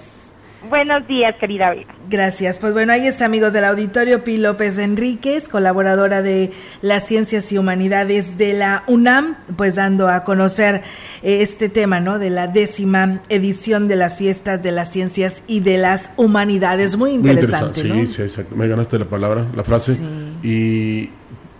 Buenos 0.68 1.06
días, 1.06 1.34
querida 1.38 1.70
Vega. 1.70 1.94
Gracias. 2.08 2.58
Pues 2.58 2.72
bueno, 2.72 2.92
ahí 2.92 3.06
está, 3.06 3.26
amigos 3.26 3.52
del 3.52 3.64
auditorio, 3.64 4.24
Pi 4.24 4.38
López 4.38 4.78
Enríquez, 4.78 5.48
colaboradora 5.48 6.22
de 6.22 6.50
las 6.82 7.06
Ciencias 7.06 7.52
y 7.52 7.58
Humanidades 7.58 8.36
de 8.36 8.54
la 8.54 8.82
UNAM, 8.88 9.36
pues 9.56 9.76
dando 9.76 10.08
a 10.08 10.24
conocer 10.24 10.82
eh, 11.22 11.42
este 11.42 11.68
tema, 11.68 12.00
¿no? 12.00 12.18
De 12.18 12.30
la 12.30 12.48
décima 12.48 13.20
edición 13.28 13.86
de 13.86 13.96
las 13.96 14.18
fiestas 14.18 14.62
de 14.62 14.72
las 14.72 14.90
ciencias 14.90 15.42
y 15.46 15.60
de 15.60 15.78
las 15.78 16.10
humanidades. 16.16 16.96
Muy 16.96 17.12
interesante, 17.12 17.82
Sí, 17.82 18.06
sí, 18.06 18.22
exacto. 18.22 18.56
Me 18.56 18.66
ganaste 18.66 18.98
la 18.98 19.06
palabra, 19.06 19.46
la 19.54 19.62
frase. 19.62 20.00
Y 20.42 21.10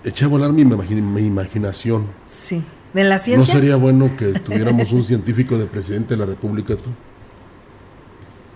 eché 0.05 0.25
a 0.25 0.29
volar 0.29 0.53
mi, 0.53 0.65
mi 0.65 1.21
imaginación. 1.21 2.07
Sí. 2.27 2.65
¿De 2.97 3.05
la 3.05 3.19
ciencia? 3.19 3.53
¿No 3.53 3.61
sería 3.61 3.77
bueno 3.77 4.17
que 4.17 4.33
tuviéramos 4.33 4.91
un 4.91 5.05
científico 5.05 5.59
de 5.59 5.67
presidente 5.67 6.15
de 6.15 6.17
la 6.17 6.25
República, 6.25 6.77
tú? 6.77 6.89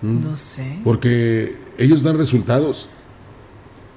¿Mm? 0.01 0.23
No 0.23 0.35
sé. 0.35 0.79
Porque 0.83 1.57
ellos 1.77 2.01
dan 2.01 2.17
resultados. 2.17 2.89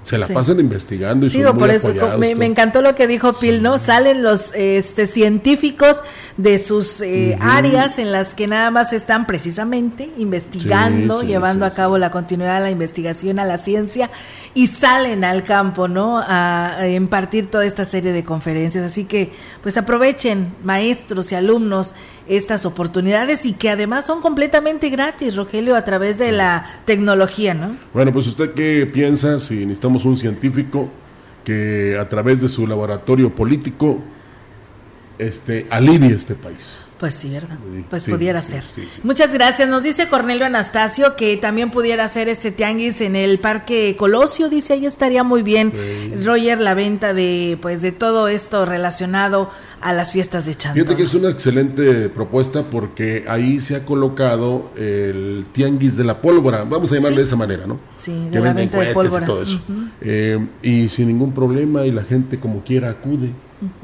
Se 0.05 0.19
la 0.19 0.27
pasan 0.27 0.61
investigando 0.61 1.27
y 1.27 1.31
sí, 1.31 1.43
por 1.59 1.71
eso 1.71 1.93
me, 2.19 2.31
encantó 2.31 2.83
lo 2.83 2.95
que 2.95 3.07
dijo 3.07 3.33
Pil, 3.39 3.63
¿no? 3.63 3.79
Salen 3.79 4.23
los 4.23 4.55
este, 4.55 5.07
científicos 5.07 6.03
de 6.37 6.63
sus 6.63 7.01
eh, 7.01 7.39
áreas 7.41 7.99
en 7.99 8.13
las 8.13 8.35
que 8.35 8.47
nada 8.47 8.71
más 8.71 8.93
están 8.93 9.27
precisamente 9.27 10.11
investigando, 10.19 11.23
llevando 11.23 11.65
a 11.65 11.73
cabo 11.73 11.97
la 11.97 12.11
continuidad 12.11 12.57
de 12.57 12.65
la 12.65 12.71
investigación 12.71 13.39
a 13.39 13.45
la 13.45 13.57
ciencia 13.57 14.11
y 14.53 14.67
salen 14.67 15.25
al 15.25 15.43
campo, 15.43 15.89
¿no? 15.89 16.19
A, 16.19 16.77
a, 16.77 16.89
impartir 16.89 17.51
toda 17.51 17.65
esta 17.65 17.85
serie 17.85 18.13
de 18.13 18.25
conferencias. 18.25 18.85
Así 18.85 19.05
que, 19.05 19.33
pues 19.63 19.77
aprovechen, 19.77 20.53
maestros 20.63 21.33
y 21.33 21.35
alumnos, 21.35 21.95
estas 22.29 22.65
oportunidades 22.65 23.45
y 23.47 23.53
que 23.53 23.71
además 23.71 24.07
son 24.07 24.21
completamente 24.21 24.89
gratis, 24.89 25.37
Rogelio, 25.37 25.77
a 25.77 25.85
través 25.85 26.19
de 26.19 26.33
la 26.33 26.67
tecnología, 26.85 27.55
¿no? 27.55 27.77
Bueno, 27.93 28.13
pues 28.13 28.27
usted 28.27 28.53
qué 28.55 28.89
piensa 28.93 29.39
si 29.39 29.67
necesitamos 29.67 30.05
un 30.05 30.17
científico 30.17 30.89
que 31.45 31.99
a 31.99 32.09
través 32.09 32.41
de 32.41 32.49
su 32.49 32.67
laboratorio 32.67 33.35
político 33.35 34.01
este, 35.19 35.67
alivie 35.71 36.15
este 36.15 36.35
país. 36.35 36.84
Pues 36.99 37.15
sí, 37.15 37.29
¿verdad? 37.29 37.59
Pues 37.91 38.05
pudiera 38.05 38.41
ser. 38.41 38.63
Muchas 39.03 39.33
gracias. 39.33 39.69
Nos 39.69 39.83
dice 39.83 40.09
Cornelio 40.09 40.47
Anastasio 40.47 41.17
que 41.17 41.37
también 41.37 41.71
pudiera 41.71 42.07
ser 42.09 42.29
este 42.29 42.51
tianguis 42.51 43.01
en 43.01 43.17
el 43.17 43.39
Parque 43.39 43.97
Colosio. 43.99 44.49
Dice, 44.49 44.75
ahí 44.75 44.87
estaría 44.87 45.25
muy 45.25 45.43
bien, 45.43 45.73
Roger, 46.25 46.61
la 46.61 46.75
venta 46.75 47.13
de 47.13 47.59
pues 47.61 47.83
de 47.83 47.93
todo 47.93 48.29
esto 48.29 48.65
relacionado 48.65 49.51
a 49.81 49.93
las 49.93 50.13
fiestas 50.13 50.47
de 50.47 50.55
Chantolo. 50.55 50.87
Fíjate 50.87 50.97
que 50.97 51.03
es 51.03 51.15
una 51.15 51.29
excelente 51.29 52.09
propuesta 52.09 52.63
porque 52.63 53.25
ahí 53.29 53.61
se 53.61 53.77
ha 53.77 53.85
colocado 53.85 54.71
el 54.77 55.45
tianguis 55.53 55.97
de 55.97 56.05
la 56.05 56.23
pólvora, 56.23 56.65
vamos 56.65 56.91
a 56.93 56.95
llamarle 56.95 57.19
de 57.19 57.25
esa 57.25 57.37
manera, 57.37 57.67
¿no? 57.67 57.79
Sí, 57.97 58.29
de 58.31 58.41
la 58.41 58.55
venta 58.55 58.79
de 58.79 58.95
pólvora. 58.95 59.25
Y 59.25 59.27
todo 59.27 59.43
eso. 59.43 59.61
Eh, 60.01 60.47
y 60.63 60.89
sin 60.89 61.09
ningún 61.09 61.33
problema 61.33 61.85
y 61.85 61.91
la 61.91 62.03
gente 62.05 62.41
como 62.41 62.65
quiera 62.65 62.89
acude, 62.89 63.31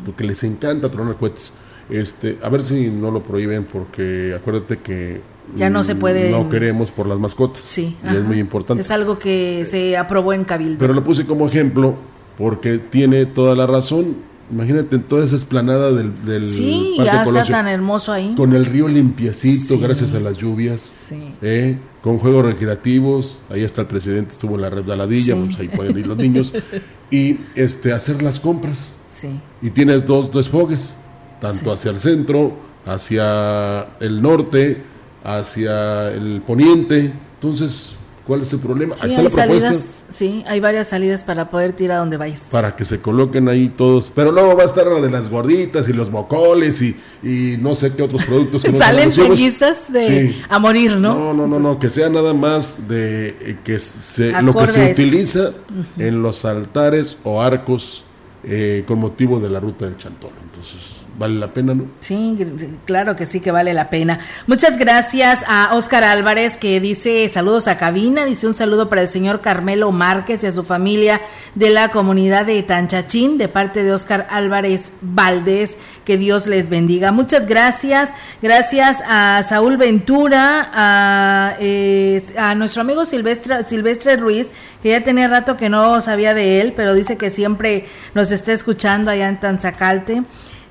porque 0.06 0.24
les 0.24 0.42
encanta 0.42 0.90
tronar 0.90 1.16
cohetes. 1.16 1.52
Este, 1.90 2.38
a 2.42 2.48
ver 2.48 2.62
si 2.62 2.88
no 2.88 3.10
lo 3.10 3.22
prohíben 3.22 3.64
porque 3.64 4.34
acuérdate 4.36 4.78
que 4.78 5.20
ya 5.56 5.70
no 5.70 5.82
se 5.82 5.94
puede 5.94 6.30
no 6.30 6.48
queremos 6.48 6.90
por 6.90 7.06
las 7.06 7.18
mascotas. 7.18 7.62
Sí, 7.62 7.96
y 8.04 8.16
es 8.16 8.22
muy 8.22 8.38
importante. 8.38 8.82
Es 8.82 8.90
algo 8.90 9.18
que 9.18 9.64
se 9.64 9.96
aprobó 9.96 10.32
en 10.32 10.44
Cabildo. 10.44 10.78
Pero 10.78 10.94
lo 10.94 11.02
puse 11.02 11.26
como 11.26 11.46
ejemplo 11.46 11.96
porque 12.38 12.78
tiene 12.78 13.26
toda 13.26 13.54
la 13.54 13.66
razón. 13.66 14.30
Imagínate 14.52 14.96
en 14.96 15.04
toda 15.04 15.24
esa 15.24 15.36
esplanada 15.36 15.92
del, 15.92 16.24
del 16.24 16.44
sí, 16.44 16.94
ya 16.98 17.22
está 17.22 17.44
tan 17.44 17.68
hermoso 17.68 18.12
ahí. 18.12 18.34
Con 18.36 18.52
el 18.54 18.66
río 18.66 18.88
limpiecito 18.88 19.78
gracias 19.78 20.12
a 20.14 20.20
las 20.20 20.38
lluvias. 20.38 20.80
Sí. 20.80 21.34
¿eh? 21.40 21.78
Con 22.02 22.18
juegos 22.18 22.44
recreativos. 22.44 23.38
Ahí 23.48 23.62
está 23.62 23.82
el 23.82 23.86
presidente, 23.86 24.32
estuvo 24.32 24.56
en 24.56 24.62
la 24.62 24.70
red 24.70 24.82
de 24.82 24.92
Aladilla, 24.92 25.36
pues 25.36 25.58
ahí 25.58 25.68
pueden 25.68 25.98
ir 25.98 26.06
los 26.06 26.16
niños. 26.16 26.52
y 27.12 27.38
este 27.54 27.92
hacer 27.92 28.22
las 28.22 28.40
compras. 28.40 28.96
Sí. 29.20 29.28
Y 29.62 29.70
tienes 29.70 30.04
dos 30.06 30.32
desfogues 30.32 30.96
tanto 31.40 31.72
hacia 31.72 31.90
el 31.90 32.00
centro, 32.00 32.54
hacia 32.86 33.88
el 34.00 34.22
norte, 34.22 34.82
hacia 35.24 36.10
el 36.12 36.42
poniente. 36.46 37.12
Entonces, 37.34 37.96
¿cuál 38.26 38.42
es 38.42 38.52
el 38.52 38.60
problema? 38.60 38.96
Sí, 38.96 39.04
ahí 39.04 39.10
está 39.10 39.22
la 39.22 39.30
propuesta. 39.30 39.84
sí, 40.10 40.44
hay 40.46 40.60
varias 40.60 40.88
salidas 40.88 41.24
para 41.24 41.50
poder 41.50 41.72
tirar 41.72 41.98
a 41.98 42.00
donde 42.00 42.16
vayas. 42.16 42.48
Para 42.50 42.76
que 42.76 42.84
se 42.84 43.00
coloquen 43.00 43.48
ahí 43.48 43.68
todos. 43.68 44.10
Pero 44.14 44.32
luego 44.32 44.56
va 44.56 44.62
a 44.62 44.66
estar 44.66 44.86
la 44.86 45.00
de 45.00 45.10
las 45.10 45.28
gorditas 45.28 45.88
y 45.88 45.92
los 45.92 46.10
bocoles 46.10 46.80
y, 46.82 46.96
y 47.22 47.56
no 47.58 47.74
sé 47.74 47.94
qué 47.94 48.02
otros 48.02 48.24
productos. 48.24 48.62
Que 48.62 48.72
Salen 48.78 49.10
tequistas 49.10 49.92
de 49.92 50.34
a 50.48 50.58
morir, 50.58 50.92
¿no? 50.98 51.14
No, 51.14 51.34
no, 51.34 51.46
no, 51.46 51.58
no, 51.58 51.78
que 51.78 51.90
sea 51.90 52.08
nada 52.08 52.34
más 52.34 52.88
de 52.88 53.28
eh, 53.28 53.58
que 53.64 53.78
se, 53.78 54.40
lo 54.42 54.54
que 54.54 54.66
se 54.68 54.92
utiliza 54.92 55.52
en 55.98 56.22
los 56.22 56.44
altares 56.44 57.16
o 57.24 57.40
arcos 57.40 58.04
eh, 58.42 58.84
con 58.86 58.98
motivo 58.98 59.38
de 59.38 59.50
la 59.50 59.60
ruta 59.60 59.84
del 59.84 59.98
Chantolo. 59.98 60.34
Entonces 60.42 60.89
vale 61.18 61.34
la 61.34 61.52
pena, 61.52 61.74
¿no? 61.74 61.86
Sí, 61.98 62.36
claro 62.84 63.16
que 63.16 63.26
sí 63.26 63.40
que 63.40 63.50
vale 63.50 63.74
la 63.74 63.90
pena. 63.90 64.20
Muchas 64.46 64.78
gracias 64.78 65.44
a 65.46 65.74
Óscar 65.74 66.04
Álvarez 66.04 66.56
que 66.56 66.80
dice 66.80 67.28
saludos 67.28 67.68
a 67.68 67.78
cabina, 67.78 68.24
dice 68.24 68.46
un 68.46 68.54
saludo 68.54 68.88
para 68.88 69.02
el 69.02 69.08
señor 69.08 69.40
Carmelo 69.40 69.92
Márquez 69.92 70.42
y 70.42 70.46
a 70.46 70.52
su 70.52 70.64
familia 70.64 71.20
de 71.54 71.70
la 71.70 71.90
comunidad 71.90 72.46
de 72.46 72.62
Tanchachín 72.62 73.38
de 73.38 73.48
parte 73.48 73.82
de 73.82 73.92
Óscar 73.92 74.26
Álvarez 74.30 74.92
Valdés, 75.00 75.76
que 76.04 76.16
Dios 76.16 76.46
les 76.46 76.68
bendiga. 76.68 77.12
Muchas 77.12 77.46
gracias, 77.46 78.10
gracias 78.40 79.02
a 79.06 79.42
Saúl 79.42 79.76
Ventura, 79.76 80.70
a, 80.72 81.54
eh, 81.60 82.22
a 82.38 82.54
nuestro 82.54 82.82
amigo 82.82 83.04
Silvestre, 83.04 83.62
Silvestre 83.62 84.16
Ruiz, 84.16 84.52
que 84.82 84.90
ya 84.90 85.04
tenía 85.04 85.28
rato 85.28 85.56
que 85.56 85.68
no 85.68 86.00
sabía 86.00 86.34
de 86.34 86.60
él, 86.60 86.72
pero 86.74 86.94
dice 86.94 87.16
que 87.16 87.30
siempre 87.30 87.86
nos 88.14 88.30
está 88.30 88.52
escuchando 88.52 89.10
allá 89.10 89.28
en 89.28 89.38
Tanzacalte. 89.38 90.22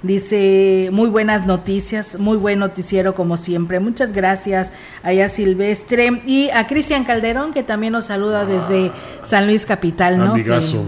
Dice, 0.01 0.89
muy 0.93 1.09
buenas 1.09 1.45
noticias, 1.45 2.17
muy 2.17 2.37
buen 2.37 2.59
noticiero 2.59 3.15
como 3.15 3.35
siempre. 3.35 3.81
Muchas 3.81 4.13
gracias 4.13 4.71
allá 5.03 5.27
Silvestre 5.27 6.21
y 6.25 6.49
a 6.51 6.67
Cristian 6.67 7.03
Calderón 7.03 7.51
que 7.51 7.63
también 7.63 7.91
nos 7.91 8.05
saluda 8.05 8.45
desde 8.45 8.93
San 9.23 9.45
Luis 9.45 9.65
Capital, 9.65 10.17
¿no? 10.17 10.31
Amigazo. 10.31 10.85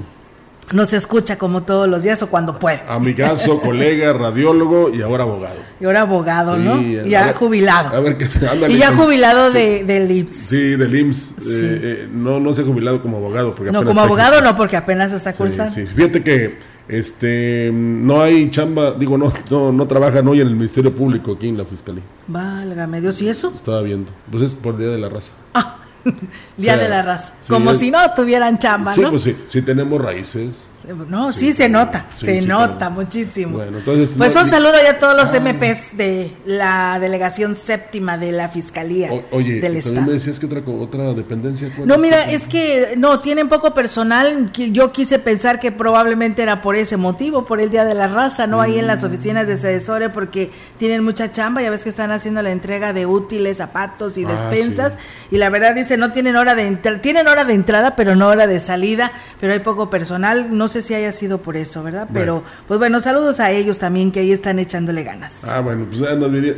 nos 0.72 0.94
escucha 0.94 1.38
como 1.38 1.64
todos 1.64 1.90
los 1.90 2.04
días 2.04 2.24
o 2.24 2.28
cuando 2.28 2.58
puede. 2.58 2.84
Amigazo, 2.88 3.60
colega, 3.62 4.14
radiólogo 4.14 4.90
y 4.90 5.02
ahora 5.02 5.24
abogado. 5.24 5.60
Y 5.82 5.84
ahora 5.84 6.02
abogado, 6.04 6.58
¿no? 6.58 6.82
ya 7.04 7.34
jubilado. 7.34 7.94
A 7.94 8.00
ver, 8.00 8.18
¿qué, 8.18 8.30
ándale, 8.50 8.74
y 8.74 8.78
ya 8.78 8.96
jubilado 8.96 9.52
de, 9.52 9.84
del 9.84 10.10
IMSS. 10.10 10.38
Sí, 10.38 10.76
del 10.78 10.96
IMSS. 10.96 11.32
Eh, 11.32 11.42
eh, 11.50 12.10
no, 12.14 12.40
no 12.40 12.54
se 12.54 12.62
ha 12.62 12.64
jubilado 12.64 13.02
como 13.02 13.18
abogado. 13.18 13.56
Porque 13.56 13.74
no, 13.74 13.84
como 13.84 14.00
abogado 14.00 14.40
no, 14.40 14.56
porque 14.56 14.78
apenas 14.78 15.12
está 15.12 15.34
cursando. 15.34 15.74
Sí, 15.74 15.86
sí. 15.86 15.94
Fíjate 15.94 16.24
que 16.24 16.72
este, 16.92 17.72
no 17.74 18.22
hay 18.22 18.52
chamba, 18.52 18.92
digo, 18.92 19.18
no, 19.18 19.32
no, 19.50 19.72
no 19.72 19.88
trabajan 19.88 20.28
hoy 20.28 20.42
en 20.42 20.48
el 20.48 20.56
Ministerio 20.56 20.94
Público 20.94 21.32
aquí 21.32 21.48
en 21.48 21.58
la 21.58 21.64
Fiscalía. 21.64 22.04
Válgame 22.28 23.00
Dios, 23.00 23.22
¿y 23.22 23.30
eso? 23.30 23.54
Estaba 23.56 23.82
viendo. 23.82 24.12
Pues 24.30 24.44
es 24.44 24.56
por 24.56 24.78
Día 24.78 24.90
de 24.90 24.98
la 24.98 25.08
Raza. 25.08 25.32
Ah, 25.54 25.78
Día 26.58 26.76
de 26.76 26.90
la 26.90 27.02
Raza. 27.02 27.34
Como 27.48 27.74
si 27.74 27.92
no 27.92 28.00
tuvieran 28.14 28.60
chamba, 28.60 28.94
sí, 28.94 29.02
¿no? 29.02 29.10
pues 29.10 29.22
sí, 29.22 29.38
sí 29.48 29.62
tenemos 29.62 30.02
raíces. 30.02 30.68
No, 31.08 31.32
sí, 31.32 31.54
se 31.54 31.70
nota, 31.70 32.06
se 32.18 32.42
nota 32.42 32.90
muchísimo. 32.90 33.58
Bueno, 33.58 33.80
entonces. 33.80 34.16
Pues 34.18 34.36
un 34.36 34.50
saludo 34.50 34.74
ya 34.84 34.92
a 34.92 35.00
todos 35.00 35.16
los 35.16 35.30
MPs 35.30 35.98
de 35.98 36.32
la 36.46 36.98
delegación 37.00 37.56
séptima 37.56 38.18
de 38.18 38.32
la 38.32 38.50
Fiscalía 38.50 39.10
oye, 39.32 39.60
del 39.60 39.78
Estado. 39.78 40.02
me 40.02 40.14
decías 40.14 40.40
que 40.40 40.46
otra, 40.46 40.62
otra 40.68 41.14
dependencia. 41.14 41.70
No, 41.86 41.98
mira, 41.98 42.30
es 42.30 42.48
que 42.48 42.96
no, 42.98 43.20
tienen 43.20 43.50
poco 43.50 43.74
personal. 43.74 44.52
Yo 44.54 44.92
quise 44.92 45.20
pensar 45.20 45.60
que 45.60 45.72
probablemente 45.72 46.42
era 46.42 46.62
por 46.62 46.76
ese 46.76 46.98
motivo, 46.98 47.46
por 47.46 47.62
el 47.62 47.70
Día 47.70 47.86
de 47.86 47.94
la 47.94 48.08
Raza, 48.08 48.48
no 48.48 48.62
ahí 48.62 48.80
en 48.80 48.88
las 48.88 49.04
oficinas 49.04 49.48
de 49.48 49.58
Cedesore, 49.58 50.10
porque 50.10 50.52
tienen 50.78 51.04
mucha 51.04 51.32
chamba. 51.32 51.62
Ya 51.62 51.70
ves 51.70 51.84
que 51.84 51.90
están 51.90 52.12
haciendo 52.12 52.42
la 52.42 52.52
entrega 52.52 52.94
de 52.94 53.06
útiles, 53.06 53.58
zapatos 53.58 54.18
y 54.18 54.26
despensas. 54.26 54.94
Y 55.30 55.38
la 55.38 55.50
verdad 55.50 55.76
dice, 55.76 55.98
no 55.98 56.12
tienen 56.12 56.36
hora 56.36 56.56
de 56.56 56.68
entrada, 56.68 57.02
tienen 57.02 57.28
hora 57.28 57.44
de 57.44 57.54
entrada, 57.54 57.96
pero 57.96 58.16
no 58.16 58.28
hora 58.28 58.48
de 58.48 58.60
salida, 58.60 59.12
pero 59.40 59.54
hay 59.54 59.60
poco 59.60 59.90
personal. 59.90 60.58
No 60.58 60.68
sé 60.72 60.82
si 60.82 60.96
haya 60.96 61.12
sido 61.12 61.44
por 61.44 61.56
eso, 61.56 61.84
¿verdad? 61.84 62.08
Pero, 62.12 62.44
pues 62.68 62.80
bueno, 62.80 63.00
saludos 63.00 63.40
a 63.40 63.52
ellos 63.52 63.78
también 63.78 64.12
que 64.12 64.22
ahí 64.22 64.32
están 64.32 64.58
echándole 64.58 65.04
ganas. 65.04 65.36
Ah, 65.44 65.62
bueno, 65.62 65.86
pues 65.86 66.02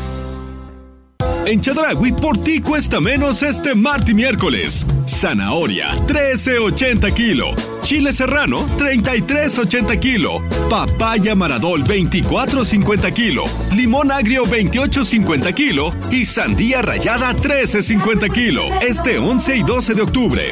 En 1.45 1.59
Chadragui 1.59 2.11
por 2.11 2.37
ti 2.37 2.61
cuesta 2.61 3.01
menos 3.01 3.41
este 3.43 3.73
martes 3.75 4.11
y 4.11 4.13
miércoles. 4.13 4.85
Zanahoria, 5.07 5.87
13.80 6.07 7.13
kilo. 7.13 7.49
Chile 7.83 8.13
serrano, 8.13 8.65
33.80 8.77 9.99
kilo. 9.99 10.41
Papaya 10.69 11.35
maradol, 11.35 11.83
24.50 11.83 13.13
kilo. 13.13 13.45
Limón 13.75 14.11
agrio, 14.11 14.45
28.50 14.45 15.53
kilo. 15.53 15.89
Y 16.11 16.25
sandía 16.25 16.81
rayada, 16.81 17.33
13.50 17.33 18.31
kilo. 18.31 18.69
Este 18.81 19.17
11 19.17 19.57
y 19.57 19.63
12 19.63 19.95
de 19.95 20.01
octubre 20.01 20.51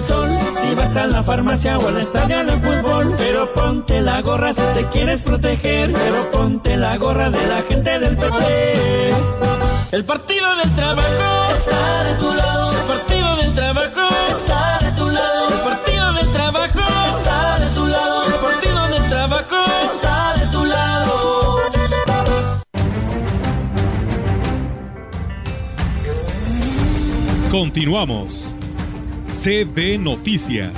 Si 0.00 0.74
vas 0.74 0.96
a 0.96 1.06
la 1.06 1.22
farmacia 1.22 1.78
o 1.78 1.86
al 1.86 1.98
estadio 1.98 2.44
de 2.44 2.56
fútbol, 2.56 3.14
pero 3.16 3.54
ponte 3.54 4.00
la 4.00 4.22
gorra 4.22 4.52
si 4.52 4.62
te 4.74 4.86
quieres 4.86 5.22
proteger. 5.22 5.92
Pero 5.92 6.30
ponte 6.32 6.76
la 6.76 6.96
gorra 6.96 7.30
de 7.30 7.46
la 7.46 7.62
gente 7.62 8.00
del 8.00 8.16
PT. 8.16 9.14
El 9.92 10.04
partido 10.04 10.56
del 10.56 10.74
trabajo 10.74 11.52
está 11.52 12.04
de 12.04 12.14
tu 12.16 12.34
lado. 12.34 12.72
El 12.72 12.86
partido 12.88 13.36
del 13.36 13.54
trabajo 13.54 14.00
está 14.30 14.78
de 14.80 14.90
tu 14.92 15.08
lado. 15.10 15.48
El 15.48 15.60
partido 15.60 16.12
del 16.12 16.32
trabajo 16.32 16.80
está 17.16 17.58
de 17.60 17.66
tu 17.74 17.86
lado. 17.86 18.26
El 18.26 18.34
partido 18.34 18.88
del 18.88 19.08
trabajo 19.08 19.56
está 19.84 20.34
de 20.40 20.46
tu 20.48 20.64
lado. 20.64 21.58
Continuamos. 27.48 28.56
CB 29.44 29.98
Noticias. 29.98 30.72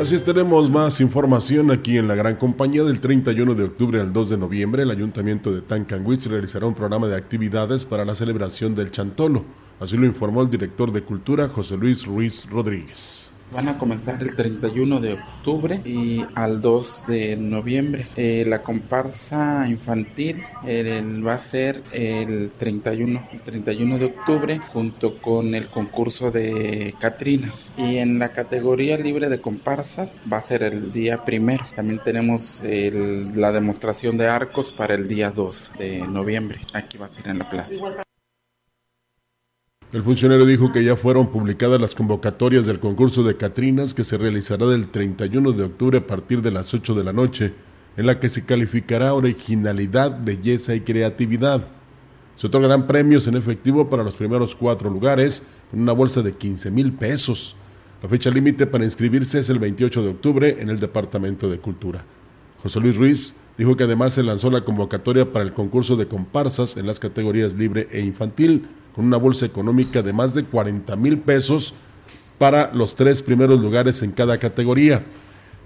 Así 0.00 0.14
es, 0.14 0.22
tenemos 0.22 0.70
más 0.70 1.00
información 1.00 1.72
aquí 1.72 1.98
en 1.98 2.06
la 2.06 2.14
gran 2.14 2.36
compañía 2.36 2.84
del 2.84 3.00
31 3.00 3.56
de 3.56 3.64
octubre 3.64 4.00
al 4.00 4.12
2 4.12 4.30
de 4.30 4.38
noviembre. 4.38 4.84
El 4.84 4.92
ayuntamiento 4.92 5.52
de 5.52 5.62
Tancanwitz 5.62 6.26
realizará 6.26 6.66
un 6.66 6.74
programa 6.74 7.08
de 7.08 7.16
actividades 7.16 7.84
para 7.84 8.04
la 8.04 8.14
celebración 8.14 8.76
del 8.76 8.92
Chantolo. 8.92 9.44
Así 9.80 9.96
lo 9.96 10.06
informó 10.06 10.42
el 10.42 10.50
director 10.50 10.92
de 10.92 11.02
Cultura, 11.02 11.48
José 11.48 11.76
Luis 11.76 12.06
Ruiz 12.06 12.48
Rodríguez. 12.48 13.31
Van 13.52 13.68
a 13.68 13.76
comenzar 13.76 14.22
el 14.22 14.34
31 14.34 15.00
de 15.00 15.12
octubre 15.14 15.80
y 15.84 16.24
al 16.34 16.62
2 16.62 17.04
de 17.06 17.36
noviembre. 17.36 18.06
Eh, 18.16 18.44
la 18.46 18.62
comparsa 18.62 19.66
infantil 19.68 20.42
va 20.64 21.34
a 21.34 21.38
ser 21.38 21.82
el 21.92 22.52
31, 22.52 23.28
el 23.32 23.40
31 23.40 23.98
de 23.98 24.04
octubre 24.06 24.58
junto 24.58 25.18
con 25.18 25.54
el 25.54 25.68
concurso 25.68 26.30
de 26.30 26.94
Catrinas. 26.98 27.72
Y 27.76 27.96
en 27.98 28.18
la 28.18 28.30
categoría 28.30 28.96
libre 28.96 29.28
de 29.28 29.40
comparsas 29.40 30.20
va 30.32 30.38
a 30.38 30.42
ser 30.42 30.62
el 30.62 30.92
día 30.92 31.24
primero. 31.24 31.64
También 31.76 32.00
tenemos 32.02 32.62
la 32.62 33.52
demostración 33.52 34.16
de 34.16 34.28
arcos 34.28 34.72
para 34.72 34.94
el 34.94 35.08
día 35.08 35.30
2 35.30 35.72
de 35.78 35.98
noviembre. 36.08 36.58
Aquí 36.72 36.96
va 36.96 37.06
a 37.06 37.10
ser 37.10 37.28
en 37.28 37.38
la 37.38 37.50
plaza. 37.50 38.02
El 39.92 40.02
funcionario 40.02 40.46
dijo 40.46 40.72
que 40.72 40.82
ya 40.82 40.96
fueron 40.96 41.30
publicadas 41.30 41.78
las 41.78 41.94
convocatorias 41.94 42.64
del 42.64 42.80
concurso 42.80 43.22
de 43.24 43.36
Catrinas 43.36 43.92
que 43.92 44.04
se 44.04 44.16
realizará 44.16 44.64
del 44.64 44.88
31 44.88 45.52
de 45.52 45.64
octubre 45.64 45.98
a 45.98 46.06
partir 46.06 46.40
de 46.40 46.50
las 46.50 46.72
8 46.72 46.94
de 46.94 47.04
la 47.04 47.12
noche, 47.12 47.52
en 47.98 48.06
la 48.06 48.18
que 48.18 48.30
se 48.30 48.46
calificará 48.46 49.12
originalidad, 49.12 50.18
belleza 50.24 50.74
y 50.74 50.80
creatividad. 50.80 51.68
Se 52.36 52.46
otorgarán 52.46 52.86
premios 52.86 53.26
en 53.26 53.36
efectivo 53.36 53.90
para 53.90 54.02
los 54.02 54.16
primeros 54.16 54.54
cuatro 54.54 54.88
lugares 54.88 55.48
en 55.74 55.82
una 55.82 55.92
bolsa 55.92 56.22
de 56.22 56.32
15 56.32 56.70
mil 56.70 56.94
pesos. 56.94 57.54
La 58.02 58.08
fecha 58.08 58.30
límite 58.30 58.66
para 58.66 58.84
inscribirse 58.84 59.40
es 59.40 59.50
el 59.50 59.58
28 59.58 60.02
de 60.04 60.08
octubre 60.08 60.56
en 60.58 60.70
el 60.70 60.80
Departamento 60.80 61.50
de 61.50 61.58
Cultura. 61.58 62.02
José 62.62 62.80
Luis 62.80 62.96
Ruiz 62.96 63.40
dijo 63.58 63.76
que 63.76 63.84
además 63.84 64.14
se 64.14 64.22
lanzó 64.22 64.50
la 64.50 64.64
convocatoria 64.64 65.30
para 65.30 65.44
el 65.44 65.52
concurso 65.52 65.96
de 65.96 66.08
comparsas 66.08 66.78
en 66.78 66.86
las 66.86 66.98
categorías 66.98 67.52
libre 67.56 67.88
e 67.90 68.00
infantil 68.00 68.64
con 68.94 69.04
una 69.06 69.16
bolsa 69.16 69.46
económica 69.46 70.02
de 70.02 70.12
más 70.12 70.34
de 70.34 70.44
40 70.44 70.94
mil 70.96 71.18
pesos 71.18 71.74
para 72.38 72.72
los 72.74 72.94
tres 72.96 73.22
primeros 73.22 73.60
lugares 73.60 74.02
en 74.02 74.12
cada 74.12 74.38
categoría. 74.38 75.02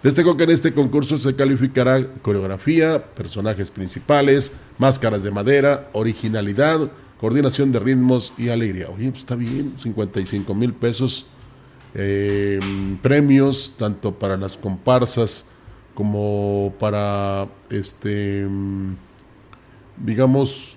Destacó 0.03 0.37
que 0.37 0.45
en 0.45 0.51
este 0.51 0.73
concurso 0.73 1.17
se 1.19 1.35
calificará 1.35 2.07
coreografía, 2.23 3.03
personajes 3.03 3.71
principales, 3.71 4.53
máscaras 4.79 5.23
de 5.23 5.31
madera, 5.31 5.89
originalidad, 5.95 6.91
coordinación 7.19 7.73
de 7.73 7.79
ritmos 7.79 8.33
y 8.37 8.51
alegría. 8.51 8.89
Oye, 8.91 9.09
pues 9.09 9.21
está 9.21 9.35
bien, 9.37 9.75
55 9.79 10.55
mil 10.55 10.75
pesos, 10.75 11.27
eh, 11.95 12.61
premios 13.03 13.75
tanto 13.79 14.13
para 14.13 14.37
las 14.37 14.57
comparsas 14.57 15.47
como 15.95 16.75
para, 16.79 17.49
este, 17.71 18.47
digamos, 19.97 20.76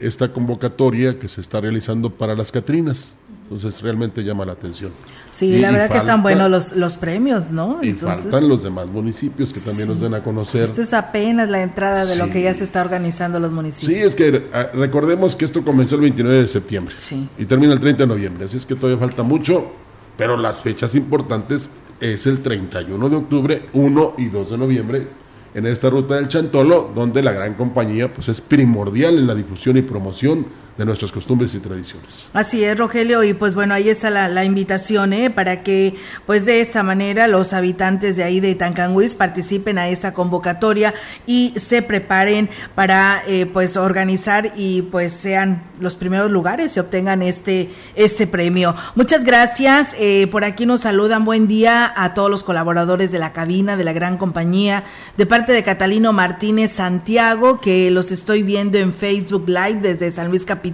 esta 0.00 0.32
convocatoria 0.32 1.18
que 1.18 1.28
se 1.28 1.40
está 1.40 1.60
realizando 1.60 2.10
para 2.10 2.34
las 2.34 2.52
Catrinas. 2.52 3.16
Entonces 3.44 3.80
realmente 3.80 4.22
llama 4.22 4.44
la 4.44 4.52
atención. 4.52 4.92
Sí, 5.30 5.58
la 5.58 5.70
verdad 5.70 5.90
que 5.90 5.96
están 5.96 6.22
buenos 6.22 6.50
los, 6.50 6.72
los 6.76 6.98
premios, 6.98 7.50
¿no? 7.50 7.78
Y 7.82 7.94
faltan 7.94 8.46
los 8.46 8.62
demás 8.62 8.90
municipios 8.90 9.54
que 9.54 9.60
también 9.60 9.88
nos 9.88 10.00
den 10.00 10.12
a 10.12 10.22
conocer. 10.22 10.64
Esto 10.64 10.82
es 10.82 10.92
apenas 10.92 11.48
la 11.48 11.62
entrada 11.62 12.04
de 12.04 12.16
lo 12.16 12.30
que 12.30 12.42
ya 12.42 12.52
se 12.52 12.64
está 12.64 12.82
organizando 12.82 13.40
los 13.40 13.50
municipios. 13.50 13.98
Sí, 13.98 14.04
es 14.04 14.14
que 14.14 14.48
ah, 14.52 14.68
recordemos 14.74 15.34
que 15.34 15.46
esto 15.46 15.64
comenzó 15.64 15.94
el 15.94 16.02
29 16.02 16.40
de 16.42 16.46
septiembre 16.46 16.94
y 17.38 17.46
termina 17.46 17.72
el 17.72 17.80
30 17.80 18.02
de 18.02 18.06
noviembre, 18.06 18.44
así 18.44 18.58
es 18.58 18.66
que 18.66 18.74
todavía 18.74 19.00
falta 19.00 19.22
mucho, 19.22 19.72
pero 20.18 20.36
las 20.36 20.60
fechas 20.60 20.94
importantes 20.94 21.70
es 22.00 22.26
el 22.26 22.42
31 22.42 23.08
de 23.08 23.16
octubre, 23.16 23.68
1 23.72 24.14
y 24.18 24.26
2 24.26 24.50
de 24.50 24.58
noviembre 24.58 25.08
en 25.54 25.66
esta 25.66 25.90
ruta 25.90 26.16
del 26.16 26.28
Chantolo, 26.28 26.92
donde 26.94 27.22
la 27.22 27.32
gran 27.32 27.54
compañía 27.54 28.12
pues, 28.12 28.28
es 28.28 28.40
primordial 28.40 29.18
en 29.18 29.26
la 29.26 29.34
difusión 29.34 29.76
y 29.76 29.82
promoción 29.82 30.46
de 30.78 30.84
nuestras 30.84 31.10
costumbres 31.10 31.52
y 31.56 31.58
tradiciones. 31.58 32.30
Así 32.32 32.62
es, 32.62 32.78
Rogelio, 32.78 33.24
y 33.24 33.34
pues 33.34 33.52
bueno, 33.52 33.74
ahí 33.74 33.88
está 33.88 34.10
la, 34.10 34.44
invitación, 34.44 35.12
¿eh? 35.12 35.28
Para 35.28 35.64
que 35.64 35.96
pues 36.24 36.46
de 36.46 36.60
esta 36.60 36.84
manera 36.84 37.26
los 37.26 37.52
habitantes 37.52 38.14
de 38.14 38.22
ahí 38.22 38.38
de 38.38 38.54
Tancanguis 38.54 39.16
participen 39.16 39.78
a 39.78 39.88
esta 39.88 40.14
convocatoria 40.14 40.94
y 41.26 41.52
se 41.56 41.82
preparen 41.82 42.48
para 42.76 43.22
eh, 43.26 43.46
pues 43.46 43.76
organizar 43.76 44.52
y 44.56 44.82
pues 44.82 45.12
sean 45.12 45.64
los 45.80 45.96
primeros 45.96 46.30
lugares 46.30 46.76
y 46.76 46.80
obtengan 46.80 47.22
este, 47.22 47.70
este 47.96 48.28
premio. 48.28 48.76
Muchas 48.94 49.24
gracias, 49.24 49.96
eh, 49.98 50.28
por 50.30 50.44
aquí 50.44 50.64
nos 50.64 50.82
saludan, 50.82 51.24
buen 51.24 51.48
día 51.48 51.92
a 51.96 52.14
todos 52.14 52.30
los 52.30 52.44
colaboradores 52.44 53.10
de 53.10 53.18
la 53.18 53.32
cabina, 53.32 53.76
de 53.76 53.82
la 53.82 53.92
gran 53.92 54.16
compañía, 54.16 54.84
de 55.16 55.26
parte 55.26 55.52
de 55.52 55.64
Catalino 55.64 56.12
Martínez 56.12 56.70
Santiago, 56.70 57.60
que 57.60 57.90
los 57.90 58.12
estoy 58.12 58.44
viendo 58.44 58.78
en 58.78 58.94
Facebook 58.94 59.48
Live 59.48 59.80
desde 59.82 60.12
San 60.12 60.28
Luis 60.28 60.46
Capital 60.46 60.67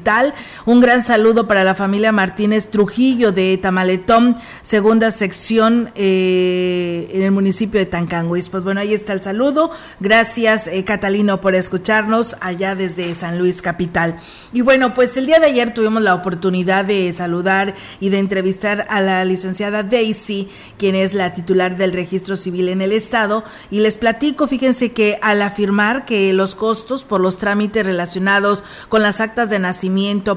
un 0.66 0.80
gran 0.80 1.02
saludo 1.04 1.46
para 1.46 1.64
la 1.64 1.74
familia 1.74 2.12
Martínez 2.12 2.68
Trujillo 2.68 3.32
de 3.32 3.56
Tamaletón, 3.58 4.36
segunda 4.62 5.10
sección 5.10 5.90
eh, 5.94 7.08
en 7.12 7.22
el 7.22 7.30
municipio 7.30 7.78
de 7.78 7.86
Tancanguis. 7.86 8.48
Pues 8.48 8.64
bueno, 8.64 8.80
ahí 8.80 8.94
está 8.94 9.12
el 9.12 9.22
saludo. 9.22 9.70
Gracias, 10.00 10.66
eh, 10.66 10.84
Catalino, 10.84 11.40
por 11.40 11.54
escucharnos 11.54 12.36
allá 12.40 12.74
desde 12.74 13.14
San 13.14 13.38
Luis 13.38 13.62
Capital. 13.62 14.16
Y 14.52 14.60
bueno, 14.60 14.94
pues 14.94 15.16
el 15.16 15.26
día 15.26 15.38
de 15.38 15.46
ayer 15.46 15.74
tuvimos 15.74 16.02
la 16.02 16.14
oportunidad 16.14 16.84
de 16.84 17.12
saludar 17.16 17.74
y 18.00 18.08
de 18.08 18.18
entrevistar 18.18 18.86
a 18.88 19.00
la 19.00 19.24
licenciada 19.24 19.82
Daisy, 19.82 20.48
quien 20.78 20.94
es 20.94 21.14
la 21.14 21.34
titular 21.34 21.76
del 21.76 21.92
registro 21.92 22.36
civil 22.36 22.68
en 22.68 22.82
el 22.82 22.92
estado. 22.92 23.44
Y 23.70 23.80
les 23.80 23.98
platico, 23.98 24.46
fíjense 24.46 24.92
que 24.92 25.18
al 25.22 25.42
afirmar 25.42 26.04
que 26.04 26.32
los 26.32 26.54
costos 26.54 27.04
por 27.04 27.20
los 27.20 27.38
trámites 27.38 27.84
relacionados 27.84 28.64
con 28.88 29.02
las 29.02 29.20
actas 29.20 29.50
de 29.50 29.58
nacimiento 29.58 29.83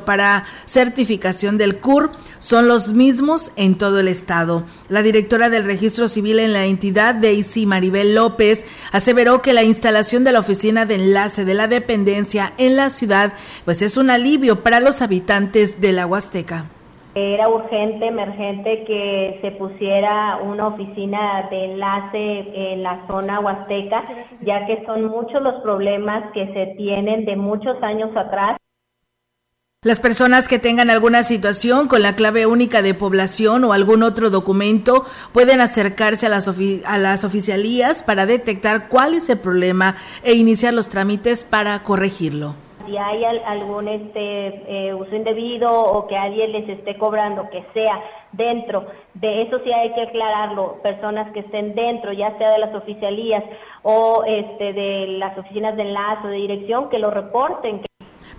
para 0.05 0.45
certificación 0.65 1.57
del 1.57 1.77
CUR 1.77 2.11
son 2.39 2.67
los 2.67 2.93
mismos 2.93 3.51
en 3.55 3.77
todo 3.77 3.99
el 3.99 4.07
estado. 4.07 4.63
La 4.89 5.01
directora 5.01 5.49
del 5.49 5.65
registro 5.65 6.07
civil 6.07 6.39
en 6.39 6.53
la 6.53 6.65
entidad, 6.65 7.15
Daisy 7.15 7.65
Maribel 7.65 8.15
López, 8.15 8.65
aseveró 8.91 9.41
que 9.41 9.53
la 9.53 9.63
instalación 9.63 10.23
de 10.23 10.31
la 10.31 10.39
oficina 10.39 10.85
de 10.85 10.95
enlace 10.95 11.45
de 11.45 11.53
la 11.53 11.67
dependencia 11.67 12.53
en 12.57 12.75
la 12.75 12.89
ciudad 12.89 13.33
pues 13.65 13.81
es 13.81 13.97
un 13.97 14.09
alivio 14.09 14.63
para 14.63 14.79
los 14.79 15.01
habitantes 15.01 15.81
de 15.81 15.93
la 15.93 16.05
Huasteca. 16.05 16.65
Era 17.19 17.49
urgente, 17.49 18.05
emergente 18.05 18.83
que 18.83 19.39
se 19.41 19.49
pusiera 19.53 20.37
una 20.37 20.67
oficina 20.67 21.47
de 21.49 21.65
enlace 21.65 22.73
en 22.73 22.83
la 22.83 23.07
zona 23.07 23.39
huasteca, 23.39 24.03
ya 24.41 24.67
que 24.67 24.85
son 24.85 25.05
muchos 25.05 25.41
los 25.41 25.55
problemas 25.63 26.31
que 26.31 26.45
se 26.53 26.75
tienen 26.77 27.25
de 27.25 27.35
muchos 27.35 27.81
años 27.81 28.15
atrás 28.15 28.56
las 29.87 30.01
personas 30.01 30.49
que 30.49 30.59
tengan 30.59 30.89
alguna 30.89 31.23
situación 31.23 31.87
con 31.87 32.01
la 32.01 32.13
clave 32.17 32.45
única 32.45 32.81
de 32.81 32.93
población 32.93 33.63
o 33.63 33.71
algún 33.71 34.03
otro 34.03 34.29
documento 34.29 35.05
pueden 35.31 35.61
acercarse 35.61 36.25
a 36.25 36.29
las, 36.29 36.49
a 36.85 36.97
las 36.97 37.23
oficialías 37.23 38.03
para 38.03 38.25
detectar 38.25 38.89
cuál 38.89 39.13
es 39.13 39.29
el 39.29 39.39
problema 39.39 39.95
e 40.25 40.33
iniciar 40.33 40.73
los 40.73 40.89
trámites 40.89 41.45
para 41.45 41.81
corregirlo. 41.83 42.53
Si 42.85 42.97
hay 42.97 43.23
algún 43.23 43.87
este, 43.87 44.87
eh, 44.87 44.93
uso 44.93 45.15
indebido 45.15 45.71
o 45.71 46.05
que 46.07 46.17
alguien 46.17 46.51
les 46.51 46.67
esté 46.67 46.97
cobrando, 46.97 47.49
que 47.49 47.63
sea 47.73 47.97
dentro 48.33 48.87
de 49.13 49.43
eso 49.43 49.59
sí 49.63 49.71
hay 49.71 49.93
que 49.93 50.01
aclararlo, 50.01 50.81
personas 50.83 51.31
que 51.31 51.39
estén 51.39 51.75
dentro, 51.75 52.11
ya 52.11 52.37
sea 52.37 52.51
de 52.51 52.59
las 52.59 52.75
oficialías 52.75 53.43
o 53.83 54.25
este, 54.27 54.73
de 54.73 55.07
las 55.17 55.37
oficinas 55.37 55.77
de 55.77 55.83
enlace 55.83 56.27
o 56.27 56.29
de 56.29 56.37
dirección, 56.37 56.89
que 56.89 56.99
lo 56.99 57.09
reporten, 57.09 57.81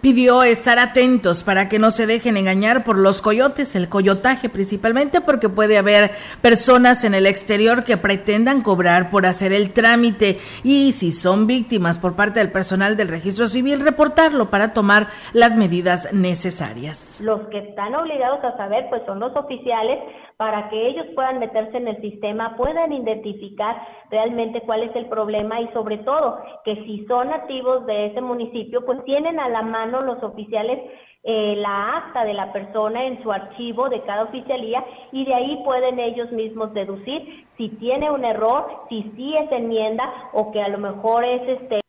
pidió 0.01 0.42
estar 0.42 0.78
atentos 0.78 1.44
para 1.44 1.68
que 1.68 1.78
no 1.78 1.90
se 1.90 2.07
dejen 2.07 2.36
engañar 2.36 2.84
por 2.84 2.99
los 2.99 3.22
coyotes, 3.22 3.74
el 3.74 3.88
coyotaje 3.88 4.49
principalmente 4.49 5.20
porque 5.20 5.49
puede 5.49 5.78
haber 5.78 6.11
personas 6.40 7.05
en 7.05 7.14
el 7.14 7.26
exterior 7.26 7.84
que 7.84 7.96
pretendan 7.96 8.62
cobrar 8.62 9.11
por 9.11 9.26
hacer 9.26 9.53
el 9.53 9.72
trámite 9.72 10.38
y 10.62 10.92
si 10.92 11.11
son 11.11 11.46
víctimas 11.46 11.99
por 11.99 12.14
parte 12.14 12.40
del 12.40 12.51
personal 12.51 12.96
del 12.96 13.09
registro 13.09 13.46
civil, 13.46 13.80
reportarlo 13.80 14.51
para 14.51 14.72
tomar 14.72 15.09
las 15.32 15.57
medidas 15.57 16.12
necesarias. 16.12 17.20
Los 17.20 17.49
que 17.49 17.59
están 17.59 17.94
obligados 17.94 18.42
a 18.44 18.57
saber 18.57 18.86
pues 18.90 19.03
son 19.07 19.20
los 19.20 19.34
oficiales 19.36 19.99
para 20.39 20.70
que 20.70 20.89
ellos 20.89 21.05
puedan 21.16 21.41
meterse 21.41 21.76
en 21.76 21.89
el 21.89 22.01
sistema, 22.01 22.57
puedan 22.57 22.93
identificar 22.93 23.76
realmente 24.09 24.61
cuál 24.61 24.84
es 24.84 24.95
el 24.95 25.07
problema 25.07 25.61
y 25.61 25.68
sobre 25.72 25.99
todo 25.99 26.39
que 26.64 26.76
si 26.84 27.05
son 27.07 27.30
nativos 27.30 27.84
de 27.86 28.07
ese 28.07 28.20
municipio, 28.20 28.86
pues 28.86 29.05
tienen 29.05 29.41
a 29.41 29.49
la 29.49 29.62
mano 29.62 30.01
los 30.01 30.22
oficiales 30.22 30.78
eh, 31.24 31.57
la 31.57 31.97
acta 31.97 32.24
de 32.24 32.34
la 32.34 32.53
persona 32.53 33.05
en 33.05 33.20
su 33.20 33.32
archivo 33.32 33.89
de 33.89 34.01
cada 34.05 34.22
oficialía 34.22 34.84
y 35.11 35.24
de 35.24 35.34
ahí 35.34 35.61
pueden 35.64 35.99
ellos 35.99 36.30
mismos 36.30 36.72
deducir 36.72 37.45
si 37.57 37.70
tiene 37.70 38.09
un 38.09 38.24
error, 38.24 38.84
si 38.89 39.03
sí 39.16 39.34
es 39.36 39.51
enmienda 39.51 40.05
o 40.32 40.53
que 40.53 40.62
a 40.62 40.68
lo 40.68 40.78
mejor 40.78 41.24
es 41.24 41.61
este 41.61 41.80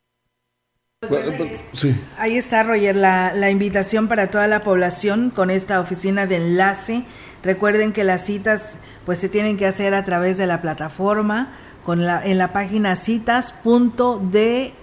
Sí. 1.72 1.94
Ahí 2.18 2.36
está, 2.36 2.62
Roger, 2.62 2.94
la, 2.94 3.32
la 3.32 3.48
invitación 3.48 4.06
para 4.06 4.30
toda 4.30 4.46
la 4.48 4.60
población 4.60 5.30
con 5.30 5.48
esta 5.50 5.80
oficina 5.80 6.26
de 6.26 6.36
enlace 6.36 7.04
Recuerden 7.42 7.92
que 7.92 8.04
las 8.04 8.24
citas 8.24 8.74
pues 9.06 9.18
se 9.18 9.28
tienen 9.28 9.56
que 9.56 9.66
hacer 9.66 9.94
a 9.94 10.04
través 10.04 10.36
de 10.38 10.46
la 10.46 10.60
plataforma 10.60 11.52
con 11.84 12.04
la, 12.04 12.24
en 12.24 12.36
la 12.38 12.52
página 12.52 12.94
citas.drc, 12.94 13.64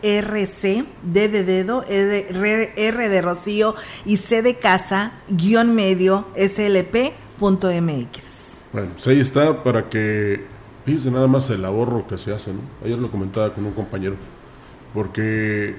D 0.02 1.30
de 1.30 1.44
dedo, 1.44 1.86
e 1.88 2.74
R, 2.76 3.10
de 3.10 3.22
Rocío 3.22 3.76
y 4.06 4.18
C 4.18 4.42
de 4.42 4.56
casa, 4.56 5.12
guion 5.30 5.76
medio, 5.76 6.26
slp.mx. 6.36 7.38
Bueno, 8.74 8.90
pues 8.94 9.08
ahí 9.08 9.20
está 9.20 9.64
para 9.64 9.90
que, 9.90 10.46
fíjense 10.86 11.12
nada 11.12 11.28
más 11.28 11.50
el 11.52 11.64
ahorro 11.64 12.08
que 12.08 12.18
se 12.18 12.34
hace, 12.34 12.54
¿no? 12.54 12.62
Ayer 12.84 12.98
lo 12.98 13.12
comentaba 13.12 13.54
con 13.54 13.66
un 13.66 13.74
compañero, 13.74 14.16
porque 14.94 15.76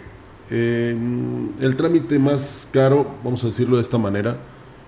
el 0.50 1.74
trámite 1.76 2.18
más 2.18 2.70
caro, 2.72 3.14
vamos 3.22 3.42
a 3.44 3.48
decirlo 3.48 3.76
de 3.76 3.82
esta 3.82 3.98
manera, 3.98 4.38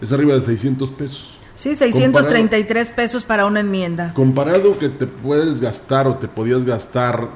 es 0.01 0.13
arriba 0.13 0.35
de 0.35 0.43
600 0.43 0.91
pesos. 0.93 1.40
Sí, 1.55 1.77
633 1.77 2.91
pesos 2.91 3.25
para 3.25 3.47
una 3.47 3.61
enmienda. 3.61 4.15
Comparado 4.15 4.79
que 4.79 4.89
te 4.89 5.07
puedes 5.07 5.61
gastar 5.61 6.07
o 6.07 6.17
te 6.17 6.29
podías 6.29 6.65
gastar, 6.65 7.29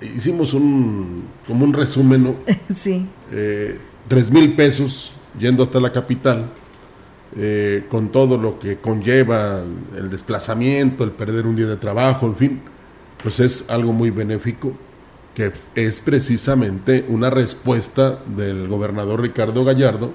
hicimos 0.00 0.54
un, 0.54 1.24
como 1.46 1.64
un 1.64 1.72
resumen, 1.72 2.24
¿no? 2.24 2.34
sí. 2.74 3.06
Eh, 3.32 3.78
tres 4.08 4.30
mil 4.30 4.54
pesos 4.54 5.12
yendo 5.38 5.62
hasta 5.62 5.78
la 5.78 5.92
capital, 5.92 6.46
eh, 7.36 7.86
con 7.88 8.10
todo 8.10 8.36
lo 8.36 8.58
que 8.58 8.78
conlleva 8.78 9.62
el 9.96 10.10
desplazamiento, 10.10 11.04
el 11.04 11.12
perder 11.12 11.46
un 11.46 11.54
día 11.54 11.66
de 11.66 11.76
trabajo, 11.76 12.26
en 12.26 12.36
fin, 12.36 12.60
pues 13.22 13.38
es 13.38 13.70
algo 13.70 13.92
muy 13.92 14.10
benéfico, 14.10 14.72
que 15.34 15.52
es 15.76 16.00
precisamente 16.00 17.04
una 17.08 17.30
respuesta 17.30 18.18
del 18.26 18.66
gobernador 18.66 19.20
Ricardo 19.20 19.64
Gallardo, 19.64 20.12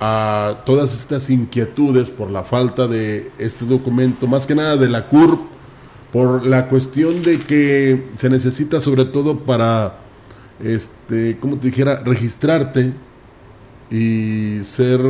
a 0.00 0.62
todas 0.64 0.98
estas 0.98 1.28
inquietudes 1.28 2.10
por 2.10 2.30
la 2.30 2.42
falta 2.42 2.88
de 2.88 3.30
este 3.38 3.66
documento, 3.66 4.26
más 4.26 4.46
que 4.46 4.54
nada 4.54 4.78
de 4.78 4.88
la 4.88 5.06
CURP, 5.06 5.38
por 6.10 6.46
la 6.46 6.68
cuestión 6.68 7.22
de 7.22 7.38
que 7.38 8.06
se 8.16 8.30
necesita 8.30 8.80
sobre 8.80 9.04
todo 9.04 9.40
para, 9.40 9.98
este, 10.64 11.36
como 11.38 11.58
te 11.58 11.68
dijera, 11.68 12.02
registrarte 12.04 12.92
y 13.90 14.60
ser 14.62 15.00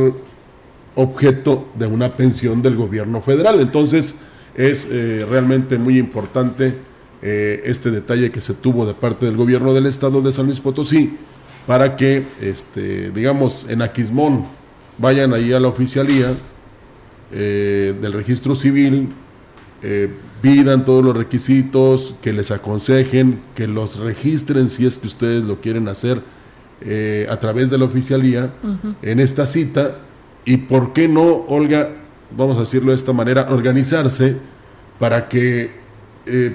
objeto 0.95 1.69
de 1.79 1.85
una 1.87 2.13
pensión 2.15 2.61
del 2.61 2.75
gobierno 2.75 3.21
federal. 3.21 3.61
Entonces 3.61 4.19
es 4.55 4.89
eh, 4.91 5.25
realmente 5.29 5.77
muy 5.77 5.97
importante 5.97 6.75
eh, 7.21 7.61
este 7.63 7.91
detalle 7.91 8.31
que 8.31 8.41
se 8.41 8.55
tuvo 8.55 8.85
de 8.85 8.93
parte 8.93 9.25
del 9.25 9.37
gobierno 9.37 9.73
del 9.73 9.85
estado 9.85 10.21
de 10.21 10.33
San 10.33 10.47
Luis 10.47 10.59
Potosí 10.59 11.17
para 11.65 11.95
que, 11.95 12.23
este, 12.41 13.11
digamos, 13.11 13.67
en 13.69 13.81
Aquismón, 13.81 14.45
vayan 15.01 15.33
ahí 15.33 15.51
a 15.51 15.59
la 15.59 15.67
oficialía 15.67 16.33
eh, 17.33 17.95
del 17.99 18.13
registro 18.13 18.55
civil, 18.55 19.09
eh, 19.81 20.09
pidan 20.41 20.85
todos 20.85 21.03
los 21.03 21.17
requisitos, 21.17 22.15
que 22.21 22.33
les 22.33 22.51
aconsejen, 22.51 23.41
que 23.55 23.67
los 23.67 23.99
registren 23.99 24.69
si 24.69 24.85
es 24.85 24.99
que 24.99 25.07
ustedes 25.07 25.43
lo 25.43 25.59
quieren 25.59 25.87
hacer 25.87 26.21
eh, 26.81 27.27
a 27.29 27.37
través 27.37 27.69
de 27.69 27.77
la 27.77 27.85
oficialía 27.85 28.53
en 29.01 29.19
esta 29.19 29.47
cita. 29.47 29.97
Y 30.45 30.57
por 30.57 30.93
qué 30.93 31.07
no, 31.07 31.23
Olga, 31.47 31.89
vamos 32.35 32.57
a 32.57 32.61
decirlo 32.61 32.91
de 32.91 32.95
esta 32.95 33.13
manera, 33.13 33.47
organizarse 33.49 34.37
para 34.99 35.27
que 35.27 35.81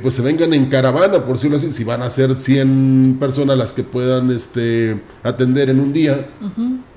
pues 0.01 0.15
se 0.15 0.23
vengan 0.23 0.55
en 0.55 0.67
caravana, 0.67 1.25
por 1.25 1.35
decirlo 1.35 1.57
así, 1.57 1.73
si 1.73 1.83
van 1.83 2.01
a 2.01 2.09
ser 2.09 2.39
100 2.39 3.17
personas 3.19 3.59
las 3.59 3.73
que 3.73 3.83
puedan 3.83 4.31
este, 4.31 5.01
atender 5.23 5.71
en 5.71 5.81
un 5.81 5.93
día, 5.93 6.29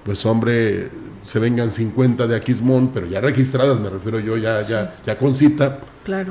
pues 0.04 0.26
hombre, 0.26 0.89
se 1.30 1.38
vengan 1.38 1.70
50 1.70 2.26
de 2.26 2.36
Aquismón, 2.36 2.90
pero 2.92 3.06
ya 3.06 3.22
registradas, 3.22 3.80
me 3.80 3.88
refiero 3.88 4.20
yo, 4.20 4.36
ya, 4.36 4.62
ya, 4.62 4.96
ya 5.06 5.16
con 5.16 5.36
cita, 5.36 5.78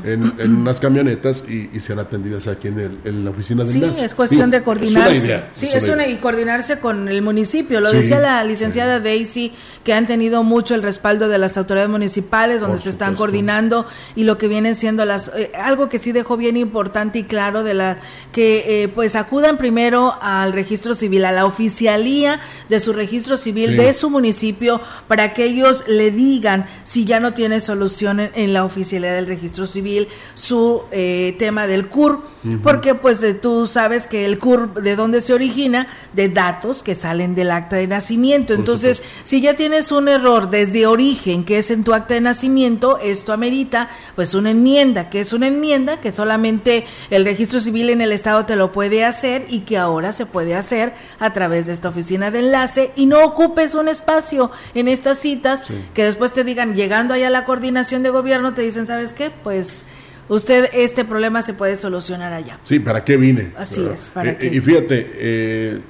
en, 0.05 0.57
unas 0.57 0.81
camionetas 0.81 1.45
y, 1.49 1.79
sean 1.81 1.99
atendidas 2.01 2.49
aquí 2.49 2.69
en, 2.69 2.81
el, 2.81 2.99
en 3.05 3.25
la 3.25 3.31
oficina 3.31 3.65
de 3.65 3.73
Sí, 3.73 3.85
es 3.85 4.15
cuestión 4.15 4.51
de 4.51 4.63
coordinarse. 4.63 5.45
sí, 5.53 5.69
es, 5.73 5.89
una, 5.89 6.07
y 6.07 6.17
coordinarse 6.17 6.81
con 6.81 7.09
el 7.09 7.23
municipio. 7.23 7.81
Lo 7.81 7.93
decía 7.93 8.19
la 8.19 8.43
licenciada 8.45 8.99
Daisy, 9.01 9.53
que 9.85 9.93
han 9.93 10.07
tenido 10.07 10.43
mucho 10.43 10.75
el 10.75 10.83
respaldo 10.83 11.29
de 11.29 11.39
las 11.39 11.57
autoridades 11.57 11.91
municipales, 11.91 12.61
donde 12.61 12.79
se 12.79 12.91
están 12.91 13.15
coordinando 13.15 13.87
y 14.17 14.25
lo 14.25 14.37
que 14.37 14.49
vienen 14.49 14.75
siendo 14.75 15.05
las 15.05 15.31
eh, 15.37 15.53
algo 15.55 15.89
que 15.89 15.99
sí 15.99 16.13
dejó 16.13 16.37
bien 16.37 16.57
importante 16.57 17.21
y 17.21 17.25
claro 17.25 17.63
de 17.63 17.75
la 17.75 17.99
que 18.33 18.83
eh, 18.83 18.89
pues 18.89 19.17
acudan 19.17 19.59
primero 19.59 20.17
al 20.21 20.53
registro 20.53 20.95
civil, 20.95 21.25
a 21.25 21.33
la 21.33 21.47
oficialía 21.47 22.41
de 22.69 22.81
su 22.81 22.93
registro 22.93 23.37
civil 23.37 23.77
de 23.77 23.93
su 23.93 24.11
municipio 24.11 24.81
para 25.07 25.35
que 25.35 25.45
ellos 25.45 25.85
le 25.87 26.11
digan 26.11 26.67
si 26.85 27.05
ya 27.05 27.21
no 27.21 27.35
tiene 27.35 27.61
solución 27.61 28.21
en 28.21 28.53
la 28.53 28.65
oficialidad 28.65 29.15
del 29.15 29.27
registro 29.27 29.67
civil 29.67 30.09
su 30.35 30.83
eh, 30.91 31.35
tema 31.39 31.67
del 31.67 31.89
CUR, 31.89 32.23
porque 32.63 32.95
pues 32.95 33.23
eh, 33.23 33.35
tú 33.35 33.67
sabes 33.67 34.07
que 34.07 34.25
el 34.25 34.39
CUR 34.39 34.75
de 34.75 34.97
dónde 34.97 35.21
se 35.21 35.35
origina, 35.35 35.89
de 36.13 36.29
datos 36.29 36.83
que 36.83 36.95
salen 36.95 37.35
del 37.35 37.51
acta 37.51 37.77
de 37.77 37.87
nacimiento. 37.87 38.55
Entonces, 38.55 39.03
si 39.25 39.41
ya 39.41 39.55
tienes 39.55 39.93
un 39.93 40.09
error 40.09 40.51
desde 40.51 40.87
origen, 40.87 41.45
que 41.45 41.59
es 41.59 41.71
en 41.71 41.85
tu 41.85 41.95
acta 41.95 42.15
de 42.15 42.21
nacimiento, 42.21 42.99
esto 42.99 43.33
amerita 43.33 43.91
pues 44.15 44.35
una 44.35 44.51
enmienda, 44.51 45.11
que 45.11 45.21
es 45.21 45.33
una 45.33 45.49
enmienda 45.49 46.01
que 46.01 46.13
solamente 46.13 46.87
el 47.11 47.25
registro 47.25 47.61
civil 47.61 47.91
en 47.91 48.01
el 48.01 48.13
estado 48.13 48.47
te 48.47 48.57
lo 48.57 48.73
puede 48.73 49.05
hacer 49.05 49.47
y 49.49 49.61
que 49.61 49.79
ahora 49.79 50.13
se 50.13 50.27
puede 50.27 50.55
hacer 50.55 50.95
a 51.19 51.33
través 51.33 51.67
de 51.67 51.73
esta 51.73 51.89
oficina 51.89 52.31
de 52.31 52.41
enlace 52.41 52.93
y 52.97 53.07
no 53.07 53.25
ocupes 53.25 53.75
un 53.75 53.89
espacio 53.89 54.51
en 54.75 54.89
estas 54.89 55.19
citas 55.19 55.65
que 55.95 56.05
después 56.05 56.33
te 56.33 56.45
digan, 56.45 56.75
llegando 56.75 57.15
allá 57.15 57.29
a 57.29 57.31
la 57.31 57.45
coordinación 57.45 58.03
de 58.03 58.11
gobierno, 58.11 58.55
te 58.55 58.63
dicen, 58.63 58.87
¿sabes 58.87 59.13
qué? 59.13 59.31
Pues 59.31 59.85
usted 60.29 60.69
este 60.73 61.05
problema 61.05 61.43
se 61.43 61.55
puede 61.55 61.77
solucionar 61.77 62.33
allá. 62.33 62.59
Sí, 62.65 62.79
¿para 62.81 63.05
qué 63.05 63.17
vine? 63.17 63.53
Así 63.57 63.85
es, 63.85 64.11
¿para 64.11 64.33
eh, 64.33 64.37
qué? 64.39 64.47
Y 64.49 64.61
fíjate, 64.61 65.11
eh, 65.15 65.81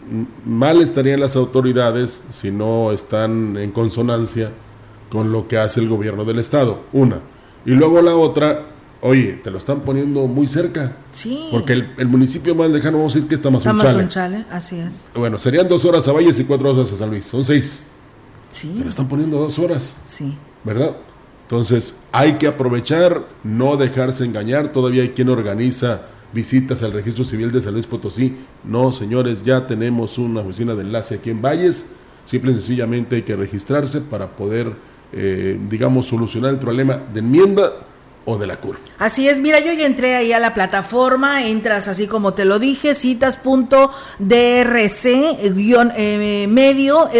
mal 0.45 0.81
estarían 0.81 1.20
las 1.20 1.37
autoridades 1.37 2.22
si 2.31 2.51
no 2.51 2.93
están 2.93 3.57
en 3.57 3.72
consonancia 3.72 4.51
con 5.11 5.33
lo 5.33 5.49
que 5.49 5.59
hace 5.59 5.81
el 5.81 5.89
gobierno 5.89 6.24
del 6.24 6.39
estado, 6.39 6.85
una. 6.93 7.20
Y 7.64 7.70
luego 7.70 8.01
la 8.03 8.14
otra, 8.14 8.66
oye, 9.01 9.41
te 9.43 9.51
lo 9.51 9.59
están 9.59 9.81
poniendo 9.81 10.26
muy 10.26 10.47
cerca. 10.47 10.97
Sí. 11.12 11.49
Porque 11.51 11.72
el, 11.72 12.07
municipio 12.07 12.55
más 12.55 12.70
lejano, 12.70 12.99
vamos 12.99 13.12
a 13.12 13.16
decir 13.16 13.29
que 13.29 13.35
está 13.35 13.51
más 13.51 13.62
Tamazunchale, 13.62 14.45
así 14.51 14.79
es. 14.79 15.09
Bueno, 15.14 15.39
serían 15.39 15.68
dos 15.68 15.85
horas 15.85 16.07
a 16.09 16.12
Valles 16.12 16.39
y 16.39 16.45
cuatro 16.45 16.70
horas 16.70 16.93
a 16.93 16.97
San 16.97 17.11
Luis, 17.11 17.26
son 17.26 17.45
seis. 17.45 17.85
Sí. 18.51 18.73
Te 18.77 18.83
lo 18.83 18.91
están 18.91 19.09
poniendo 19.09 19.39
dos 19.39 19.59
horas. 19.59 20.01
Sí. 20.05 20.37
¿Verdad? 20.65 20.97
Entonces 21.43 21.97
hay 22.13 22.35
que 22.35 22.47
aprovechar, 22.47 23.27
no 23.43 23.77
dejarse 23.77 24.25
engañar. 24.25 24.73
Todavía 24.73 25.03
hay 25.03 25.11
quien 25.11 25.29
organiza 25.29 26.03
visitas 26.33 26.83
al 26.83 26.93
registro 26.93 27.25
civil 27.25 27.51
de 27.53 27.63
San 27.63 27.73
Luis 27.73 27.87
Potosí. 27.87 28.37
No, 28.65 28.93
señores, 28.93 29.43
ya 29.43 29.67
tenemos 29.67 30.19
una 30.19 30.41
oficina 30.41 30.75
de 30.75 30.83
enlace 30.83 31.17
aquí 31.17 31.31
en 31.31 31.41
Valles. 31.41 31.95
Simple 32.25 32.53
y 32.53 32.55
sencillamente 32.57 33.17
hay 33.17 33.23
que 33.23 33.35
registrarse 33.35 34.03
para 34.03 34.37
poder, 34.37 34.73
eh, 35.13 35.59
digamos, 35.71 36.07
solucionar 36.07 36.51
el 36.51 36.59
problema 36.59 37.01
de 37.13 37.21
enmienda 37.21 37.73
o 38.29 38.37
de 38.37 38.47
la 38.47 38.57
CUR. 38.57 38.79
Así 38.99 39.26
es, 39.26 39.41
mira, 39.41 39.59
yo 39.59 39.72
ya 39.72 39.87
entré 39.87 40.14
ahí 40.14 40.35
a 40.35 40.39
la 40.39 40.53
plataforma, 40.53 41.47
entras 41.47 41.89
así 41.89 42.07
como 42.07 42.35
te 42.35 42.45
lo 42.45 42.59
dije, 42.59 42.95
citas.drc 42.95 43.89
eh, 45.97 46.47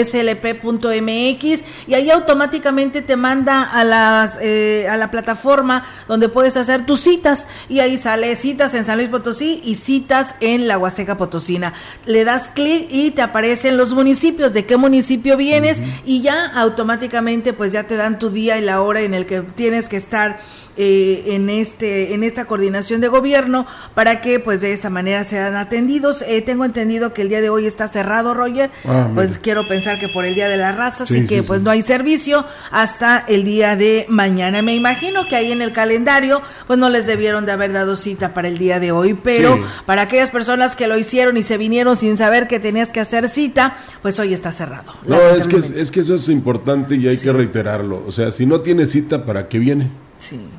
slp.mx 0.04 1.64
y 1.86 1.94
ahí 1.94 2.11
automáticamente 2.11 3.00
te 3.00 3.16
manda 3.16 3.62
a 3.62 3.84
las 3.84 4.38
eh, 4.42 4.86
a 4.90 4.98
la 4.98 5.11
plataforma 5.11 5.86
donde 6.09 6.28
puedes 6.28 6.59
hacer 6.59 6.84
tus 6.84 7.00
citas 7.00 7.48
y 7.70 7.80
ahí 7.80 7.96
sale 7.96 8.36
citas 8.36 8.74
en 8.74 8.84
San 8.84 8.98
Luis 8.98 9.09
Potosí 9.09 9.62
y 9.64 9.76
citas 9.76 10.34
en 10.40 10.68
la 10.68 10.76
Huasteca 10.76 11.16
Potosina. 11.16 11.72
Le 12.04 12.24
das 12.24 12.50
clic 12.50 12.86
y 12.90 13.12
te 13.12 13.22
aparecen 13.22 13.78
los 13.78 13.94
municipios, 13.94 14.52
de 14.52 14.66
qué 14.66 14.76
municipio 14.76 15.38
vienes 15.38 15.80
y 16.04 16.20
ya 16.20 16.48
automáticamente 16.48 17.54
pues 17.54 17.72
ya 17.72 17.84
te 17.84 17.96
dan 17.96 18.18
tu 18.18 18.28
día 18.28 18.59
y 18.59 18.61
la 18.61 18.82
hora 18.82 19.00
en 19.00 19.14
el 19.14 19.24
que 19.24 19.40
tienes 19.40 19.88
que 19.88 19.96
estar 19.96 20.40
eh, 20.81 21.35
en 21.35 21.51
este 21.51 22.14
en 22.14 22.22
esta 22.22 22.45
coordinación 22.45 23.01
de 23.01 23.09
gobierno 23.09 23.66
para 23.95 24.20
que 24.20 24.39
pues 24.39 24.61
de 24.61 24.72
esa 24.72 24.91
manera 24.91 25.24
sean 25.24 25.57
atendidos. 25.57 26.22
Eh, 26.22 26.41
tengo 26.41 26.64
entendido 26.64 27.12
que 27.12 27.22
el 27.22 27.29
día 27.29 27.41
de 27.41 27.51
hoy 27.51 27.66
está 27.66 27.89
cerrado, 27.89 28.33
Roger. 28.33 28.70
Ah, 28.85 29.11
pues 29.12 29.39
quiero 29.39 29.66
pensar 29.66 29.99
que 29.99 30.09
por 30.09 30.24
el 30.24 30.37
día 30.37 30.49
de 30.49 30.57
la 30.57 30.70
raza, 30.70 31.03
así 31.03 31.26
que 31.26 31.43
pues 31.43 31.62
no 31.62 31.72
hay 31.72 31.83
servicio 31.83 32.47
hasta 32.70 33.24
el 33.26 33.43
día 33.43 33.74
de 33.74 34.07
mañana. 34.09 34.62
Me 34.62 34.76
imagino 34.76 35.26
que 35.29 35.35
ahí 35.35 35.51
en 35.51 35.62
el 35.62 35.72
calendario 35.72 36.43
pues 36.68 36.79
no 36.79 36.89
les 36.91 37.07
debieron 37.07 37.45
de 37.45 37.51
haber 37.51 37.72
dado 37.72 37.97
cita 37.97 38.33
para 38.33 38.47
el 38.47 38.57
día 38.57 38.79
de 38.79 38.93
hoy, 38.93 39.14
pero 39.14 39.61
para 39.85 40.03
aquellas 40.03 40.31
personas 40.31 40.76
que 40.76 40.87
lo 40.87 40.97
hicieron 40.97 41.37
y 41.37 41.43
se 41.43 41.59
vinieron 41.59 41.97
sin 41.97 42.16
saber 42.16 42.47
que 42.47 42.61
tenías 42.61 42.91
que 42.91 43.01
hacer 43.01 43.29
cita, 43.29 43.79
pues 44.01 44.18
hoy 44.20 44.33
está 44.33 44.53
cerrado. 44.53 44.95
No, 45.05 45.18
es 45.31 45.49
que, 45.49 45.57
es 45.57 45.91
que 45.91 46.01
eso 46.01 46.14
es 46.14 46.29
importante 46.29 46.95
y 46.95 47.09
hay 47.09 47.18
que 47.18 47.33
reiterarlo. 47.33 48.05
O 48.07 48.12
sea, 48.12 48.31
si 48.31 48.47
no 48.47 48.61
tiene 48.61 48.87
cita, 48.87 49.24
¿para 49.24 49.49
qué 49.49 49.59
viene? 49.59 49.91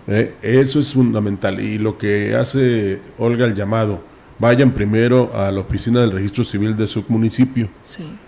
Eh, 0.08 0.36
eso 0.42 0.80
es 0.80 0.94
fundamental. 0.94 1.60
Y 1.60 1.78
lo 1.78 1.98
que 1.98 2.36
hace 2.36 3.02
Olga 3.18 3.46
el 3.46 3.56
llamado, 3.56 4.02
vayan 4.40 4.72
primero 4.72 5.32
a 5.34 5.52
la 5.52 5.60
oficina 5.62 6.00
del 6.02 6.12
registro 6.12 6.44
civil 6.44 6.76
de 6.78 6.88
su 6.88 7.04
municipio. 7.10 7.70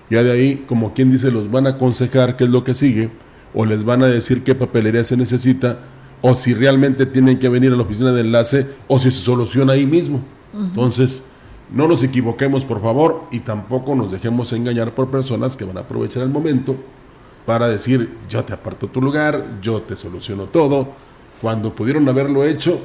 Ya 0.10 0.24
de 0.24 0.32
ahí, 0.32 0.66
como 0.68 0.94
quien 0.94 1.10
dice, 1.10 1.32
los 1.32 1.50
van 1.50 1.68
a 1.68 1.72
aconsejar 1.72 2.36
qué 2.36 2.44
es 2.44 2.50
lo 2.50 2.64
que 2.64 2.74
sigue, 2.74 3.10
o 3.54 3.66
les 3.66 3.84
van 3.84 4.04
a 4.04 4.08
decir 4.08 4.44
qué 4.44 4.54
papelería 4.54 5.04
se 5.04 5.18
necesita, 5.18 5.80
o 6.22 6.36
si 6.36 6.54
realmente 6.54 7.06
tienen 7.06 7.40
que 7.40 7.50
venir 7.50 7.72
a 7.72 7.76
la 7.76 7.84
oficina 7.84 8.12
de 8.12 8.22
enlace, 8.22 8.68
o 8.88 9.00
si 9.00 9.10
se 9.10 9.22
soluciona 9.24 9.74
ahí 9.74 9.86
mismo. 9.86 10.22
Entonces, 10.54 11.32
no 11.74 11.88
nos 11.88 12.04
equivoquemos, 12.04 12.66
por 12.66 12.82
favor, 12.82 13.24
y 13.32 13.40
tampoco 13.40 13.96
nos 13.96 14.12
dejemos 14.12 14.52
engañar 14.52 14.94
por 14.94 15.10
personas 15.10 15.56
que 15.56 15.64
van 15.64 15.78
a 15.78 15.82
aprovechar 15.82 16.24
el 16.24 16.30
momento 16.30 16.76
para 17.46 17.70
decir, 17.70 18.18
yo 18.30 18.44
te 18.44 18.54
aparto 18.54 18.88
tu 18.88 19.02
lugar, 19.02 19.60
yo 19.62 19.82
te 19.82 19.96
soluciono 19.96 20.44
todo 20.46 20.90
cuando 21.42 21.74
pudieron 21.74 22.08
haberlo 22.08 22.46
hecho, 22.46 22.80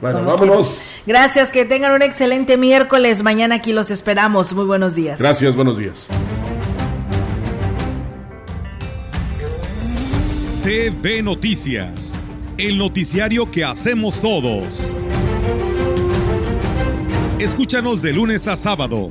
Bueno, 0.00 0.24
vámonos. 0.24 0.96
Gracias, 1.06 1.50
que 1.52 1.64
tengan 1.64 1.92
un 1.92 2.02
excelente 2.02 2.56
miércoles. 2.56 3.22
Mañana 3.22 3.56
aquí 3.56 3.72
los 3.72 3.90
esperamos. 3.90 4.52
Muy 4.54 4.64
buenos 4.64 4.94
días. 4.94 5.18
Gracias, 5.18 5.54
buenos 5.54 5.78
días. 5.78 6.08
CB 10.64 11.22
Noticias, 11.22 12.14
el 12.56 12.78
noticiario 12.78 13.50
que 13.50 13.64
hacemos 13.64 14.20
todos. 14.20 14.96
Escúchanos 17.38 18.00
de 18.00 18.14
lunes 18.14 18.48
a 18.48 18.56
sábado. 18.56 19.10